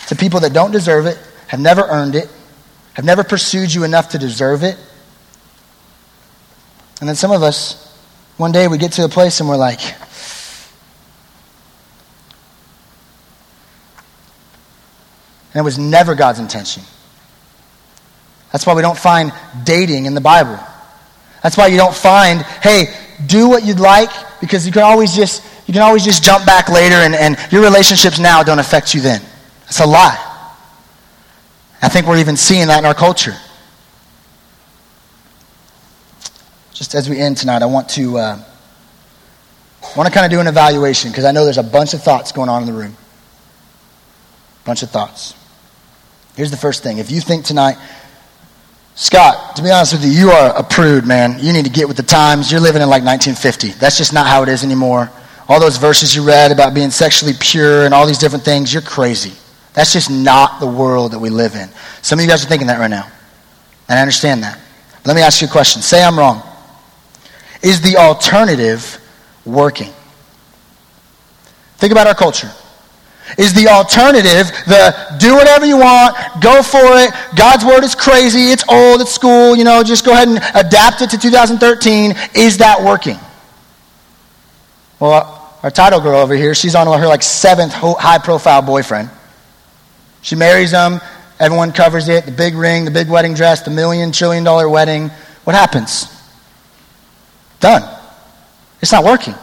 to 0.07 0.17
people 0.17 0.41
that 0.41 0.53
don't 0.53 0.71
deserve 0.71 1.07
it, 1.07 1.19
have 1.49 1.61
never 1.61 1.83
earned 1.83 2.15
it, 2.15 2.31
have 2.95 3.05
never 3.05 3.25
pursued 3.25 3.75
you 3.75 3.83
enough 3.83 4.11
to 4.11 4.19
deserve 4.19 4.63
it. 4.63 4.79
And 7.01 7.09
then 7.09 7.17
some 7.17 7.33
of 7.33 7.43
us 7.43 7.85
one 8.37 8.53
day 8.53 8.69
we 8.69 8.79
get 8.79 8.93
to 8.93 9.05
a 9.05 9.09
place 9.09 9.41
and 9.41 9.49
we're 9.49 9.57
like 9.57 9.81
and 15.59 15.65
it 15.65 15.65
was 15.65 15.77
never 15.77 16.15
God's 16.15 16.39
intention. 16.39 16.85
That's 18.53 18.65
why 18.65 18.75
we 18.75 18.83
don't 18.83 18.97
find 18.97 19.33
dating 19.65 20.07
in 20.07 20.15
the 20.15 20.21
Bible. 20.21 20.57
That's 21.43 21.57
why 21.57 21.67
you 21.67 21.77
don't 21.77 21.93
find, 21.93 22.43
hey, 22.43 22.95
do 23.27 23.49
what 23.49 23.65
you'd 23.65 23.81
like 23.81 24.11
because 24.41 24.65
you 24.65 24.73
can 24.73 24.85
always 24.85 25.17
just 25.17 25.43
you 25.67 25.73
can 25.75 25.83
always 25.83 26.05
just 26.05 26.23
jump 26.23 26.47
back 26.47 26.69
later 26.69 26.95
and, 26.95 27.13
and 27.13 27.37
your 27.51 27.61
relationships 27.61 28.21
now 28.21 28.45
don't 28.45 28.61
affect 28.61 28.95
you 28.95 29.01
then. 29.01 29.21
That's 29.63 29.81
a 29.81 29.87
lie. 29.87 30.17
I 31.83 31.89
think 31.89 32.07
we're 32.07 32.19
even 32.19 32.37
seeing 32.37 32.69
that 32.69 32.79
in 32.79 32.85
our 32.85 32.95
culture. 32.95 33.35
Just 36.73 36.95
as 36.95 37.11
we 37.11 37.19
end 37.19 37.37
tonight, 37.37 37.63
I 37.63 37.67
want 37.67 37.89
to 37.91 38.17
uh, 38.17 38.43
I 39.83 39.97
want 39.97 40.07
to 40.07 40.15
kind 40.15 40.25
of 40.25 40.31
do 40.31 40.39
an 40.39 40.47
evaluation 40.47 41.11
because 41.11 41.25
I 41.25 41.33
know 41.33 41.43
there's 41.43 41.59
a 41.59 41.65
bunch 41.65 41.95
of 41.95 42.03
thoughts 42.05 42.31
going 42.31 42.49
on 42.49 42.63
in 42.63 42.69
the 42.69 42.79
room. 42.79 42.97
Bunch 44.65 44.85
of 44.85 44.91
thoughts. 44.91 45.35
Here's 46.39 46.53
the 46.53 46.57
first 46.57 46.85
thing. 46.85 46.99
If 46.99 47.11
you 47.11 47.21
think 47.21 47.45
tonight 47.45 47.77
Scott, 48.95 49.57
to 49.57 49.63
be 49.63 49.71
honest 49.73 49.93
with 49.93 50.05
you, 50.05 50.11
you 50.11 50.31
are 50.31 50.57
a 50.57 50.63
prude, 50.63 51.05
man. 51.05 51.41
You 51.41 51.53
need 51.53 51.65
to 51.65 51.71
get 51.71 51.89
with 51.89 51.97
the 51.97 52.05
times. 52.05 52.53
You're 52.53 52.61
living 52.61 52.81
in 52.81 52.89
like 52.89 53.03
1950. 53.03 53.79
That's 53.79 53.99
just 53.99 54.13
not 54.13 54.29
how 54.29 54.45
it 54.45 54.49
is 54.49 54.63
anymore. 54.63 55.11
All 55.49 55.59
those 55.59 55.79
verses 55.79 56.15
you 56.15 56.25
read 56.25 56.53
about 56.53 56.75
being 56.75 56.91
sexually 56.91 57.33
pure 57.41 57.87
and 57.87 57.93
all 57.93 58.07
these 58.07 58.19
different 58.19 58.45
things, 58.45 58.73
you're 58.73 58.83
crazy. 58.83 59.33
That's 59.75 59.93
just 59.93 60.13
not 60.13 60.61
the 60.61 60.67
world 60.69 61.11
that 61.11 61.19
we 61.19 61.29
live 61.29 61.57
in. 61.57 61.69
Some 62.03 62.21
of 62.21 62.25
you 62.25 62.29
guys 62.29 62.45
are 62.45 62.49
thinking 62.49 62.69
that 62.69 62.79
right 62.79 62.91
now. 62.91 63.09
And 63.89 63.99
I 63.99 64.03
understand 64.03 64.45
that. 64.45 64.61
Let 65.05 65.17
me 65.17 65.23
ask 65.23 65.41
you 65.41 65.49
a 65.49 65.51
question. 65.51 65.83
Say 65.83 66.05
I'm 66.05 66.17
wrong. 66.17 66.41
Is 67.65 67.81
the 67.81 67.97
alternative 67.97 69.01
working? 69.45 69.93
Think 71.79 71.91
about 71.91 72.07
our 72.07 72.15
culture 72.15 72.51
is 73.37 73.53
the 73.53 73.69
alternative, 73.69 74.49
the 74.67 75.17
do 75.19 75.35
whatever 75.35 75.67
you 75.67 75.77
want, 75.77 76.17
go 76.41 76.63
for 76.63 76.79
it. 76.97 77.11
God's 77.37 77.65
word 77.65 77.85
is 77.85 77.95
crazy, 77.95 78.51
it's 78.51 78.65
old, 78.69 79.01
it's 79.01 79.13
school, 79.13 79.57
you 79.57 79.65
know, 79.65 79.83
just 79.83 80.05
go 80.05 80.13
ahead 80.13 80.29
and 80.29 80.39
adapt 80.55 81.03
it 81.03 81.11
to 81.11 81.19
2013. 81.19 82.15
Is 82.35 82.59
that 82.59 82.83
working? 82.83 83.19
Well, 85.01 85.35
our 85.63 85.71
title 85.71 86.01
girl 86.01 86.21
over 86.21 86.35
here, 86.35 86.55
she's 86.55 86.75
on 86.75 86.87
her 86.87 87.07
like 87.07 87.23
seventh 87.23 87.73
high 87.73 88.19
profile 88.19 88.63
boyfriend. 88.63 89.11
She 90.23 90.35
marries 90.35 90.71
him, 90.73 91.01
everyone 91.39 91.73
covers 91.73 92.09
it, 92.09 92.27
the 92.27 92.33
big 92.33 92.55
ring, 92.55 92.85
the 92.85 92.91
big 92.91 93.09
wedding 93.09 93.35
dress, 93.35 93.63
the 93.63 93.71
million, 93.71 94.13
trillion 94.13 94.45
dollar 94.45 94.69
wedding. 94.69 95.11
What 95.45 95.55
happens? 95.55 96.07
Done. 97.61 97.83
It's 98.81 98.93
not 98.93 99.05
working. 99.05 99.35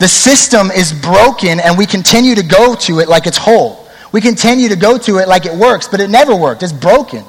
The 0.00 0.08
system 0.08 0.70
is 0.70 0.94
broken 0.94 1.60
and 1.60 1.76
we 1.76 1.84
continue 1.84 2.34
to 2.34 2.42
go 2.42 2.74
to 2.74 3.00
it 3.00 3.08
like 3.08 3.26
it's 3.26 3.36
whole. 3.36 3.86
We 4.12 4.22
continue 4.22 4.70
to 4.70 4.76
go 4.76 4.96
to 4.96 5.18
it 5.18 5.28
like 5.28 5.44
it 5.44 5.54
works, 5.54 5.88
but 5.88 6.00
it 6.00 6.08
never 6.08 6.34
worked. 6.34 6.62
It's 6.62 6.72
broken. 6.72 7.22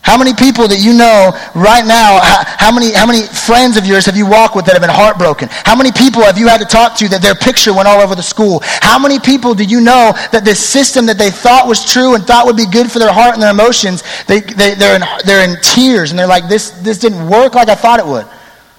How 0.00 0.16
many 0.16 0.32
people 0.32 0.68
that 0.68 0.78
you 0.78 0.94
know 0.94 1.36
right 1.54 1.84
now, 1.84 2.20
how, 2.22 2.72
many, 2.72 2.92
how 2.92 3.04
many 3.04 3.26
friends 3.26 3.76
of 3.76 3.84
yours 3.84 4.06
have 4.06 4.16
you 4.16 4.24
walked 4.24 4.56
with 4.56 4.64
that 4.66 4.72
have 4.72 4.80
been 4.80 4.88
heartbroken? 4.88 5.48
How 5.50 5.76
many 5.76 5.92
people 5.92 6.22
have 6.22 6.38
you 6.38 6.48
had 6.48 6.60
to 6.60 6.64
talk 6.64 6.96
to 6.98 7.08
that 7.08 7.20
their 7.20 7.34
picture 7.34 7.74
went 7.74 7.86
all 7.86 8.00
over 8.00 8.14
the 8.14 8.22
school? 8.22 8.60
How 8.62 8.98
many 8.98 9.18
people 9.18 9.52
do 9.52 9.64
you 9.64 9.82
know 9.82 10.14
that 10.32 10.44
this 10.46 10.64
system 10.64 11.04
that 11.06 11.18
they 11.18 11.30
thought 11.30 11.68
was 11.68 11.84
true 11.84 12.14
and 12.14 12.24
thought 12.24 12.46
would 12.46 12.56
be 12.56 12.66
good 12.66 12.90
for 12.90 13.00
their 13.00 13.12
heart 13.12 13.34
and 13.34 13.42
their 13.42 13.50
emotions, 13.50 14.02
they, 14.26 14.40
they, 14.40 14.74
they're, 14.74 14.96
in, 14.96 15.02
they're 15.26 15.44
in 15.44 15.60
tears 15.60 16.10
and 16.10 16.18
they're 16.18 16.26
like, 16.26 16.48
this, 16.48 16.70
this 16.80 16.98
didn't 16.98 17.28
work 17.28 17.54
like 17.54 17.68
I 17.68 17.74
thought 17.74 17.98
it 17.98 18.06
would? 18.06 18.26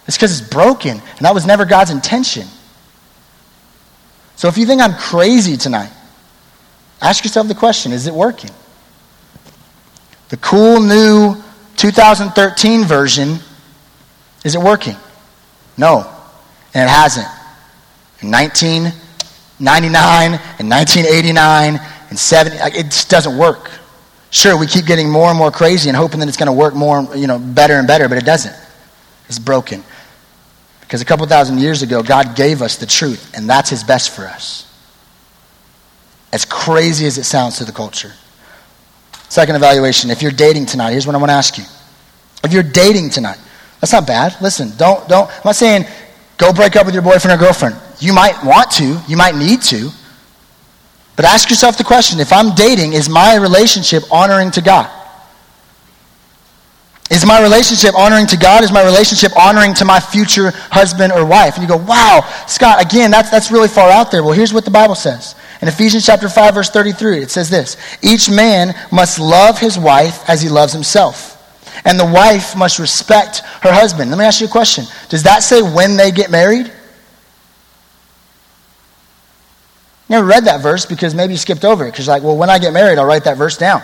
It's 0.08 0.16
because 0.16 0.40
it's 0.40 0.50
broken, 0.50 0.92
and 0.92 1.20
that 1.20 1.34
was 1.34 1.46
never 1.46 1.66
God's 1.66 1.92
intention. 1.92 2.48
So 4.38 4.48
if 4.48 4.58
you 4.58 4.66
think 4.66 4.82
I'm 4.82 4.94
crazy 4.94 5.58
tonight, 5.58 5.92
ask 7.02 7.24
yourself 7.24 7.48
the 7.48 7.56
question 7.56 7.92
is 7.92 8.08
it 8.08 8.14
working? 8.14 8.52
The 10.30 10.38
cool 10.38 10.80
new 10.80 11.36
2013 11.78 12.86
version, 12.86 13.40
is 14.44 14.56
it 14.56 14.62
working? 14.62 14.96
No, 15.78 16.12
and 16.74 16.84
it 16.84 16.90
hasn't. 16.90 17.28
In 18.22 18.32
1999, 18.32 20.34
in 20.60 20.70
1989, 20.70 21.80
and 22.10 22.18
70, 22.18 22.56
it 22.78 22.84
just 22.86 23.10
doesn't 23.10 23.38
work. 23.38 23.70
Sure, 24.30 24.58
we 24.58 24.68
keep 24.68 24.86
getting 24.86 25.10
more 25.10 25.30
and 25.30 25.38
more 25.38 25.52
crazy 25.52 25.90
and 25.90 25.98
hoping 25.98 26.20
that 26.20 26.28
it's 26.28 26.38
going 26.38 26.48
to 26.48 26.54
work 26.54 26.74
more, 26.74 27.08
you 27.16 27.28
know, 27.28 27.40
better 27.40 27.74
and 27.74 27.88
better, 27.88 28.10
but 28.10 28.18
it 28.18 28.26
doesn't. 28.26 28.56
It's 29.28 29.40
broken. 29.40 29.84
Because 30.88 31.02
a 31.02 31.06
couple 31.06 31.28
thousand 31.28 31.60
years 31.60 31.82
ago, 31.82 32.02
God 32.02 32.38
gave 32.38 32.62
us 32.62 32.78
the 32.78 32.86
truth, 32.86 33.34
and 33.36 33.50
that's 33.50 33.70
His 33.70 33.84
best 33.84 34.16
for 34.16 34.22
us. 34.22 34.64
As 36.32 36.46
crazy 36.46 37.06
as 37.06 37.18
it 37.18 37.26
sounds 37.26 37.58
to 37.58 37.66
the 37.66 37.74
culture. 37.74 38.14
Second 39.28 39.58
evaluation 39.58 40.10
if 40.10 40.22
you're 40.22 40.32
dating 40.32 40.66
tonight, 40.66 40.92
here's 40.92 41.06
what 41.06 41.14
I 41.14 41.20
want 41.20 41.30
to 41.30 41.36
ask 41.36 41.58
you. 41.58 41.66
If 42.42 42.54
you're 42.54 42.64
dating 42.64 43.10
tonight, 43.10 43.38
that's 43.82 43.92
not 43.92 44.08
bad. 44.08 44.38
Listen, 44.42 44.72
don't, 44.78 45.06
don't, 45.10 45.30
I'm 45.30 45.42
not 45.44 45.58
saying 45.58 45.86
go 46.38 46.54
break 46.54 46.78
up 46.78 46.86
with 46.86 46.96
your 46.96 47.04
boyfriend 47.04 47.38
or 47.38 47.44
girlfriend. 47.44 47.76
You 48.00 48.14
might 48.14 48.42
want 48.46 48.72
to, 48.72 48.98
you 49.10 49.18
might 49.18 49.36
need 49.36 49.62
to. 49.64 49.90
But 51.18 51.26
ask 51.26 51.50
yourself 51.50 51.78
the 51.78 51.84
question 51.84 52.22
if 52.22 52.32
I'm 52.32 52.56
dating, 52.56 52.94
is 52.94 53.10
my 53.10 53.36
relationship 53.36 54.04
honoring 54.10 54.52
to 54.52 54.62
God? 54.62 54.90
Is 57.10 57.26
my 57.26 57.42
relationship 57.42 57.96
honoring 57.96 58.28
to 58.28 58.38
God? 58.38 58.64
Is 58.64 58.72
my 58.72 58.84
relationship 58.84 59.32
honoring 59.38 59.74
to 59.76 59.86
my 59.86 60.00
future 60.00 60.52
husband 60.72 61.14
or 61.14 61.26
wife? 61.26 61.56
And 61.56 61.64
you 61.64 61.70
go, 61.70 61.78
wow, 61.78 62.28
Scott, 62.48 62.84
again, 62.84 63.12
that's, 63.12 63.30
that's 63.30 63.50
really 63.50 63.70
far 63.70 63.90
out 63.90 64.12
there. 64.12 64.24
Well, 64.24 64.34
here's 64.34 64.54
what 64.54 64.66
the 64.66 64.72
Bible 64.72 64.96
says. 64.96 65.36
In 65.62 65.70
Ephesians 65.70 66.06
chapter 66.06 66.28
5, 66.28 66.54
verse 66.54 66.70
33, 66.70 67.22
it 67.22 67.32
says 67.32 67.50
this 67.50 67.78
Each 68.02 68.30
man 68.30 68.76
must 68.92 69.20
love 69.20 69.58
his 69.58 69.80
wife 69.80 70.30
as 70.30 70.42
he 70.42 70.50
loves 70.50 70.74
himself. 70.74 71.34
And 71.86 71.98
the 71.98 72.06
wife 72.06 72.56
must 72.58 72.80
respect 72.80 73.40
her 73.62 73.72
husband. 73.72 74.10
Let 74.12 74.20
me 74.20 74.26
ask 74.26 74.42
you 74.42 74.48
a 74.48 74.50
question. 74.50 74.86
Does 75.10 75.24
that 75.24 75.44
say 75.44 75.62
when 75.62 75.96
they 75.96 76.12
get 76.12 76.30
married? 76.30 76.72
Never 80.10 80.26
read 80.26 80.46
that 80.46 80.62
verse 80.62 80.86
because 80.86 81.14
maybe 81.14 81.34
you 81.34 81.38
skipped 81.38 81.66
over 81.66 81.86
it. 81.86 81.92
Because, 81.92 82.08
you're 82.08 82.16
like, 82.16 82.24
well, 82.24 82.38
when 82.38 82.50
I 82.50 82.60
get 82.60 82.74
married, 82.74 82.98
I'll 82.98 83.06
write 83.06 83.26
that 83.26 83.38
verse 83.38 83.58
down. 83.58 83.84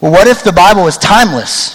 Well, 0.00 0.12
what 0.12 0.26
if 0.28 0.44
the 0.44 0.52
Bible 0.52 0.86
is 0.86 0.96
timeless? 0.96 1.74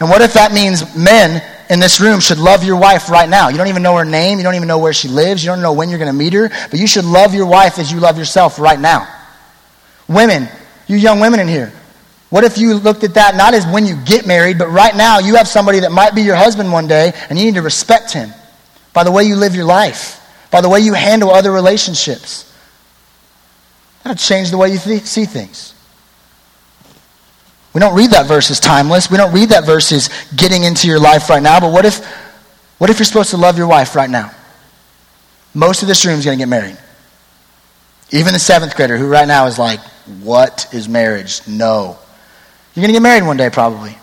And 0.00 0.10
what 0.10 0.20
if 0.20 0.34
that 0.34 0.52
means 0.52 0.96
men 0.96 1.42
in 1.70 1.80
this 1.80 2.00
room 2.00 2.20
should 2.20 2.38
love 2.38 2.64
your 2.64 2.76
wife 2.76 3.08
right 3.08 3.28
now? 3.28 3.48
You 3.48 3.56
don't 3.56 3.68
even 3.68 3.82
know 3.82 3.96
her 3.96 4.04
name. 4.04 4.38
You 4.38 4.44
don't 4.44 4.54
even 4.54 4.68
know 4.68 4.78
where 4.78 4.92
she 4.92 5.08
lives. 5.08 5.42
You 5.42 5.50
don't 5.50 5.62
know 5.62 5.72
when 5.72 5.88
you're 5.88 5.98
going 5.98 6.12
to 6.12 6.16
meet 6.18 6.32
her. 6.32 6.48
But 6.48 6.78
you 6.78 6.86
should 6.86 7.04
love 7.04 7.34
your 7.34 7.46
wife 7.46 7.78
as 7.78 7.90
you 7.90 8.00
love 8.00 8.18
yourself 8.18 8.58
right 8.58 8.78
now. 8.78 9.08
Women, 10.08 10.48
you 10.86 10.96
young 10.96 11.20
women 11.20 11.40
in 11.40 11.48
here, 11.48 11.72
what 12.28 12.44
if 12.44 12.58
you 12.58 12.74
looked 12.74 13.04
at 13.04 13.14
that 13.14 13.36
not 13.36 13.54
as 13.54 13.64
when 13.66 13.86
you 13.86 13.96
get 14.04 14.26
married, 14.26 14.58
but 14.58 14.68
right 14.68 14.94
now 14.94 15.20
you 15.20 15.36
have 15.36 15.46
somebody 15.46 15.80
that 15.80 15.92
might 15.92 16.14
be 16.14 16.22
your 16.22 16.34
husband 16.34 16.72
one 16.72 16.88
day 16.88 17.12
and 17.30 17.38
you 17.38 17.44
need 17.44 17.54
to 17.54 17.62
respect 17.62 18.12
him 18.12 18.30
by 18.92 19.04
the 19.04 19.12
way 19.12 19.24
you 19.24 19.36
live 19.36 19.54
your 19.54 19.64
life, 19.64 20.20
by 20.50 20.60
the 20.60 20.68
way 20.68 20.80
you 20.80 20.94
handle 20.94 21.30
other 21.30 21.52
relationships? 21.52 22.52
That'll 24.02 24.16
change 24.16 24.50
the 24.50 24.58
way 24.58 24.70
you 24.70 24.78
th- 24.78 25.02
see 25.02 25.24
things. 25.24 25.73
We 27.74 27.80
don't 27.80 27.94
read 27.94 28.10
that 28.10 28.26
verse 28.26 28.50
as 28.52 28.60
timeless. 28.60 29.10
We 29.10 29.16
don't 29.16 29.34
read 29.34 29.48
that 29.48 29.66
verse 29.66 29.90
as 29.90 30.08
getting 30.36 30.62
into 30.62 30.86
your 30.86 31.00
life 31.00 31.28
right 31.28 31.42
now. 31.42 31.58
But 31.58 31.72
what 31.72 31.84
if, 31.84 32.06
what 32.78 32.88
if 32.88 32.98
you're 32.98 33.04
supposed 33.04 33.30
to 33.30 33.36
love 33.36 33.58
your 33.58 33.66
wife 33.66 33.96
right 33.96 34.08
now? 34.08 34.30
Most 35.54 35.82
of 35.82 35.88
this 35.88 36.06
room 36.06 36.18
is 36.18 36.24
going 36.24 36.38
to 36.38 36.42
get 36.42 36.48
married. 36.48 36.78
Even 38.10 38.32
the 38.32 38.38
seventh 38.38 38.76
grader 38.76 38.96
who 38.96 39.08
right 39.08 39.26
now 39.26 39.46
is 39.46 39.58
like, 39.58 39.80
what 40.22 40.72
is 40.72 40.88
marriage? 40.88 41.40
No. 41.48 41.98
You're 42.74 42.82
going 42.82 42.88
to 42.88 42.92
get 42.92 43.02
married 43.02 43.24
one 43.24 43.36
day, 43.36 43.50
probably. 43.50 43.96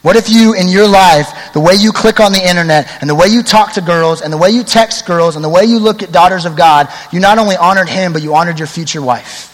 What 0.00 0.16
if 0.16 0.30
you, 0.30 0.54
in 0.54 0.66
your 0.66 0.88
life, 0.88 1.52
the 1.52 1.60
way 1.60 1.74
you 1.74 1.92
click 1.92 2.20
on 2.20 2.32
the 2.32 2.42
internet 2.42 2.90
and 3.00 3.08
the 3.08 3.14
way 3.14 3.28
you 3.28 3.42
talk 3.42 3.74
to 3.74 3.80
girls 3.80 4.22
and 4.22 4.32
the 4.32 4.38
way 4.38 4.50
you 4.50 4.64
text 4.64 5.06
girls 5.06 5.36
and 5.36 5.44
the 5.44 5.48
way 5.48 5.64
you 5.64 5.78
look 5.78 6.02
at 6.02 6.10
daughters 6.10 6.44
of 6.44 6.56
God, 6.56 6.88
you 7.12 7.20
not 7.20 7.38
only 7.38 7.56
honored 7.56 7.88
him, 7.88 8.12
but 8.12 8.22
you 8.22 8.34
honored 8.34 8.58
your 8.58 8.66
future 8.66 9.02
wife? 9.02 9.51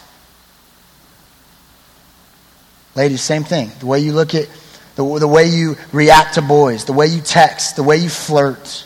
Ladies, 2.99 3.21
same 3.21 3.45
thing. 3.45 3.71
The 3.79 3.87
way 3.87 4.01
you 4.01 4.13
look 4.13 4.35
at, 4.35 4.49
the, 4.97 5.19
the 5.21 5.29
way 5.29 5.47
you 5.47 5.77
react 5.93 6.35
to 6.35 6.43
boys, 6.43 6.85
the 6.85 6.93
way 6.93 7.07
you 7.07 7.21
text, 7.21 7.77
the 7.77 7.85
way 7.85 7.97
you 7.97 8.09
flirt. 8.09 8.85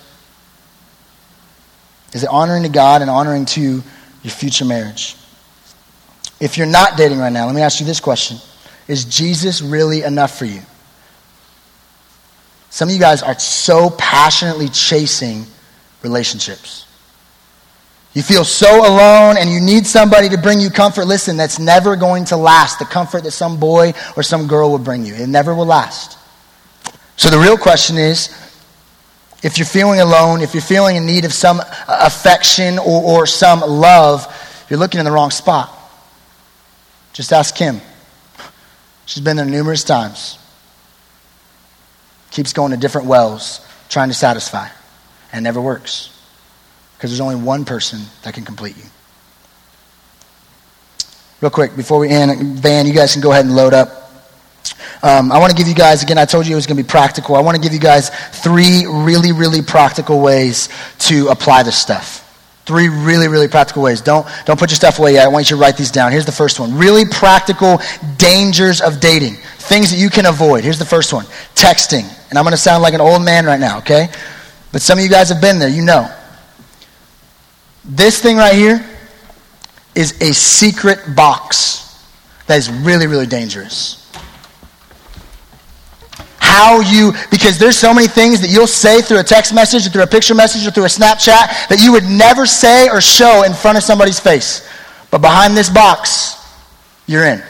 Is 2.12 2.22
it 2.22 2.28
honoring 2.28 2.64
to 2.64 2.68
God 2.68 3.00
and 3.00 3.10
honoring 3.10 3.46
to 3.46 3.62
your 3.62 4.30
future 4.30 4.66
marriage? 4.66 5.16
If 6.40 6.58
you're 6.58 6.66
not 6.66 6.98
dating 6.98 7.20
right 7.20 7.32
now, 7.32 7.46
let 7.46 7.54
me 7.54 7.62
ask 7.62 7.80
you 7.80 7.86
this 7.86 8.00
question 8.00 8.36
Is 8.86 9.06
Jesus 9.06 9.62
really 9.62 10.02
enough 10.02 10.36
for 10.36 10.44
you? 10.44 10.60
Some 12.68 12.90
of 12.90 12.94
you 12.94 13.00
guys 13.00 13.22
are 13.22 13.38
so 13.38 13.88
passionately 13.88 14.68
chasing 14.68 15.46
relationships. 16.02 16.84
You 18.14 18.22
feel 18.22 18.44
so 18.44 18.86
alone 18.86 19.36
and 19.38 19.48
you 19.48 19.60
need 19.60 19.86
somebody 19.86 20.28
to 20.30 20.38
bring 20.38 20.60
you 20.60 20.68
comfort. 20.68 21.06
Listen, 21.06 21.38
that's 21.38 21.58
never 21.58 21.96
going 21.96 22.26
to 22.26 22.36
last. 22.36 22.78
The 22.78 22.84
comfort 22.84 23.24
that 23.24 23.30
some 23.30 23.58
boy 23.58 23.94
or 24.16 24.22
some 24.22 24.46
girl 24.46 24.70
will 24.70 24.78
bring 24.78 25.06
you, 25.06 25.14
it 25.14 25.28
never 25.28 25.54
will 25.54 25.66
last. 25.66 26.18
So 27.16 27.30
the 27.30 27.38
real 27.38 27.56
question 27.56 27.96
is 27.96 28.28
if 29.42 29.56
you're 29.56 29.66
feeling 29.66 30.00
alone, 30.00 30.42
if 30.42 30.54
you're 30.54 30.62
feeling 30.62 30.96
in 30.96 31.06
need 31.06 31.24
of 31.24 31.32
some 31.32 31.60
affection 31.88 32.78
or, 32.78 33.02
or 33.02 33.26
some 33.26 33.60
love, 33.60 34.26
you're 34.68 34.78
looking 34.78 34.98
in 34.98 35.04
the 35.04 35.12
wrong 35.12 35.30
spot. 35.30 35.70
Just 37.14 37.32
ask 37.32 37.54
Kim. 37.54 37.80
She's 39.06 39.22
been 39.22 39.36
there 39.36 39.46
numerous 39.46 39.84
times. 39.84 40.38
Keeps 42.30 42.52
going 42.52 42.70
to 42.70 42.76
different 42.76 43.06
wells, 43.06 43.60
trying 43.88 44.08
to 44.08 44.14
satisfy, 44.14 44.68
and 45.32 45.44
never 45.44 45.60
works. 45.60 46.11
Because 47.02 47.10
there's 47.10 47.20
only 47.20 47.34
one 47.34 47.64
person 47.64 47.98
that 48.22 48.32
can 48.32 48.44
complete 48.44 48.76
you. 48.76 48.84
Real 51.40 51.50
quick, 51.50 51.74
before 51.74 51.98
we 51.98 52.08
end, 52.08 52.60
Van, 52.60 52.86
you 52.86 52.92
guys 52.92 53.12
can 53.12 53.20
go 53.20 53.32
ahead 53.32 53.44
and 53.44 53.56
load 53.56 53.74
up. 53.74 53.88
Um, 55.02 55.32
I 55.32 55.40
want 55.40 55.50
to 55.50 55.56
give 55.56 55.66
you 55.66 55.74
guys, 55.74 56.04
again, 56.04 56.16
I 56.16 56.26
told 56.26 56.46
you 56.46 56.52
it 56.52 56.54
was 56.54 56.68
going 56.68 56.76
to 56.76 56.82
be 56.84 56.88
practical. 56.88 57.34
I 57.34 57.40
want 57.40 57.56
to 57.56 57.60
give 57.60 57.72
you 57.72 57.80
guys 57.80 58.10
three 58.44 58.86
really, 58.86 59.32
really 59.32 59.62
practical 59.62 60.20
ways 60.20 60.68
to 61.00 61.26
apply 61.26 61.64
this 61.64 61.76
stuff. 61.76 62.20
Three 62.66 62.88
really, 62.88 63.26
really 63.26 63.48
practical 63.48 63.82
ways. 63.82 64.00
Don't, 64.00 64.24
don't 64.46 64.56
put 64.56 64.70
your 64.70 64.76
stuff 64.76 65.00
away 65.00 65.14
yet. 65.14 65.24
I 65.24 65.28
want 65.28 65.50
you 65.50 65.56
to 65.56 65.60
write 65.60 65.76
these 65.76 65.90
down. 65.90 66.12
Here's 66.12 66.24
the 66.24 66.30
first 66.30 66.60
one. 66.60 66.78
Really 66.78 67.04
practical 67.04 67.80
dangers 68.16 68.80
of 68.80 69.00
dating. 69.00 69.34
Things 69.58 69.90
that 69.90 69.96
you 69.96 70.08
can 70.08 70.26
avoid. 70.26 70.62
Here's 70.62 70.78
the 70.78 70.84
first 70.84 71.12
one. 71.12 71.24
Texting. 71.56 72.08
And 72.30 72.38
I'm 72.38 72.44
going 72.44 72.52
to 72.52 72.56
sound 72.56 72.80
like 72.80 72.94
an 72.94 73.00
old 73.00 73.24
man 73.24 73.44
right 73.44 73.58
now, 73.58 73.78
okay? 73.78 74.08
But 74.70 74.82
some 74.82 74.98
of 74.98 75.04
you 75.04 75.10
guys 75.10 75.30
have 75.30 75.40
been 75.40 75.58
there. 75.58 75.68
You 75.68 75.82
know. 75.82 76.08
This 77.84 78.20
thing 78.20 78.36
right 78.36 78.54
here 78.54 78.84
is 79.94 80.20
a 80.20 80.32
secret 80.32 81.14
box 81.14 82.06
that 82.46 82.58
is 82.58 82.70
really, 82.70 83.06
really 83.06 83.26
dangerous 83.26 84.02
how 86.52 86.80
you, 86.80 87.12
because 87.30 87.58
there's 87.58 87.78
so 87.78 87.94
many 87.94 88.06
things 88.06 88.40
that 88.42 88.48
you'll 88.48 88.66
say 88.66 89.00
through 89.00 89.18
a 89.18 89.24
text 89.24 89.54
message 89.54 89.86
or 89.86 89.90
through 89.90 90.02
a 90.02 90.06
picture 90.06 90.34
message 90.34 90.66
or 90.66 90.70
through 90.70 90.84
a 90.84 90.94
Snapchat 91.00 91.68
that 91.68 91.80
you 91.82 91.92
would 91.92 92.04
never 92.04 92.46
say 92.46 92.88
or 92.88 93.00
show 93.00 93.42
in 93.42 93.54
front 93.54 93.78
of 93.78 93.82
somebody's 93.82 94.20
face. 94.20 94.68
But 95.10 95.22
behind 95.22 95.56
this 95.56 95.70
box, 95.70 96.36
you're 97.06 97.24
in. 97.24 97.42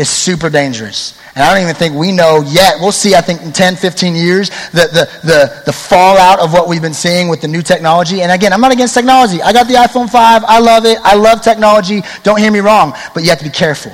It's 0.00 0.08
super 0.08 0.48
dangerous. 0.48 1.20
And 1.34 1.44
I 1.44 1.52
don't 1.52 1.62
even 1.62 1.74
think 1.74 1.94
we 1.94 2.10
know 2.10 2.40
yet. 2.40 2.76
We'll 2.80 2.90
see, 2.90 3.14
I 3.14 3.20
think, 3.20 3.42
in 3.42 3.52
10, 3.52 3.76
15 3.76 4.14
years, 4.14 4.48
the, 4.70 4.88
the, 4.90 5.26
the, 5.26 5.62
the 5.66 5.72
fallout 5.74 6.40
of 6.40 6.54
what 6.54 6.68
we've 6.68 6.80
been 6.80 6.94
seeing 6.94 7.28
with 7.28 7.42
the 7.42 7.48
new 7.48 7.60
technology. 7.60 8.22
And 8.22 8.32
again, 8.32 8.54
I'm 8.54 8.62
not 8.62 8.72
against 8.72 8.94
technology. 8.94 9.42
I 9.42 9.52
got 9.52 9.68
the 9.68 9.74
iPhone 9.74 10.08
5. 10.08 10.44
I 10.44 10.58
love 10.58 10.86
it. 10.86 10.96
I 11.02 11.16
love 11.16 11.42
technology. 11.42 12.00
Don't 12.22 12.38
hear 12.38 12.50
me 12.50 12.60
wrong. 12.60 12.94
But 13.12 13.24
you 13.24 13.28
have 13.28 13.40
to 13.40 13.44
be 13.44 13.50
careful. 13.50 13.92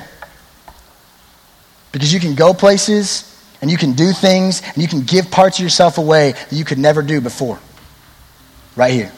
Because 1.91 2.13
you 2.13 2.21
can 2.21 2.35
go 2.35 2.53
places 2.53 3.37
and 3.61 3.69
you 3.69 3.75
can 3.75 3.91
do 3.91 4.13
things 4.13 4.61
and 4.61 4.77
you 4.77 4.87
can 4.87 5.01
give 5.01 5.29
parts 5.29 5.59
of 5.59 5.63
yourself 5.63 5.97
away 5.97 6.31
that 6.31 6.53
you 6.53 6.63
could 6.63 6.77
never 6.77 7.01
do 7.01 7.19
before. 7.19 7.59
Right 8.77 8.93
here. 8.93 9.11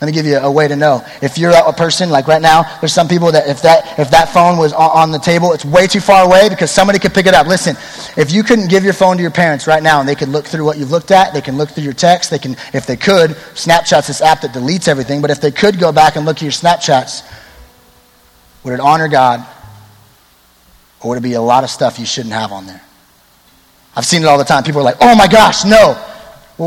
Let 0.00 0.06
me 0.06 0.12
give 0.14 0.24
you 0.24 0.38
a 0.38 0.50
way 0.50 0.66
to 0.66 0.76
know. 0.76 1.04
If 1.20 1.36
you're 1.36 1.52
a 1.52 1.74
person, 1.74 2.08
like 2.08 2.26
right 2.26 2.40
now, 2.40 2.62
there's 2.80 2.92
some 2.92 3.06
people 3.06 3.32
that 3.32 3.46
if 3.48 3.60
that, 3.62 3.98
if 3.98 4.10
that 4.12 4.30
phone 4.30 4.56
was 4.56 4.72
on 4.72 5.10
the 5.10 5.18
table, 5.18 5.52
it's 5.52 5.64
way 5.64 5.86
too 5.86 6.00
far 6.00 6.24
away 6.24 6.48
because 6.48 6.70
somebody 6.70 6.98
could 6.98 7.12
pick 7.12 7.26
it 7.26 7.34
up. 7.34 7.46
Listen, 7.46 7.76
if 8.16 8.32
you 8.32 8.42
couldn't 8.42 8.68
give 8.68 8.82
your 8.82 8.94
phone 8.94 9.16
to 9.16 9.22
your 9.22 9.30
parents 9.30 9.66
right 9.66 9.82
now 9.82 10.00
and 10.00 10.08
they 10.08 10.14
could 10.14 10.30
look 10.30 10.46
through 10.46 10.64
what 10.64 10.78
you've 10.78 10.90
looked 10.90 11.10
at, 11.10 11.34
they 11.34 11.42
can 11.42 11.58
look 11.58 11.68
through 11.68 11.84
your 11.84 11.92
text, 11.92 12.30
they 12.30 12.38
can, 12.38 12.56
if 12.72 12.86
they 12.86 12.96
could, 12.96 13.32
Snapchat's 13.52 14.06
this 14.06 14.22
app 14.22 14.40
that 14.40 14.52
deletes 14.52 14.88
everything, 14.88 15.20
but 15.20 15.30
if 15.30 15.42
they 15.42 15.50
could 15.50 15.78
go 15.78 15.92
back 15.92 16.16
and 16.16 16.24
look 16.24 16.38
at 16.38 16.42
your 16.42 16.50
Snapchats, 16.50 17.30
would 18.64 18.72
it 18.72 18.80
honor 18.80 19.08
God 19.08 19.46
or 21.02 21.10
would 21.10 21.18
it 21.18 21.22
be 21.22 21.34
a 21.34 21.42
lot 21.42 21.62
of 21.62 21.68
stuff 21.68 21.98
you 21.98 22.06
shouldn't 22.06 22.32
have 22.32 22.52
on 22.52 22.64
there? 22.64 22.80
I've 23.94 24.06
seen 24.06 24.22
it 24.22 24.26
all 24.26 24.38
the 24.38 24.44
time. 24.44 24.62
People 24.62 24.80
are 24.80 24.84
like, 24.84 24.98
oh 25.02 25.14
my 25.14 25.28
gosh, 25.28 25.66
no. 25.66 26.06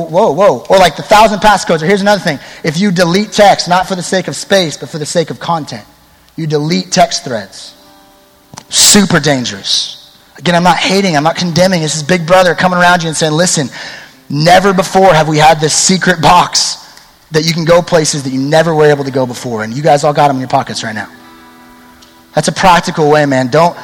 Whoa, 0.01 0.31
whoa. 0.31 0.65
Or 0.69 0.77
like 0.79 0.95
the 0.95 1.03
thousand 1.03 1.39
passcodes. 1.39 1.83
Or 1.83 1.85
here's 1.85 2.01
another 2.01 2.21
thing. 2.21 2.39
If 2.63 2.79
you 2.79 2.91
delete 2.91 3.31
text, 3.31 3.69
not 3.69 3.87
for 3.87 3.95
the 3.95 4.01
sake 4.01 4.27
of 4.27 4.35
space, 4.35 4.75
but 4.75 4.89
for 4.89 4.97
the 4.97 5.05
sake 5.05 5.29
of 5.29 5.39
content, 5.39 5.85
you 6.35 6.47
delete 6.47 6.91
text 6.91 7.23
threads. 7.23 7.75
Super 8.69 9.19
dangerous. 9.19 10.17
Again, 10.39 10.55
I'm 10.55 10.63
not 10.63 10.77
hating, 10.77 11.15
I'm 11.15 11.23
not 11.23 11.35
condemning. 11.35 11.81
This 11.81 11.95
is 11.95 12.01
Big 12.01 12.25
Brother 12.25 12.55
coming 12.55 12.79
around 12.79 13.03
you 13.03 13.07
and 13.07 13.15
saying, 13.15 13.33
listen, 13.33 13.69
never 14.31 14.73
before 14.73 15.13
have 15.13 15.27
we 15.27 15.37
had 15.37 15.59
this 15.59 15.75
secret 15.75 16.23
box 16.23 16.77
that 17.29 17.45
you 17.45 17.53
can 17.53 17.63
go 17.63 17.83
places 17.83 18.23
that 18.23 18.31
you 18.31 18.41
never 18.41 18.73
were 18.73 18.85
able 18.85 19.03
to 19.03 19.11
go 19.11 19.27
before. 19.27 19.63
And 19.63 19.75
you 19.75 19.83
guys 19.83 20.03
all 20.03 20.13
got 20.13 20.29
them 20.29 20.37
in 20.37 20.41
your 20.41 20.49
pockets 20.49 20.83
right 20.83 20.95
now. 20.95 21.11
That's 22.33 22.47
a 22.47 22.51
practical 22.51 23.11
way, 23.11 23.27
man. 23.27 23.49
Don't, 23.49 23.77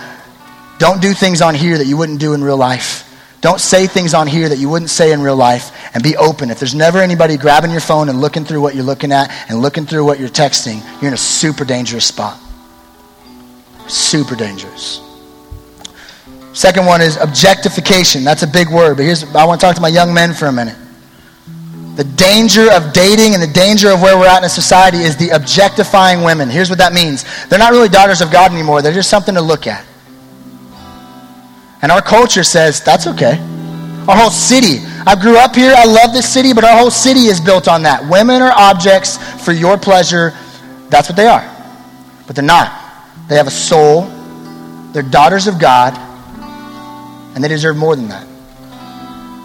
don't 0.79 1.03
do 1.03 1.13
things 1.13 1.43
on 1.43 1.53
here 1.53 1.77
that 1.77 1.85
you 1.85 1.97
wouldn't 1.97 2.19
do 2.19 2.33
in 2.33 2.43
real 2.43 2.57
life. 2.57 3.05
Don't 3.41 3.59
say 3.59 3.87
things 3.87 4.13
on 4.13 4.27
here 4.27 4.49
that 4.49 4.57
you 4.57 4.67
wouldn't 4.67 4.89
say 4.89 5.13
in 5.13 5.21
real 5.21 5.35
life 5.35 5.71
and 5.93 6.03
be 6.03 6.17
open. 6.17 6.49
If 6.49 6.59
there's 6.59 6.75
never 6.75 6.99
anybody 6.99 7.37
grabbing 7.37 7.71
your 7.71 7.79
phone 7.79 8.09
and 8.09 8.19
looking 8.19 8.43
through 8.43 8.61
what 8.61 8.75
you're 8.75 8.83
looking 8.83 9.11
at 9.13 9.31
and 9.49 9.61
looking 9.61 9.85
through 9.85 10.03
what 10.03 10.19
you're 10.19 10.27
texting, 10.27 10.83
you're 11.01 11.07
in 11.07 11.13
a 11.13 11.17
super 11.17 11.63
dangerous 11.63 12.05
spot. 12.05 12.37
Super 13.87 14.35
dangerous. 14.35 15.01
Second 16.53 16.85
one 16.85 16.99
is 16.99 17.15
objectification. 17.17 18.23
That's 18.23 18.43
a 18.43 18.47
big 18.47 18.69
word, 18.69 18.97
but 18.97 19.03
here's 19.03 19.23
I 19.35 19.45
want 19.45 19.61
to 19.61 19.65
talk 19.65 19.75
to 19.75 19.81
my 19.81 19.87
young 19.87 20.13
men 20.13 20.33
for 20.33 20.47
a 20.47 20.51
minute. 20.51 20.75
The 21.95 22.03
danger 22.03 22.71
of 22.71 22.93
dating 22.93 23.33
and 23.33 23.43
the 23.43 23.51
danger 23.53 23.89
of 23.89 24.01
where 24.01 24.17
we're 24.17 24.27
at 24.27 24.43
in 24.43 24.49
society 24.49 24.99
is 24.99 25.15
the 25.17 25.29
objectifying 25.29 26.23
women. 26.23 26.49
Here's 26.49 26.69
what 26.69 26.79
that 26.79 26.93
means. 26.93 27.25
They're 27.47 27.59
not 27.59 27.71
really 27.71 27.89
daughters 27.89 28.21
of 28.21 28.31
God 28.31 28.51
anymore. 28.51 28.81
They're 28.81 28.93
just 28.93 29.09
something 29.09 29.35
to 29.35 29.41
look 29.41 29.67
at. 29.67 29.85
And 31.81 31.91
our 31.91 32.01
culture 32.01 32.43
says, 32.43 32.81
that's 32.81 33.07
okay. 33.07 33.37
Our 34.07 34.17
whole 34.17 34.29
city. 34.29 34.79
I 35.05 35.15
grew 35.19 35.37
up 35.37 35.55
here. 35.55 35.73
I 35.75 35.85
love 35.85 36.13
this 36.13 36.31
city, 36.31 36.53
but 36.53 36.63
our 36.63 36.77
whole 36.77 36.91
city 36.91 37.21
is 37.21 37.39
built 37.39 37.67
on 37.67 37.83
that. 37.83 38.09
Women 38.09 38.41
are 38.41 38.51
objects 38.51 39.17
for 39.43 39.51
your 39.51 39.77
pleasure. 39.77 40.33
That's 40.89 41.07
what 41.07 41.15
they 41.15 41.27
are. 41.27 41.45
But 42.27 42.35
they're 42.35 42.45
not. 42.45 42.71
They 43.27 43.35
have 43.35 43.47
a 43.47 43.51
soul. 43.51 44.03
They're 44.91 45.03
daughters 45.03 45.47
of 45.47 45.59
God. 45.59 45.97
And 47.35 47.43
they 47.43 47.47
deserve 47.47 47.77
more 47.77 47.95
than 47.95 48.09
that. 48.09 48.27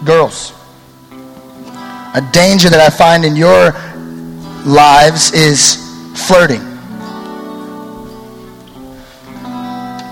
Girls. 0.03 0.51
A 2.15 2.27
danger 2.31 2.69
that 2.69 2.79
I 2.79 2.89
find 2.89 3.23
in 3.23 3.35
your 3.35 3.71
lives 4.65 5.31
is 5.33 5.75
flirting. 6.27 6.74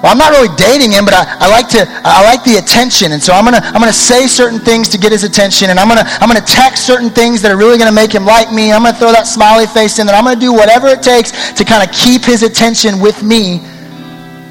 Well, 0.04 0.12
I'm 0.12 0.18
not 0.18 0.32
really 0.32 0.54
dating 0.58 0.92
him, 0.92 1.06
but 1.06 1.14
I, 1.14 1.24
I 1.40 1.48
like 1.48 1.70
to 1.70 1.88
I 2.04 2.26
like 2.26 2.44
the 2.44 2.58
attention, 2.58 3.14
and 3.14 3.24
so 3.24 3.32
I'm 3.32 3.46
gonna 3.46 3.62
I'm 3.64 3.80
gonna 3.80 3.94
say 3.94 4.28
certain 4.28 4.60
things 4.60 4.90
to 4.90 4.98
get 4.98 5.14
his 5.14 5.24
attention, 5.24 5.70
and 5.70 5.80
I'm 5.80 5.88
gonna 5.88 6.04
I'm 6.20 6.28
gonna 6.28 6.42
text 6.42 6.86
certain 6.86 7.10
things 7.10 7.42
that 7.42 7.52
are 7.52 7.56
really 7.56 7.78
gonna 7.78 7.96
make 7.96 8.12
him 8.12 8.26
like 8.26 8.52
me. 8.52 8.74
I'm 8.74 8.84
gonna 8.84 8.98
throw 8.98 9.14
that 9.14 9.28
smiley 9.28 9.66
face 9.66 10.00
in 10.00 10.06
there. 10.06 10.14
I'm 10.14 10.26
gonna 10.26 10.38
do 10.38 10.52
whatever 10.52 10.88
it 10.88 11.02
takes 11.02 11.54
to 11.54 11.64
kind 11.64 11.88
of 11.88 11.96
keep 11.96 12.22
his 12.26 12.44
attention 12.44 13.00
with 13.00 13.24
me 13.24 13.64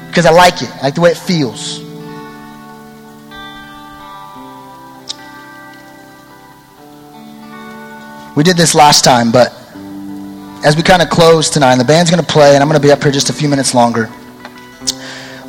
because 0.07 0.25
I 0.25 0.31
like 0.31 0.63
it. 0.63 0.71
I 0.81 0.89
like 0.89 0.95
the 0.95 1.01
way 1.01 1.11
it 1.11 1.17
feels. 1.17 1.81
We 8.35 8.41
did 8.41 8.57
this 8.57 8.73
last 8.73 9.03
time, 9.03 9.31
but 9.31 9.53
as 10.65 10.75
we 10.75 10.81
kind 10.81 11.03
of 11.03 11.09
close 11.09 11.51
tonight, 11.51 11.73
and 11.73 11.81
the 11.81 11.85
band's 11.85 12.09
going 12.09 12.23
to 12.23 12.31
play, 12.31 12.55
and 12.55 12.63
I'm 12.63 12.67
going 12.67 12.81
to 12.81 12.87
be 12.87 12.91
up 12.91 13.03
here 13.03 13.11
just 13.11 13.29
a 13.29 13.33
few 13.33 13.47
minutes 13.47 13.75
longer. 13.75 14.09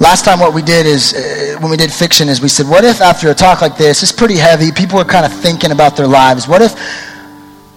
Last 0.05 0.27
time, 0.27 0.39
what 0.39 0.53
we 0.53 0.61
did 0.61 0.85
is, 0.85 1.15
uh, 1.15 1.57
when 1.61 1.71
we 1.71 1.79
did 1.79 1.91
fiction, 1.91 2.29
is 2.29 2.43
we 2.43 2.49
said, 2.49 2.69
what 2.69 2.85
if 2.85 3.01
after 3.01 3.31
a 3.31 3.35
talk 3.35 3.63
like 3.63 3.79
this, 3.79 4.03
it's 4.03 4.13
pretty 4.13 4.37
heavy, 4.37 4.71
people 4.71 4.99
are 4.99 5.05
kind 5.05 5.25
of 5.25 5.33
thinking 5.33 5.73
about 5.73 5.97
their 5.97 6.07
lives. 6.07 6.47
What 6.47 6.61
if, 6.61 6.79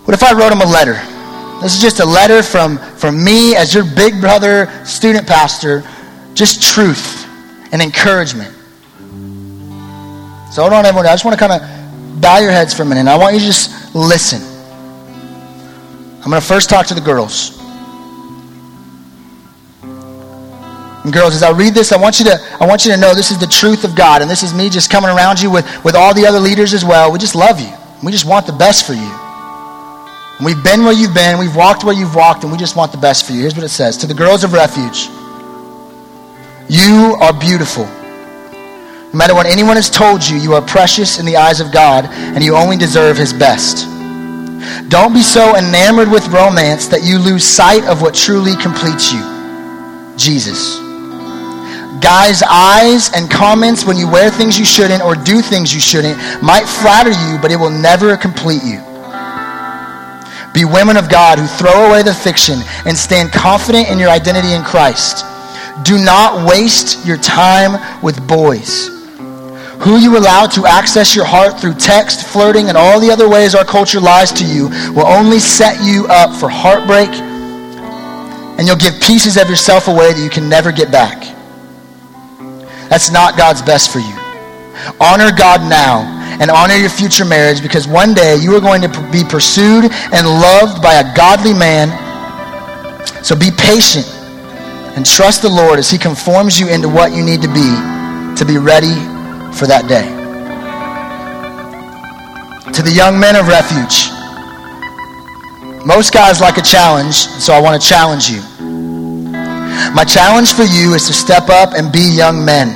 what 0.03 0.13
if 0.13 0.21
I 0.21 0.33
wrote 0.33 0.49
them 0.49 0.59
a 0.59 0.65
letter? 0.65 0.95
This 1.61 1.73
is 1.73 1.81
just 1.81 2.01
a 2.01 2.05
letter 2.05 2.43
from, 2.43 2.79
from 2.97 3.23
me 3.23 3.55
as 3.55 3.73
your 3.73 3.85
big 3.85 4.19
brother, 4.19 4.69
student 4.83 5.25
pastor, 5.25 5.85
just 6.33 6.61
truth 6.61 7.25
and 7.71 7.81
encouragement. 7.81 8.53
So 10.51 10.63
hold 10.63 10.73
on, 10.73 10.85
everyone. 10.85 11.05
I 11.05 11.13
just 11.13 11.23
want 11.23 11.39
to 11.39 11.47
kind 11.47 11.63
of 11.63 12.19
bow 12.19 12.39
your 12.39 12.51
heads 12.51 12.73
for 12.73 12.83
a 12.83 12.85
minute. 12.85 13.09
I 13.09 13.17
want 13.17 13.35
you 13.35 13.39
to 13.39 13.45
just 13.45 13.95
listen. 13.95 14.41
I'm 16.17 16.29
going 16.29 16.41
to 16.41 16.45
first 16.45 16.69
talk 16.69 16.87
to 16.87 16.93
the 16.93 16.99
girls. 16.99 17.56
And 21.07 21.13
girls, 21.13 21.33
as 21.33 21.41
I 21.41 21.51
read 21.51 21.73
this, 21.73 21.93
I 21.93 21.97
want 21.97 22.19
you 22.19 22.25
to, 22.25 22.37
I 22.59 22.67
want 22.67 22.83
you 22.83 22.91
to 22.91 22.97
know 22.97 23.15
this 23.15 23.31
is 23.31 23.37
the 23.37 23.47
truth 23.47 23.85
of 23.85 23.95
God. 23.95 24.21
And 24.21 24.29
this 24.29 24.43
is 24.43 24.53
me 24.53 24.69
just 24.69 24.91
coming 24.91 25.09
around 25.09 25.41
you 25.41 25.49
with, 25.49 25.63
with 25.85 25.95
all 25.95 26.13
the 26.13 26.27
other 26.27 26.37
leaders 26.37 26.73
as 26.73 26.83
well. 26.83 27.13
We 27.13 27.17
just 27.17 27.33
love 27.33 27.61
you. 27.61 27.71
We 28.03 28.11
just 28.11 28.25
want 28.25 28.45
the 28.45 28.51
best 28.51 28.85
for 28.85 28.91
you. 28.91 29.09
And 30.37 30.45
we've 30.45 30.61
been 30.61 30.83
where 30.83 30.91
you've 30.91 31.13
been. 31.13 31.39
We've 31.39 31.55
walked 31.55 31.85
where 31.85 31.95
you've 31.95 32.13
walked. 32.13 32.43
And 32.43 32.51
we 32.51 32.57
just 32.57 32.75
want 32.75 32.91
the 32.91 32.97
best 32.97 33.25
for 33.25 33.31
you. 33.31 33.39
Here's 33.39 33.55
what 33.55 33.63
it 33.63 33.69
says. 33.69 33.95
To 33.99 34.05
the 34.05 34.13
girls 34.13 34.43
of 34.43 34.51
refuge, 34.51 35.07
You 36.67 37.15
are 37.21 37.31
beautiful. 37.31 37.85
No 37.85 39.13
matter 39.13 39.33
what 39.33 39.45
anyone 39.45 39.77
has 39.77 39.89
told 39.89 40.27
you, 40.27 40.35
you 40.35 40.55
are 40.55 40.61
precious 40.61 41.19
in 41.19 41.25
the 41.25 41.37
eyes 41.37 41.61
of 41.61 41.71
God 41.71 42.03
and 42.03 42.43
you 42.43 42.53
only 42.53 42.75
deserve 42.75 43.15
his 43.15 43.31
best. 43.31 43.87
Don't 44.89 45.13
be 45.13 45.21
so 45.21 45.55
enamored 45.55 46.11
with 46.11 46.27
romance 46.27 46.87
that 46.87 47.01
you 47.01 47.17
lose 47.17 47.45
sight 47.45 47.85
of 47.85 48.01
what 48.01 48.13
truly 48.13 48.57
completes 48.57 49.13
you 49.13 49.23
Jesus. 50.17 50.85
Guys' 52.01 52.43
eyes 52.43 53.11
and 53.13 53.29
comments 53.29 53.85
when 53.85 53.97
you 53.97 54.09
wear 54.09 54.29
things 54.29 54.57
you 54.57 54.65
shouldn't 54.65 55.01
or 55.01 55.15
do 55.15 55.41
things 55.41 55.73
you 55.73 55.79
shouldn't 55.79 56.17
might 56.43 56.65
flatter 56.65 57.11
you, 57.11 57.37
but 57.41 57.51
it 57.51 57.55
will 57.55 57.69
never 57.69 58.15
complete 58.17 58.63
you. 58.63 58.79
Be 60.53 60.65
women 60.65 60.97
of 60.97 61.09
God 61.09 61.37
who 61.37 61.47
throw 61.47 61.87
away 61.87 62.03
the 62.03 62.13
fiction 62.13 62.59
and 62.85 62.97
stand 62.97 63.31
confident 63.31 63.89
in 63.89 63.99
your 63.99 64.09
identity 64.09 64.53
in 64.53 64.63
Christ. 64.63 65.23
Do 65.83 66.03
not 66.03 66.47
waste 66.47 67.05
your 67.05 67.17
time 67.17 68.01
with 68.01 68.27
boys. 68.27 68.87
Who 69.81 69.97
you 69.97 70.17
allow 70.17 70.47
to 70.47 70.65
access 70.65 71.15
your 71.15 71.25
heart 71.25 71.59
through 71.59 71.75
text, 71.75 72.25
flirting, 72.25 72.69
and 72.69 72.77
all 72.77 72.99
the 72.99 73.11
other 73.11 73.29
ways 73.29 73.53
our 73.53 73.63
culture 73.63 73.99
lies 73.99 74.31
to 74.33 74.45
you 74.45 74.69
will 74.93 75.05
only 75.05 75.39
set 75.39 75.83
you 75.83 76.07
up 76.09 76.35
for 76.35 76.49
heartbreak, 76.49 77.09
and 78.57 78.67
you'll 78.67 78.75
give 78.75 78.99
pieces 78.99 79.37
of 79.37 79.47
yourself 79.47 79.87
away 79.87 80.11
that 80.13 80.21
you 80.21 80.31
can 80.31 80.49
never 80.49 80.71
get 80.71 80.91
back. 80.91 81.26
That's 82.89 83.11
not 83.11 83.37
God's 83.37 83.61
best 83.61 83.91
for 83.91 83.99
you. 83.99 84.15
Honor 84.99 85.31
God 85.35 85.61
now 85.67 86.05
and 86.39 86.51
honor 86.51 86.75
your 86.75 86.89
future 86.89 87.25
marriage 87.25 87.61
because 87.61 87.87
one 87.87 88.13
day 88.13 88.35
you 88.35 88.55
are 88.55 88.61
going 88.61 88.81
to 88.81 88.89
be 89.11 89.23
pursued 89.23 89.91
and 89.91 90.27
loved 90.27 90.81
by 90.81 90.95
a 90.95 91.15
godly 91.15 91.53
man. 91.53 91.89
So 93.23 93.35
be 93.35 93.49
patient 93.51 94.05
and 94.95 95.05
trust 95.05 95.41
the 95.41 95.49
Lord 95.49 95.79
as 95.79 95.89
He 95.89 95.97
conforms 95.97 96.59
you 96.59 96.69
into 96.69 96.87
what 96.89 97.13
you 97.13 97.23
need 97.23 97.41
to 97.41 97.47
be 97.47 97.69
to 98.37 98.45
be 98.45 98.57
ready 98.57 98.93
for 99.57 99.65
that 99.65 99.85
day. 99.89 100.05
To 102.71 102.81
the 102.83 102.91
young 102.91 103.19
men 103.19 103.35
of 103.35 103.47
refuge, 103.47 104.13
most 105.85 106.13
guys 106.13 106.39
like 106.39 106.57
a 106.57 106.61
challenge, 106.61 107.15
so 107.15 107.53
I 107.53 107.61
want 107.61 107.81
to 107.81 107.87
challenge 107.87 108.29
you. 108.29 108.76
My 109.93 110.03
challenge 110.03 110.53
for 110.53 110.63
you 110.63 110.93
is 110.93 111.07
to 111.07 111.13
step 111.13 111.49
up 111.49 111.73
and 111.73 111.91
be 111.91 112.01
young 112.01 112.43
men. 112.43 112.75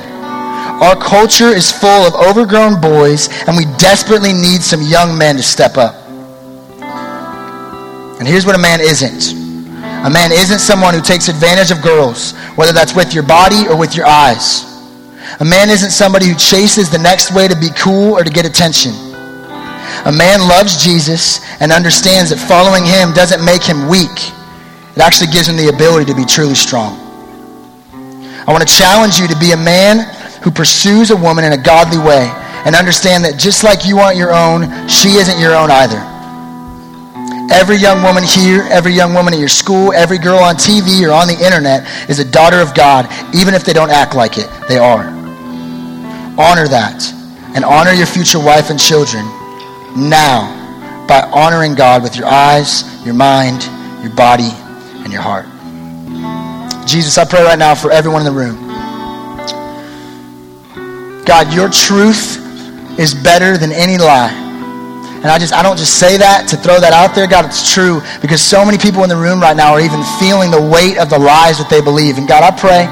Our 0.82 0.96
culture 0.96 1.48
is 1.48 1.70
full 1.70 2.06
of 2.06 2.14
overgrown 2.14 2.80
boys, 2.80 3.28
and 3.46 3.56
we 3.56 3.64
desperately 3.78 4.32
need 4.32 4.62
some 4.62 4.82
young 4.82 5.16
men 5.16 5.36
to 5.36 5.42
step 5.42 5.76
up. 5.76 5.94
And 8.18 8.26
here's 8.26 8.46
what 8.46 8.54
a 8.54 8.58
man 8.58 8.80
isn't 8.80 9.42
a 10.02 10.10
man 10.10 10.32
isn't 10.32 10.58
someone 10.58 10.94
who 10.94 11.00
takes 11.00 11.28
advantage 11.28 11.70
of 11.70 11.80
girls, 11.80 12.32
whether 12.56 12.72
that's 12.72 12.92
with 12.92 13.14
your 13.14 13.22
body 13.22 13.68
or 13.68 13.76
with 13.76 13.94
your 13.94 14.04
eyes. 14.04 14.64
A 15.38 15.44
man 15.44 15.70
isn't 15.70 15.92
somebody 15.92 16.26
who 16.26 16.34
chases 16.34 16.90
the 16.90 16.98
next 16.98 17.32
way 17.32 17.46
to 17.46 17.54
be 17.54 17.68
cool 17.78 18.18
or 18.18 18.24
to 18.24 18.30
get 18.30 18.44
attention. 18.44 18.90
A 20.04 20.10
man 20.10 20.40
loves 20.48 20.82
Jesus 20.82 21.38
and 21.60 21.70
understands 21.70 22.30
that 22.30 22.38
following 22.38 22.84
him 22.84 23.12
doesn't 23.12 23.44
make 23.44 23.62
him 23.62 23.88
weak. 23.88 24.10
It 24.94 25.00
actually 25.00 25.32
gives 25.32 25.48
him 25.48 25.56
the 25.56 25.68
ability 25.68 26.06
to 26.12 26.14
be 26.14 26.24
truly 26.24 26.54
strong. 26.54 26.98
I 28.46 28.50
want 28.52 28.66
to 28.66 28.74
challenge 28.74 29.18
you 29.18 29.28
to 29.28 29.38
be 29.38 29.52
a 29.52 29.56
man 29.56 30.04
who 30.42 30.50
pursues 30.50 31.10
a 31.10 31.16
woman 31.16 31.44
in 31.44 31.52
a 31.52 31.62
godly 31.62 31.98
way 31.98 32.28
and 32.66 32.74
understand 32.74 33.24
that 33.24 33.38
just 33.38 33.64
like 33.64 33.86
you 33.86 33.98
aren't 33.98 34.16
your 34.16 34.32
own, 34.32 34.68
she 34.88 35.16
isn't 35.16 35.38
your 35.38 35.54
own 35.54 35.70
either. 35.70 35.98
Every 37.52 37.76
young 37.76 38.02
woman 38.02 38.24
here, 38.24 38.66
every 38.70 38.92
young 38.92 39.14
woman 39.14 39.34
at 39.34 39.40
your 39.40 39.48
school, 39.48 39.92
every 39.92 40.18
girl 40.18 40.38
on 40.38 40.56
TV 40.56 41.06
or 41.06 41.12
on 41.12 41.28
the 41.28 41.38
internet 41.38 41.86
is 42.08 42.18
a 42.18 42.24
daughter 42.24 42.60
of 42.60 42.74
God, 42.74 43.06
even 43.34 43.54
if 43.54 43.64
they 43.64 43.72
don't 43.72 43.90
act 43.90 44.14
like 44.14 44.38
it. 44.38 44.48
They 44.68 44.78
are. 44.78 45.04
Honor 46.38 46.68
that 46.68 47.02
and 47.54 47.64
honor 47.64 47.92
your 47.92 48.06
future 48.06 48.38
wife 48.38 48.70
and 48.70 48.80
children 48.80 49.24
now 49.96 50.60
by 51.06 51.28
honoring 51.32 51.74
God 51.74 52.02
with 52.02 52.16
your 52.16 52.26
eyes, 52.26 52.84
your 53.04 53.14
mind, 53.14 53.64
your 54.02 54.14
body, 54.14 54.50
and 55.04 55.12
your 55.12 55.22
heart. 55.22 55.46
Jesus, 56.86 57.18
I 57.18 57.24
pray 57.24 57.42
right 57.42 57.58
now 57.58 57.74
for 57.74 57.90
everyone 57.90 58.26
in 58.26 58.32
the 58.32 58.38
room. 58.38 58.56
God, 61.24 61.54
your 61.54 61.68
truth 61.68 62.38
is 62.98 63.14
better 63.14 63.56
than 63.56 63.72
any 63.72 63.96
lie. 63.96 64.42
And 65.22 65.30
I 65.30 65.38
just 65.38 65.54
I 65.54 65.62
don't 65.62 65.78
just 65.78 66.00
say 66.00 66.18
that 66.18 66.48
to 66.48 66.56
throw 66.56 66.80
that 66.80 66.92
out 66.92 67.14
there. 67.14 67.28
God, 67.28 67.44
it's 67.44 67.72
true 67.72 68.02
because 68.20 68.42
so 68.42 68.64
many 68.64 68.76
people 68.76 69.04
in 69.04 69.08
the 69.08 69.16
room 69.16 69.40
right 69.40 69.56
now 69.56 69.72
are 69.72 69.80
even 69.80 70.02
feeling 70.18 70.50
the 70.50 70.60
weight 70.60 70.98
of 70.98 71.10
the 71.10 71.18
lies 71.18 71.58
that 71.62 71.70
they 71.70 71.80
believe. 71.80 72.18
And 72.18 72.26
God, 72.26 72.42
I 72.42 72.50
pray 72.50 72.90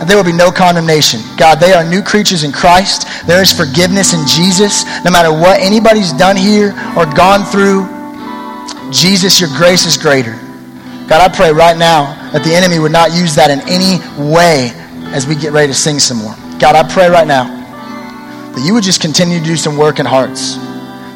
that 0.00 0.08
there 0.08 0.16
will 0.16 0.24
be 0.24 0.32
no 0.32 0.50
condemnation. 0.50 1.20
God, 1.36 1.60
they 1.60 1.76
are 1.76 1.84
new 1.84 2.00
creatures 2.00 2.42
in 2.42 2.52
Christ. 2.52 3.04
There 3.26 3.42
is 3.42 3.52
forgiveness 3.52 4.16
in 4.16 4.26
Jesus. 4.26 4.88
No 5.04 5.12
matter 5.12 5.28
what 5.28 5.60
anybody's 5.60 6.12
done 6.16 6.40
here 6.40 6.72
or 6.96 7.04
gone 7.04 7.44
through, 7.44 7.84
Jesus, 8.90 9.44
your 9.44 9.50
grace 9.60 9.84
is 9.84 10.00
greater. 10.00 10.40
God, 11.08 11.24
I 11.24 11.34
pray 11.34 11.50
right 11.50 11.76
now 11.76 12.14
that 12.32 12.44
the 12.44 12.54
enemy 12.54 12.78
would 12.78 12.92
not 12.92 13.12
use 13.12 13.34
that 13.36 13.48
in 13.48 13.60
any 13.64 13.96
way 14.30 14.70
as 15.16 15.26
we 15.26 15.34
get 15.34 15.52
ready 15.52 15.68
to 15.68 15.74
sing 15.74 15.98
some 15.98 16.18
more. 16.18 16.36
God, 16.60 16.76
I 16.76 16.84
pray 16.84 17.08
right 17.08 17.26
now 17.26 17.48
that 18.52 18.62
you 18.62 18.74
would 18.74 18.84
just 18.84 19.00
continue 19.00 19.38
to 19.38 19.44
do 19.44 19.56
some 19.56 19.78
work 19.78 20.00
in 20.00 20.04
hearts. 20.04 20.56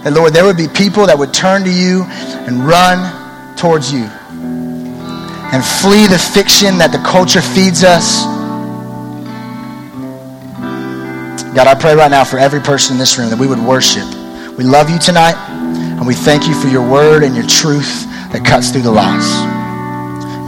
That, 0.00 0.14
Lord, 0.14 0.32
there 0.32 0.44
would 0.44 0.56
be 0.56 0.66
people 0.66 1.04
that 1.04 1.18
would 1.18 1.34
turn 1.34 1.62
to 1.64 1.70
you 1.70 2.04
and 2.48 2.66
run 2.66 3.04
towards 3.56 3.92
you 3.92 4.08
and 5.52 5.62
flee 5.62 6.06
the 6.08 6.18
fiction 6.18 6.78
that 6.78 6.88
the 6.90 7.02
culture 7.04 7.42
feeds 7.42 7.84
us. 7.84 8.24
God, 11.52 11.68
I 11.68 11.76
pray 11.78 11.94
right 11.94 12.10
now 12.10 12.24
for 12.24 12.38
every 12.38 12.60
person 12.60 12.94
in 12.94 12.98
this 12.98 13.18
room 13.18 13.28
that 13.28 13.38
we 13.38 13.46
would 13.46 13.60
worship. 13.60 14.08
We 14.56 14.64
love 14.64 14.88
you 14.88 14.98
tonight, 14.98 15.36
and 16.00 16.06
we 16.06 16.14
thank 16.14 16.48
you 16.48 16.54
for 16.54 16.68
your 16.68 16.88
word 16.88 17.24
and 17.24 17.36
your 17.36 17.46
truth 17.46 18.08
that 18.32 18.42
cuts 18.42 18.70
through 18.70 18.88
the 18.88 18.90
lies. 18.90 19.51